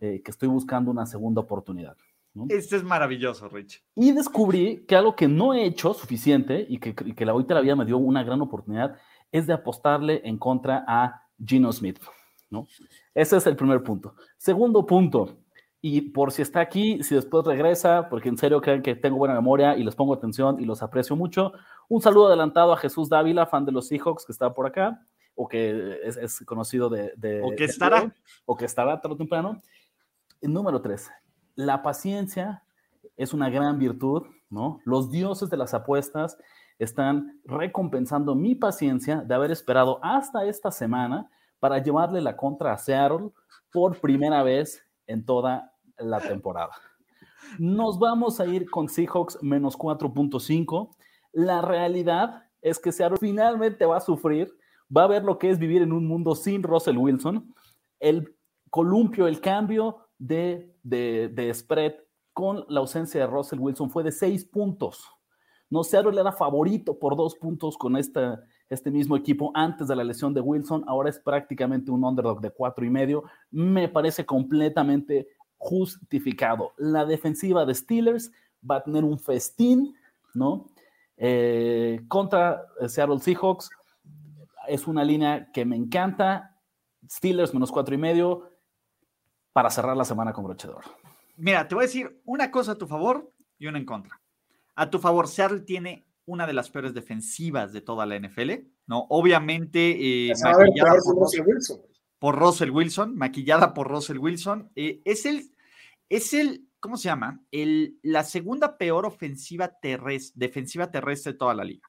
eh, 0.00 0.22
que 0.24 0.30
estoy 0.32 0.48
buscando 0.48 0.90
una 0.90 1.06
segunda 1.06 1.42
oportunidad? 1.42 1.96
¿no? 2.34 2.46
Este 2.48 2.76
es 2.76 2.82
maravilloso, 2.82 3.48
Rich. 3.48 3.84
Y 3.94 4.12
descubrí 4.12 4.84
que 4.88 4.96
algo 4.96 5.14
que 5.14 5.28
no 5.28 5.54
he 5.54 5.64
hecho 5.64 5.94
suficiente 5.94 6.66
y 6.68 6.78
que, 6.78 6.94
y 7.04 7.12
que 7.12 7.24
la 7.24 7.32
ahorita 7.32 7.54
la 7.54 7.60
vida 7.60 7.76
me 7.76 7.84
dio 7.84 7.98
una 7.98 8.24
gran 8.24 8.40
oportunidad 8.40 8.96
es 9.32 9.46
de 9.46 9.52
apostarle 9.52 10.20
en 10.24 10.38
contra 10.38 10.84
a 10.86 11.26
Gino 11.44 11.72
Smith, 11.72 11.98
¿no? 12.50 12.66
Ese 13.14 13.36
es 13.36 13.46
el 13.46 13.56
primer 13.56 13.82
punto. 13.82 14.14
Segundo 14.36 14.84
punto, 14.84 15.38
y 15.82 16.02
por 16.02 16.30
si 16.30 16.42
está 16.42 16.60
aquí, 16.60 17.02
si 17.02 17.14
después 17.14 17.46
regresa, 17.46 18.08
porque 18.10 18.28
en 18.28 18.36
serio 18.36 18.60
creen 18.60 18.82
que 18.82 18.94
tengo 18.94 19.16
buena 19.16 19.34
memoria 19.34 19.76
y 19.76 19.82
les 19.82 19.94
pongo 19.94 20.12
atención 20.12 20.60
y 20.60 20.64
los 20.64 20.82
aprecio 20.82 21.16
mucho, 21.16 21.52
un 21.88 22.02
saludo 22.02 22.26
adelantado 22.26 22.72
a 22.72 22.76
Jesús 22.76 23.08
Dávila, 23.08 23.46
fan 23.46 23.64
de 23.64 23.72
los 23.72 23.88
Seahawks, 23.88 24.26
que 24.26 24.32
está 24.32 24.52
por 24.52 24.66
acá, 24.66 25.06
o 25.34 25.48
que 25.48 26.00
es, 26.04 26.44
conocido 26.44 26.90
de, 26.90 27.40
O 27.42 27.56
que 27.56 27.64
estará. 27.64 28.14
o 28.44 28.56
que 28.56 28.66
estará 28.66 29.00
tarde 29.00 29.14
o 29.14 29.16
temprano. 29.16 29.60
Número 30.42 30.82
tres, 30.82 31.10
la 31.54 31.82
paciencia 31.82 32.62
es 33.16 33.32
una 33.32 33.48
gran 33.48 33.78
virtud, 33.78 34.26
¿no? 34.50 34.80
Los 34.84 35.10
dioses 35.10 35.48
de 35.48 35.56
las 35.56 35.72
apuestas 35.72 36.36
están 36.80 37.40
recompensando 37.44 38.34
mi 38.34 38.54
paciencia 38.54 39.20
de 39.20 39.34
haber 39.34 39.50
esperado 39.50 40.00
hasta 40.02 40.46
esta 40.46 40.70
semana 40.70 41.30
para 41.58 41.78
llevarle 41.78 42.22
la 42.22 42.36
contra 42.36 42.72
a 42.72 42.78
Seattle 42.78 43.30
por 43.70 44.00
primera 44.00 44.42
vez 44.42 44.82
en 45.06 45.24
toda 45.24 45.72
la 45.98 46.20
temporada. 46.20 46.72
Nos 47.58 47.98
vamos 47.98 48.40
a 48.40 48.46
ir 48.46 48.68
con 48.70 48.88
Seahawks 48.88 49.42
menos 49.42 49.76
4.5. 49.76 50.88
La 51.32 51.60
realidad 51.60 52.44
es 52.62 52.78
que 52.78 52.92
Seattle 52.92 53.18
finalmente 53.18 53.84
va 53.84 53.98
a 53.98 54.00
sufrir, 54.00 54.50
va 54.94 55.04
a 55.04 55.08
ver 55.08 55.22
lo 55.22 55.38
que 55.38 55.50
es 55.50 55.58
vivir 55.58 55.82
en 55.82 55.92
un 55.92 56.06
mundo 56.06 56.34
sin 56.34 56.62
Russell 56.62 56.96
Wilson. 56.96 57.54
El 57.98 58.34
columpio, 58.70 59.26
el 59.26 59.40
cambio 59.40 60.08
de, 60.18 60.74
de, 60.82 61.52
spread 61.52 61.94
con 62.32 62.64
la 62.68 62.80
ausencia 62.80 63.20
de 63.20 63.26
Russell 63.26 63.58
Wilson 63.58 63.90
fue 63.90 64.02
de 64.02 64.12
6 64.12 64.46
puntos. 64.46 65.04
No, 65.70 65.84
Seattle 65.84 66.20
era 66.20 66.32
favorito 66.32 66.98
por 66.98 67.16
dos 67.16 67.36
puntos 67.36 67.78
con 67.78 67.96
este 67.96 68.90
mismo 68.90 69.16
equipo 69.16 69.52
antes 69.54 69.86
de 69.86 69.94
la 69.94 70.02
lesión 70.02 70.34
de 70.34 70.40
Wilson. 70.40 70.84
Ahora 70.88 71.10
es 71.10 71.20
prácticamente 71.20 71.92
un 71.92 72.04
underdog 72.04 72.40
de 72.40 72.50
cuatro 72.50 72.84
y 72.84 72.90
medio. 72.90 73.22
Me 73.52 73.88
parece 73.88 74.26
completamente 74.26 75.28
justificado. 75.56 76.72
La 76.76 77.04
defensiva 77.04 77.64
de 77.64 77.74
Steelers 77.74 78.32
va 78.68 78.76
a 78.76 78.82
tener 78.82 79.04
un 79.04 79.18
festín, 79.18 79.94
¿no? 80.34 80.66
Eh, 81.16 82.00
contra 82.08 82.66
Seattle 82.88 83.20
Seahawks. 83.20 83.70
Es 84.66 84.88
una 84.88 85.04
línea 85.04 85.52
que 85.52 85.64
me 85.64 85.76
encanta. 85.76 86.56
Steelers 87.08 87.54
menos 87.54 87.70
cuatro 87.70 87.94
y 87.94 87.98
medio 87.98 88.50
para 89.52 89.70
cerrar 89.70 89.96
la 89.96 90.04
semana 90.04 90.32
con 90.32 90.44
brochedor. 90.44 90.84
Mira, 91.36 91.66
te 91.66 91.74
voy 91.74 91.84
a 91.84 91.86
decir 91.86 92.20
una 92.24 92.50
cosa 92.50 92.72
a 92.72 92.78
tu 92.78 92.86
favor 92.86 93.32
y 93.58 93.66
una 93.66 93.78
en 93.78 93.86
contra. 93.86 94.19
A 94.80 94.88
tu 94.88 94.98
favor, 94.98 95.28
Seattle 95.28 95.60
tiene 95.60 96.06
una 96.24 96.46
de 96.46 96.54
las 96.54 96.70
peores 96.70 96.94
defensivas 96.94 97.70
de 97.74 97.82
toda 97.82 98.06
la 98.06 98.18
NFL, 98.18 98.50
¿no? 98.86 99.04
Obviamente, 99.10 100.30
eh, 100.30 100.32
maquillada 100.42 100.96
por, 101.04 101.18
Russell 101.18 101.42
Wilson. 101.46 101.80
por 102.18 102.38
Russell 102.38 102.70
Wilson, 102.70 103.14
maquillada 103.14 103.74
por 103.74 103.88
Russell 103.88 104.16
Wilson. 104.16 104.72
Eh, 104.74 105.02
es 105.04 105.26
el, 105.26 105.50
es 106.08 106.32
el, 106.32 106.66
¿cómo 106.80 106.96
se 106.96 107.10
llama? 107.10 107.44
El, 107.50 107.98
la 108.02 108.24
segunda 108.24 108.78
peor 108.78 109.04
ofensiva 109.04 109.68
terrestre, 109.68 110.46
defensiva 110.46 110.90
terrestre 110.90 111.32
de 111.32 111.38
toda 111.38 111.52
la 111.52 111.64
liga. 111.64 111.86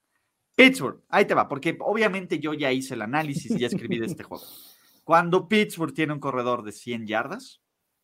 Pittsburgh, 0.53 1.01
ahí 1.07 1.23
te 1.23 1.33
va, 1.33 1.47
porque 1.47 1.77
obviamente 1.79 2.39
yo 2.39 2.53
ya 2.53 2.73
hice 2.73 2.95
el 2.95 3.03
análisis 3.03 3.51
y 3.51 3.59
ya 3.59 3.67
escribí 3.67 3.99
de 3.99 4.07
este 4.07 4.23
juego. 4.23 4.43
Cuando 5.05 5.47
Pittsburgh 5.47 5.93
tiene 5.93 6.11
un 6.11 6.19
corredor 6.19 6.61
de 6.63 6.73
100 6.73 7.07
yardas, 7.07 7.61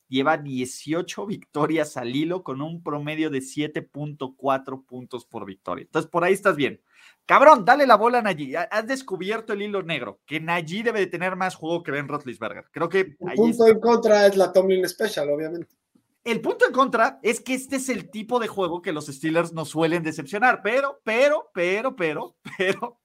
lleva 0.08 0.38
18 0.38 1.26
victorias 1.26 1.98
al 1.98 2.16
hilo 2.16 2.44
con 2.44 2.62
un 2.62 2.84
promedio 2.84 3.30
de 3.30 3.40
7.4 3.40 4.86
puntos 4.86 5.26
por 5.26 5.46
victoria. 5.46 5.84
Entonces, 5.84 6.10
por 6.10 6.24
ahí 6.24 6.34
estás 6.34 6.56
bien. 6.56 6.82
Cabrón, 7.26 7.66
dale 7.66 7.86
la 7.86 7.98
bola 7.98 8.20
a 8.20 8.22
Najee. 8.22 8.56
Has 8.56 8.88
descubierto 8.88 9.54
el 9.54 9.62
hilo 9.62 9.84
negro, 9.84 10.22
que 10.26 10.40
Najee 10.40 10.84
debe 10.84 11.00
de 11.02 11.08
tener 11.08 11.36
más 11.36 11.56
juego 11.56 11.84
que 11.84 11.92
Ben 11.92 12.08
Roethlisberger. 12.08 12.66
Creo 12.72 12.88
que... 12.88 13.00
El 13.20 13.36
punto 13.36 13.68
en 13.68 13.80
contra 13.80 14.26
es 14.28 14.38
la 14.38 14.54
Tomlin 14.54 14.88
Special, 14.88 15.30
obviamente. 15.30 15.76
El 16.24 16.42
punto 16.42 16.66
en 16.66 16.74
contra 16.74 17.20
es 17.24 17.40
que 17.40 17.54
este 17.54 17.78
es 17.78 17.88
el 17.90 18.10
tipo 18.10 18.40
de 18.40 18.48
juego 18.48 18.82
que 18.82 18.92
los 18.92 19.08
Steelers 19.08 19.54
nos 19.54 19.70
suelen 19.70 20.04
decepcionar, 20.04 20.62
pero, 20.62 21.00
pero, 21.04 21.50
pero, 21.54 21.96
pero, 21.96 22.36
pero, 22.58 23.00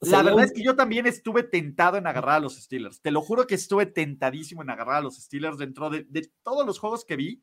la 0.00 0.22
verdad 0.22 0.44
es 0.44 0.52
que 0.52 0.62
yo 0.62 0.76
también 0.76 1.06
estuve 1.06 1.42
tentado 1.42 1.96
en 1.96 2.06
agarrar 2.06 2.36
a 2.36 2.40
los 2.40 2.56
Steelers. 2.56 3.00
Te 3.00 3.10
lo 3.10 3.20
juro 3.20 3.46
que 3.46 3.56
estuve 3.56 3.86
tentadísimo 3.86 4.62
en 4.62 4.70
agarrar 4.70 4.96
a 4.96 5.00
los 5.00 5.16
Steelers 5.16 5.58
dentro 5.58 5.90
de, 5.90 6.06
todos 6.42 6.64
los 6.64 6.78
juegos 6.78 7.04
que 7.04 7.16
vi 7.16 7.42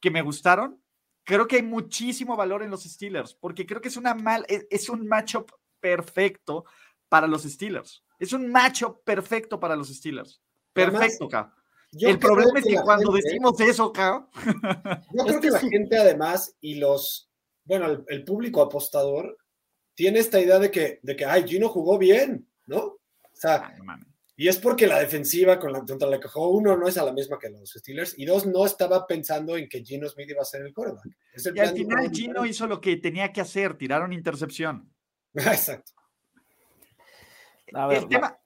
que 0.00 0.10
me 0.10 0.22
gustaron. 0.22 0.80
Creo 1.24 1.48
que 1.48 1.56
hay 1.56 1.62
muchísimo 1.62 2.36
valor 2.36 2.62
en 2.62 2.70
los 2.70 2.84
Steelers 2.84 3.34
porque 3.34 3.66
creo 3.66 3.80
que 3.80 3.88
es, 3.88 3.96
una 3.96 4.14
mal, 4.14 4.46
es, 4.48 4.88
un 4.88 5.06
matchup 5.08 5.50
perfecto 5.80 6.64
para 7.08 7.26
los 7.26 7.42
Steelers. 7.42 8.04
Es 8.18 8.32
un 8.32 8.50
matchup 8.50 9.02
perfecto 9.04 9.58
para 9.58 9.74
los 9.74 9.88
Steelers. 9.88 10.40
Perfecto, 10.72 11.28
K. 11.28 11.52
El 11.92 12.18
problema 12.18 12.58
es 12.58 12.64
que, 12.64 12.80
cuando 12.82 13.12
decimos 13.12 13.58
eso, 13.60 13.92
K. 13.92 14.28
Yo 15.12 15.24
creo 15.26 15.40
que 15.40 15.50
la 15.50 15.60
gente, 15.60 15.96
además, 15.96 16.54
y 16.60 16.76
los, 16.76 17.30
bueno, 17.64 18.04
el 18.06 18.24
público 18.24 18.62
apostador 18.62 19.36
tiene 19.96 20.20
esta 20.20 20.40
idea 20.40 20.60
de 20.60 20.70
que, 20.70 21.00
de 21.02 21.16
que 21.16 21.24
ay, 21.24 21.48
Gino 21.48 21.68
jugó 21.68 21.98
bien, 21.98 22.46
¿no? 22.66 22.78
O 22.78 23.00
sea, 23.32 23.74
y 24.36 24.48
es 24.48 24.58
porque 24.58 24.86
la 24.86 25.00
defensiva 25.00 25.58
con 25.58 25.72
la, 25.72 25.80
contra 25.80 26.08
la 26.08 26.20
que 26.20 26.28
jugó 26.28 26.50
uno 26.50 26.76
no 26.76 26.86
es 26.86 26.98
a 26.98 27.04
la 27.04 27.12
misma 27.12 27.38
que 27.38 27.48
los 27.48 27.70
Steelers, 27.70 28.16
y 28.18 28.26
dos, 28.26 28.46
no 28.46 28.66
estaba 28.66 29.06
pensando 29.06 29.56
en 29.56 29.68
que 29.68 29.82
Gino 29.82 30.08
Smith 30.08 30.30
iba 30.30 30.42
a 30.42 30.44
ser 30.44 30.62
el 30.62 30.74
quarterback. 30.74 31.06
y 31.54 31.58
al 31.58 31.74
final 31.74 32.10
Gino 32.12 32.44
hizo 32.44 32.66
lo 32.66 32.80
que 32.80 32.98
tenía 32.98 33.32
que 33.32 33.40
hacer, 33.40 33.76
tiraron 33.76 34.12
intercepción. 34.12 34.92
Exacto. 35.34 35.92
A 37.72 37.86
ver, 37.88 37.98
el 37.98 38.08
tema, 38.08 38.38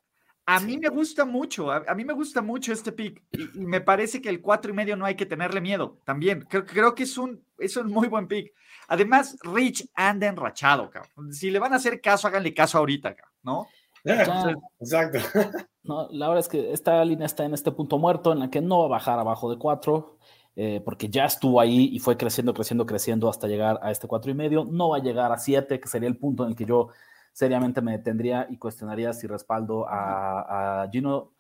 a 0.46 0.60
mí 0.60 0.78
me 0.78 0.88
gusta 0.88 1.24
mucho, 1.24 1.70
a, 1.70 1.94
mí 1.94 2.04
me 2.04 2.12
gusta 2.12 2.42
mucho 2.42 2.72
este 2.72 2.90
pick 2.90 3.22
y, 3.30 3.60
me 3.60 3.80
parece 3.80 4.22
que 4.22 4.28
el 4.28 4.40
cuatro 4.40 4.72
y 4.72 4.74
medio 4.74 4.96
no 4.96 5.04
hay 5.04 5.14
que 5.14 5.26
tenerle 5.26 5.60
miedo 5.60 6.00
también. 6.04 6.42
Creo, 6.42 6.64
creo 6.64 6.94
que 6.94 7.02
es 7.02 7.18
un, 7.18 7.44
es 7.60 7.76
un 7.76 7.88
muy 7.88 8.08
buen 8.08 8.26
pick. 8.26 8.52
Además, 8.88 9.36
Rich 9.42 9.88
anda 9.94 10.26
enrachado, 10.26 10.90
cabrón. 10.90 11.32
Si 11.32 11.50
le 11.50 11.58
van 11.58 11.72
a 11.72 11.76
hacer 11.76 12.00
caso, 12.00 12.26
háganle 12.26 12.52
caso 12.52 12.78
ahorita, 12.78 13.14
cabrón, 13.14 13.34
¿no? 13.42 13.68
Exacto. 14.04 15.18
No, 15.82 16.08
la 16.10 16.28
verdad 16.28 16.40
es 16.40 16.48
que 16.48 16.72
esta 16.72 17.02
línea 17.06 17.24
está 17.24 17.42
en 17.44 17.54
este 17.54 17.72
punto 17.72 17.98
muerto 17.98 18.32
en 18.32 18.40
la 18.40 18.50
que 18.50 18.60
no 18.60 18.80
va 18.80 18.84
a 18.84 18.88
bajar 18.88 19.18
abajo 19.18 19.50
de 19.50 19.56
4, 19.56 20.18
eh, 20.56 20.82
porque 20.84 21.08
ya 21.08 21.24
estuvo 21.24 21.58
ahí 21.58 21.88
y 21.90 21.98
fue 22.00 22.18
creciendo, 22.18 22.52
creciendo, 22.52 22.84
creciendo 22.84 23.30
hasta 23.30 23.48
llegar 23.48 23.80
a 23.82 23.90
este 23.90 24.06
cuatro 24.06 24.30
y 24.30 24.34
medio. 24.34 24.66
No 24.66 24.90
va 24.90 24.98
a 24.98 25.02
llegar 25.02 25.32
a 25.32 25.38
7, 25.38 25.80
que 25.80 25.88
sería 25.88 26.06
el 26.06 26.18
punto 26.18 26.44
en 26.44 26.50
el 26.50 26.54
que 26.54 26.66
yo 26.66 26.90
seriamente 27.32 27.80
me 27.80 27.92
detendría 27.92 28.46
y 28.50 28.58
cuestionaría 28.58 29.14
si 29.14 29.26
respaldo 29.26 29.86
a, 29.88 30.86
Gino. 30.92 31.32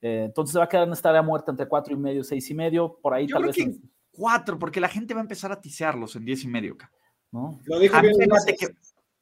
Eh, 0.00 0.26
entonces 0.26 0.56
va 0.56 0.64
a 0.64 0.68
quedar 0.68 0.86
en 0.86 0.92
esta 0.92 1.08
área 1.08 1.22
muerta 1.22 1.50
entre 1.50 1.66
4 1.66 1.92
y 1.92 1.96
medio, 1.96 2.22
6 2.22 2.50
y 2.50 2.54
medio. 2.54 2.98
Por 3.02 3.14
ahí 3.14 3.26
tal 3.26 3.46
vez. 3.46 3.56
4, 4.18 4.58
porque 4.58 4.80
la 4.80 4.88
gente 4.88 5.14
va 5.14 5.20
a 5.20 5.22
empezar 5.22 5.52
a 5.52 5.60
tisearlos 5.60 6.16
en 6.16 6.24
10 6.24 6.44
y 6.44 6.48
medio. 6.48 6.76
¿no? 7.30 7.60
Lo 7.64 7.78
dijo 7.78 8.00
bien. 8.00 8.16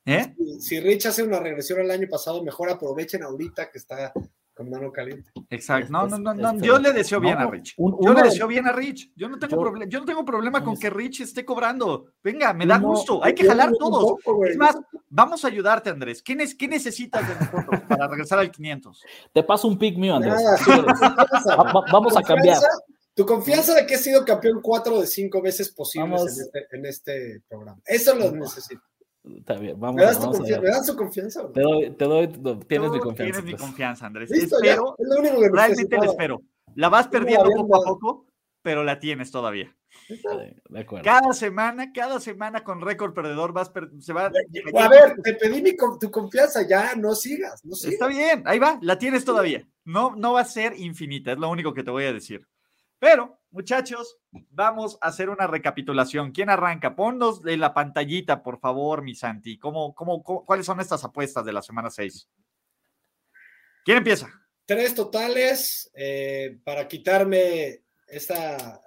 ¿Eh? 0.08 0.34
Si, 0.60 0.78
Rich 0.78 1.06
hace 1.06 1.24
una 1.24 1.40
regresión 1.40 1.80
el 1.80 1.90
año 1.90 2.06
pasado, 2.08 2.42
mejor 2.42 2.70
aprovechen 2.70 3.24
ahorita 3.24 3.70
que 3.70 3.78
está 3.78 4.12
con 4.54 4.70
mano 4.70 4.92
caliente. 4.92 5.30
Exacto. 5.50 5.90
No, 5.90 6.06
no, 6.06 6.16
no, 6.16 6.32
no. 6.32 6.60
Yo 6.60 6.78
le 6.78 6.92
deseo 6.92 7.20
bien 7.20 7.36
a 7.36 7.50
Rich. 7.50 7.74
yo 7.76 8.14
le 8.14 8.22
deseo 8.22 8.46
bien 8.46 8.68
a 8.68 8.72
Rich. 8.72 9.10
Yo 9.16 9.28
no 9.28 9.36
tengo, 9.36 9.60
problema, 9.60 9.84
yo 9.86 9.98
no 9.98 10.06
tengo 10.06 10.24
problema 10.24 10.62
con 10.62 10.78
que 10.78 10.88
Rich 10.90 11.22
esté 11.22 11.44
cobrando. 11.44 12.06
Venga, 12.22 12.54
me 12.54 12.64
da 12.66 12.78
gusto. 12.78 13.22
Hay 13.22 13.34
que 13.34 13.44
jalar 13.44 13.72
todos. 13.76 14.14
es 14.48 14.56
más, 14.56 14.78
vamos 15.10 15.44
a 15.44 15.48
ayudarte, 15.48 15.90
Andrés. 15.90 16.22
¿Qué, 16.22 16.36
¿Qué, 16.56 16.68
necesitas 16.68 17.28
de 17.28 17.34
nosotros 17.34 17.80
para 17.88 18.06
regresar 18.06 18.38
al 18.38 18.50
500? 18.50 19.02
Te 19.32 19.42
paso 19.42 19.66
un 19.66 19.76
pick 19.76 19.98
mío, 19.98 20.14
Andrés. 20.14 20.40
vamos 21.90 22.16
a 22.16 22.22
cambiar. 22.22 22.60
Tu 23.16 23.24
confianza 23.24 23.72
de 23.72 23.86
que 23.86 23.94
he 23.94 23.98
sido 23.98 24.26
campeón 24.26 24.60
cuatro 24.60 25.00
de 25.00 25.06
cinco 25.06 25.40
veces 25.40 25.70
posibles 25.70 26.38
este, 26.38 26.66
en 26.70 26.84
este, 26.84 27.42
programa. 27.48 27.80
Eso 27.86 28.14
lo 28.14 28.30
necesito. 28.30 28.82
Está 29.38 29.54
bien, 29.54 29.80
vamos. 29.80 29.96
¿Me 29.96 30.02
das, 30.02 30.20
tu 30.20 30.26
confianza, 30.26 30.60
¿Me 30.60 30.68
das 30.68 30.86
su 30.86 30.96
confianza? 30.96 31.52
Te 31.52 31.62
doy, 31.62 31.90
te 31.92 32.04
doy, 32.04 32.28
tienes 32.68 32.90
mi 32.90 33.00
confianza. 33.00 33.32
Tienes 33.32 33.44
mi 33.44 33.50
pues. 33.52 33.62
confianza, 33.62 34.06
Andrés. 34.06 34.30
espero, 34.30 34.96
es 34.98 35.08
lo 35.08 35.20
único 35.20 35.40
que 35.40 35.48
realmente 35.50 35.96
te 35.98 36.06
espero. 36.06 36.42
La 36.74 36.90
vas 36.90 37.08
perdiendo 37.08 37.48
poco 37.50 37.76
a 37.76 37.84
poco, 37.86 38.26
pero 38.60 38.84
la 38.84 38.98
tienes 38.98 39.30
todavía. 39.30 39.74
De 40.68 40.80
acuerdo. 40.80 41.02
Cada 41.02 41.32
semana, 41.32 41.92
cada 41.94 42.20
semana 42.20 42.64
con 42.64 42.82
récord 42.82 43.14
perdedor 43.14 43.54
vas 43.54 43.72
se 43.98 44.12
va. 44.12 44.26
A 44.26 44.88
ver, 44.90 45.16
te 45.24 45.32
pedí 45.32 45.62
mi, 45.62 45.74
tu 45.74 46.10
confianza, 46.10 46.68
ya 46.68 46.94
no 46.94 47.14
sigas, 47.14 47.64
no 47.64 47.74
sigas. 47.74 47.94
Está 47.94 48.08
bien, 48.08 48.42
ahí 48.44 48.58
va, 48.58 48.78
la 48.82 48.98
tienes 48.98 49.24
todavía. 49.24 49.66
No, 49.86 50.14
no 50.14 50.34
va 50.34 50.42
a 50.42 50.44
ser 50.44 50.78
infinita, 50.78 51.32
es 51.32 51.38
lo 51.38 51.48
único 51.48 51.72
que 51.72 51.82
te 51.82 51.90
voy 51.90 52.04
a 52.04 52.12
decir. 52.12 52.46
Pero, 52.98 53.40
muchachos, 53.50 54.18
vamos 54.50 54.98
a 55.00 55.08
hacer 55.08 55.28
una 55.28 55.46
recapitulación. 55.46 56.32
¿Quién 56.32 56.50
arranca? 56.50 56.96
Ponnos 56.96 57.42
de 57.42 57.56
la 57.56 57.74
pantallita, 57.74 58.42
por 58.42 58.58
favor, 58.58 59.02
mi 59.02 59.14
Santi. 59.14 59.58
¿Cómo, 59.58 59.94
cómo, 59.94 60.22
cuáles 60.22 60.66
son 60.66 60.80
estas 60.80 61.04
apuestas 61.04 61.44
de 61.44 61.52
la 61.52 61.62
semana 61.62 61.90
6? 61.90 62.28
¿Quién 63.84 63.98
empieza? 63.98 64.28
Tres 64.64 64.94
totales 64.94 65.90
eh, 65.94 66.58
para 66.64 66.88
quitarme 66.88 67.82
esa, 68.08 68.82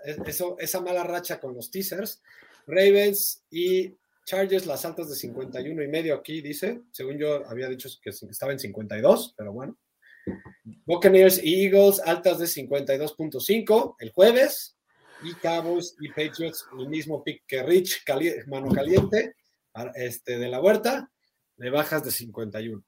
esa 0.57 0.81
mala 0.81 1.03
racha 1.03 1.39
con 1.39 1.53
los 1.53 1.71
teasers. 1.71 2.21
Ravens 2.67 3.43
y 3.49 3.95
Chargers, 4.25 4.65
las 4.65 4.85
altas 4.85 5.09
de 5.09 5.15
51 5.15 5.83
y 5.83 5.87
medio 5.87 6.15
aquí, 6.15 6.41
dice. 6.41 6.81
Según 6.91 7.17
yo 7.17 7.47
había 7.47 7.67
dicho 7.67 7.89
que 8.01 8.09
estaba 8.09 8.51
en 8.51 8.59
52, 8.59 9.33
pero 9.37 9.53
bueno. 9.53 9.77
Buccaneers 10.85 11.43
y 11.43 11.65
Eagles, 11.65 12.01
altas 12.05 12.39
de 12.39 12.45
52.5 12.45 13.95
el 13.99 14.11
jueves. 14.11 14.75
Y 15.21 15.33
Cowboys 15.33 15.95
y 15.99 16.07
Patriots, 16.09 16.65
el 16.79 16.87
mismo 16.87 17.21
pick 17.23 17.43
que 17.45 17.61
Rich, 17.61 18.05
mano 18.47 18.69
caliente, 18.71 19.35
este, 19.95 20.37
de 20.37 20.47
la 20.47 20.61
huerta, 20.61 21.11
de 21.57 21.69
bajas 21.69 22.05
de 22.05 22.11
51. 22.11 22.81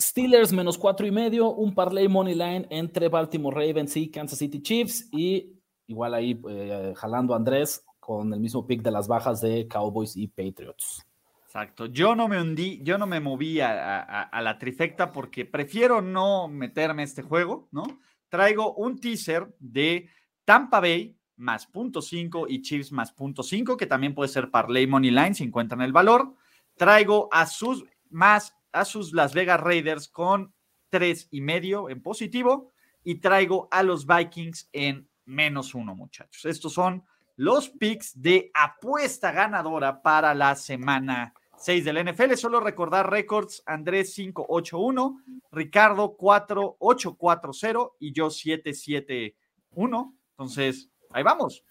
Steelers 0.00 0.52
menos 0.52 0.78
cuatro 0.78 1.06
y 1.06 1.10
medio, 1.10 1.50
un 1.50 1.74
parlay 1.74 2.08
money 2.08 2.34
line 2.34 2.66
entre 2.70 3.08
Baltimore 3.08 3.54
Ravens 3.54 3.96
y 3.96 4.10
Kansas 4.10 4.38
City 4.38 4.62
Chiefs 4.62 5.08
y 5.12 5.60
igual 5.86 6.14
ahí 6.14 6.40
eh, 6.48 6.92
jalando 6.96 7.34
Andrés 7.34 7.84
con 8.00 8.32
el 8.32 8.40
mismo 8.40 8.66
pick 8.66 8.82
de 8.82 8.90
las 8.90 9.06
bajas 9.06 9.40
de 9.40 9.68
Cowboys 9.68 10.16
y 10.16 10.26
Patriots. 10.26 11.06
Exacto. 11.54 11.84
Yo 11.84 12.14
no 12.14 12.28
me 12.28 12.40
hundí, 12.40 12.80
yo 12.82 12.96
no 12.96 13.06
me 13.06 13.20
moví 13.20 13.60
a, 13.60 14.30
la 14.32 14.56
trifecta 14.56 15.12
porque 15.12 15.44
prefiero 15.44 16.00
no 16.00 16.48
meterme 16.48 17.02
a 17.02 17.04
este 17.04 17.20
juego, 17.20 17.68
¿no? 17.72 17.82
Traigo 18.30 18.72
un 18.72 18.98
teaser 18.98 19.54
de 19.58 20.08
Tampa 20.46 20.80
Bay 20.80 21.14
más 21.36 21.66
punto 21.66 22.00
5 22.00 22.46
y 22.48 22.62
Chiefs 22.62 22.90
más 22.90 23.12
punto 23.12 23.42
5, 23.42 23.76
que 23.76 23.84
también 23.84 24.14
puede 24.14 24.30
ser 24.30 24.50
Parley 24.50 24.86
Money 24.86 25.10
Line 25.10 25.34
si 25.34 25.44
encuentran 25.44 25.82
el 25.82 25.92
valor. 25.92 26.34
Traigo 26.78 27.28
a 27.30 27.44
sus 27.44 27.84
más 28.08 28.56
a 28.72 28.86
sus 28.86 29.12
Las 29.12 29.34
Vegas 29.34 29.60
Raiders 29.60 30.08
con 30.08 30.54
tres 30.88 31.28
y 31.30 31.42
medio 31.42 31.90
en 31.90 32.00
positivo 32.00 32.72
y 33.04 33.16
traigo 33.16 33.68
a 33.70 33.82
los 33.82 34.06
Vikings 34.06 34.70
en 34.72 35.06
menos 35.26 35.74
uno, 35.74 35.94
muchachos. 35.94 36.46
Estos 36.46 36.72
son 36.72 37.04
los 37.36 37.68
picks 37.68 38.18
de 38.18 38.50
apuesta 38.54 39.32
ganadora 39.32 40.00
para 40.00 40.34
la 40.34 40.54
semana 40.54 41.34
6 41.62 41.84
del 41.84 42.04
NFL. 42.04 42.34
Solo 42.34 42.60
recordar 42.60 43.10
récords: 43.10 43.62
Andrés 43.66 44.14
581, 44.14 45.22
Ricardo 45.52 46.16
4840 46.16 47.96
y 48.00 48.12
yo 48.12 48.30
771. 48.30 50.14
Entonces, 50.30 50.90
ahí 51.10 51.22
vamos. 51.22 51.64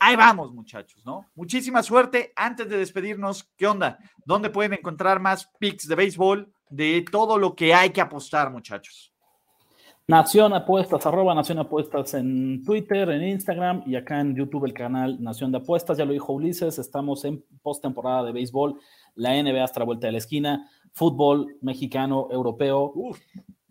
Ahí 0.00 0.14
vamos, 0.14 0.52
muchachos, 0.52 1.04
¿no? 1.04 1.26
Muchísima 1.34 1.82
suerte. 1.82 2.32
Antes 2.36 2.68
de 2.68 2.78
despedirnos, 2.78 3.50
¿qué 3.56 3.66
onda? 3.66 3.98
¿Dónde 4.24 4.50
pueden 4.50 4.74
encontrar 4.74 5.18
más 5.18 5.50
picks 5.58 5.88
de 5.88 5.96
béisbol? 5.96 6.52
De 6.70 7.04
todo 7.10 7.38
lo 7.38 7.56
que 7.56 7.74
hay 7.74 7.90
que 7.90 8.00
apostar, 8.00 8.50
muchachos. 8.50 9.12
Nación 10.10 10.54
Apuestas, 10.54 11.04
arroba 11.04 11.34
Nación 11.34 11.58
Apuestas 11.58 12.14
en 12.14 12.64
Twitter, 12.64 13.10
en 13.10 13.28
Instagram 13.28 13.82
y 13.84 13.94
acá 13.94 14.18
en 14.22 14.34
YouTube 14.34 14.64
el 14.64 14.72
canal 14.72 15.22
Nación 15.22 15.52
de 15.52 15.58
Apuestas. 15.58 15.98
Ya 15.98 16.06
lo 16.06 16.14
dijo 16.14 16.32
Ulises, 16.32 16.78
estamos 16.78 17.26
en 17.26 17.44
postemporada 17.60 18.24
de 18.24 18.32
béisbol 18.32 18.80
la 19.16 19.34
NBA 19.34 19.62
hasta 19.62 19.80
la 19.80 19.84
vuelta 19.84 20.06
de 20.06 20.12
la 20.12 20.18
esquina, 20.18 20.66
fútbol 20.94 21.58
mexicano, 21.60 22.26
europeo 22.30 22.94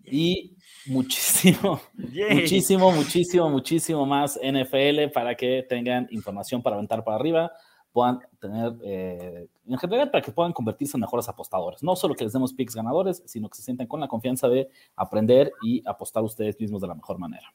y 0.05 0.55
muchísimo, 0.85 1.81
muchísimo, 1.95 2.91
muchísimo, 2.91 3.49
muchísimo 3.49 4.05
más 4.05 4.39
NFL 4.39 5.11
para 5.11 5.33
que 5.33 5.65
tengan 5.67 6.07
información 6.11 6.61
para 6.61 6.75
aventar 6.75 7.03
para 7.03 7.17
arriba, 7.17 7.51
puedan 7.97 8.19
tener, 8.39 8.73
eh, 8.83 9.47
en 9.67 9.77
general, 9.79 10.11
para 10.11 10.21
que 10.21 10.31
puedan 10.31 10.53
convertirse 10.53 10.97
en 10.97 11.01
mejores 11.01 11.27
apostadores. 11.27 11.81
No 11.81 11.95
solo 11.95 12.13
que 12.13 12.25
les 12.25 12.33
demos 12.33 12.53
picks 12.53 12.75
ganadores, 12.75 13.23
sino 13.25 13.49
que 13.49 13.55
se 13.55 13.63
sientan 13.63 13.87
con 13.87 13.99
la 13.99 14.07
confianza 14.07 14.47
de 14.47 14.69
aprender 14.95 15.51
y 15.63 15.81
apostar 15.83 16.21
ustedes 16.23 16.59
mismos 16.59 16.79
de 16.79 16.89
la 16.89 16.93
mejor 16.93 17.17
manera. 17.17 17.51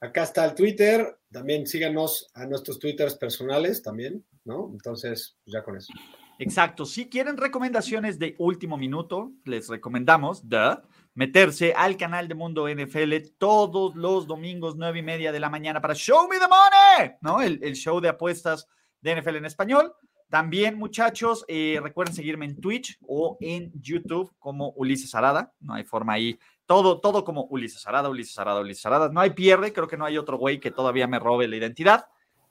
Acá 0.00 0.22
está 0.22 0.46
el 0.46 0.54
Twitter, 0.54 1.18
también 1.30 1.66
síganos 1.66 2.30
a 2.32 2.46
nuestros 2.46 2.78
Twitters 2.78 3.16
personales 3.16 3.82
también, 3.82 4.24
¿no? 4.46 4.70
Entonces, 4.72 5.36
ya 5.44 5.62
con 5.62 5.76
eso. 5.76 5.92
Exacto. 6.38 6.86
Si 6.86 7.10
quieren 7.10 7.36
recomendaciones 7.36 8.18
de 8.18 8.36
último 8.38 8.78
minuto, 8.78 9.32
les 9.44 9.68
recomendamos 9.68 10.48
de 10.48 10.78
meterse 11.12 11.74
al 11.76 11.98
canal 11.98 12.26
de 12.26 12.34
Mundo 12.34 12.70
NFL 12.70 13.16
todos 13.36 13.94
los 13.96 14.26
domingos, 14.26 14.76
nueve 14.76 15.00
y 15.00 15.02
media 15.02 15.30
de 15.30 15.40
la 15.40 15.50
mañana 15.50 15.82
para 15.82 15.94
Show 15.94 16.26
Me 16.26 16.38
the 16.38 16.46
Money, 16.48 17.16
¿no? 17.20 17.42
El, 17.42 17.74
show 17.74 18.00
de 18.00 18.08
apuestas 18.08 18.66
de 19.04 19.20
NFL 19.20 19.36
en 19.36 19.44
español. 19.44 19.94
También, 20.30 20.76
muchachos, 20.76 21.44
eh, 21.46 21.78
recuerden 21.82 22.14
seguirme 22.14 22.46
en 22.46 22.60
Twitch 22.60 22.98
o 23.06 23.36
en 23.40 23.70
YouTube 23.80 24.34
como 24.38 24.70
Ulises 24.70 25.14
Arada. 25.14 25.52
No 25.60 25.74
hay 25.74 25.84
forma 25.84 26.14
ahí. 26.14 26.38
Todo, 26.66 27.00
todo 27.00 27.22
como 27.22 27.44
Ulises 27.44 27.86
Arada, 27.86 28.08
Ulises 28.08 28.36
Arada, 28.38 28.60
Ulises 28.60 28.84
Arada. 28.86 29.10
No 29.10 29.20
hay 29.20 29.30
pierde. 29.30 29.72
Creo 29.72 29.86
que 29.86 29.98
no 29.98 30.06
hay 30.06 30.16
otro 30.16 30.38
güey 30.38 30.58
que 30.58 30.70
todavía 30.70 31.06
me 31.06 31.18
robe 31.18 31.46
la 31.46 31.56
identidad. 31.56 32.06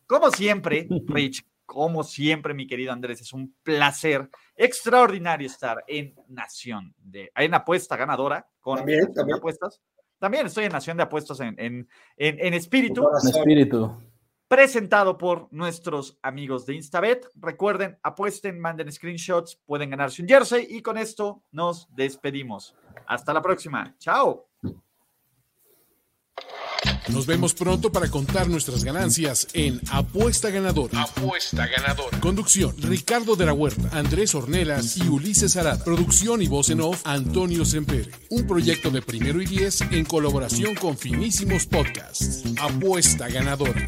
Como 0.05 0.29
siempre, 0.29 0.87
Rich, 1.07 1.43
como 1.65 2.03
siempre, 2.03 2.53
mi 2.53 2.67
querido 2.67 2.93
Andrés, 2.93 3.19
es 3.21 3.33
un 3.33 3.55
placer 3.63 4.29
extraordinario 4.55 5.47
estar 5.47 5.83
en 5.87 6.13
Nación 6.27 6.93
de 6.97 7.31
en 7.35 7.53
apuesta 7.55 7.97
ganadora 7.97 8.47
con 8.61 8.77
¿También, 8.77 9.09
apuestas. 9.35 9.81
También 10.19 10.45
estoy 10.45 10.65
en 10.65 10.71
Nación 10.71 10.95
de 10.95 11.03
Apuestas 11.03 11.39
en, 11.41 11.55
en, 11.57 11.87
en, 12.15 12.53
espíritu. 12.53 13.05
En 13.21 13.29
espíritu. 13.29 13.97
Presentado 14.53 15.17
por 15.17 15.47
nuestros 15.51 16.19
amigos 16.21 16.67
de 16.67 16.75
Instabet. 16.75 17.27
Recuerden, 17.33 17.97
apuesten, 18.03 18.59
manden 18.59 18.91
screenshots, 18.91 19.59
pueden 19.65 19.89
ganarse 19.89 20.21
un 20.21 20.27
jersey 20.27 20.67
y 20.69 20.83
con 20.83 20.99
esto 20.99 21.41
nos 21.51 21.87
despedimos. 21.95 22.75
Hasta 23.07 23.33
la 23.33 23.41
próxima. 23.41 23.95
Chao. 23.97 24.47
Nos 27.09 27.25
vemos 27.25 27.55
pronto 27.55 27.91
para 27.91 28.11
contar 28.11 28.47
nuestras 28.47 28.83
ganancias 28.83 29.47
en 29.53 29.81
Apuesta 29.91 30.51
Ganadora. 30.51 31.01
Apuesta 31.01 31.65
Ganadora. 31.65 32.19
Conducción: 32.19 32.75
Ricardo 32.77 33.35
de 33.35 33.47
la 33.47 33.53
Huerta, 33.53 33.89
Andrés 33.97 34.35
Ornelas 34.35 34.97
y 34.97 35.07
Ulises 35.07 35.57
Arad. 35.57 35.83
Producción 35.83 36.43
y 36.43 36.47
voz 36.47 36.69
en 36.69 36.81
off: 36.81 37.01
Antonio 37.05 37.65
Sempere. 37.65 38.11
Un 38.29 38.45
proyecto 38.45 38.91
de 38.91 39.01
primero 39.01 39.41
y 39.41 39.47
diez 39.47 39.81
en 39.81 40.05
colaboración 40.05 40.75
con 40.75 40.95
Finísimos 40.95 41.65
Podcasts. 41.65 42.43
Apuesta 42.61 43.27
Ganadora. 43.29 43.87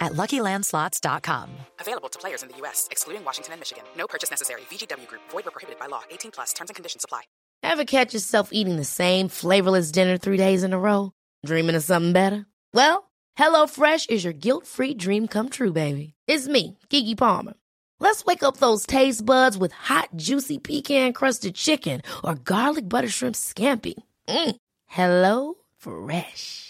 at 0.00 0.12
LuckyLandSlots.com. 0.12 1.50
Available 1.80 2.08
to 2.08 2.18
players 2.18 2.42
in 2.42 2.48
the 2.48 2.56
U.S., 2.58 2.88
excluding 2.90 3.24
Washington 3.24 3.52
and 3.54 3.60
Michigan. 3.60 3.84
No 3.96 4.06
purchase 4.06 4.30
necessary. 4.30 4.62
VGW 4.70 5.06
Group. 5.06 5.22
Void 5.30 5.46
or 5.46 5.50
prohibited 5.50 5.78
by 5.78 5.86
law. 5.86 6.02
18 6.10 6.30
plus. 6.30 6.52
Terms 6.52 6.70
and 6.70 6.74
conditions 6.76 7.04
apply. 7.04 7.22
Ever 7.62 7.84
catch 7.84 8.14
yourself 8.14 8.50
eating 8.52 8.76
the 8.76 8.84
same 8.84 9.28
flavorless 9.28 9.90
dinner 9.90 10.16
three 10.16 10.38
days 10.38 10.62
in 10.64 10.72
a 10.72 10.78
row? 10.78 11.12
Dreaming 11.44 11.76
of 11.76 11.84
something 11.84 12.12
better? 12.12 12.46
Well, 12.72 13.10
HelloFresh 13.38 14.10
is 14.10 14.24
your 14.24 14.32
guilt-free 14.32 14.94
dream 14.94 15.28
come 15.28 15.48
true, 15.50 15.72
baby. 15.72 16.14
It's 16.26 16.48
me, 16.48 16.78
Kiki 16.88 17.14
Palmer. 17.14 17.54
Let's 17.98 18.24
wake 18.24 18.42
up 18.42 18.56
those 18.56 18.86
taste 18.86 19.24
buds 19.24 19.58
with 19.58 19.72
hot, 19.72 20.08
juicy 20.16 20.58
pecan-crusted 20.58 21.54
chicken 21.54 22.00
or 22.24 22.34
garlic 22.34 22.88
butter 22.88 23.08
shrimp 23.08 23.34
scampi. 23.36 23.94
Mm. 24.28 24.56
Hello 24.86 25.54
Fresh. 25.76 26.69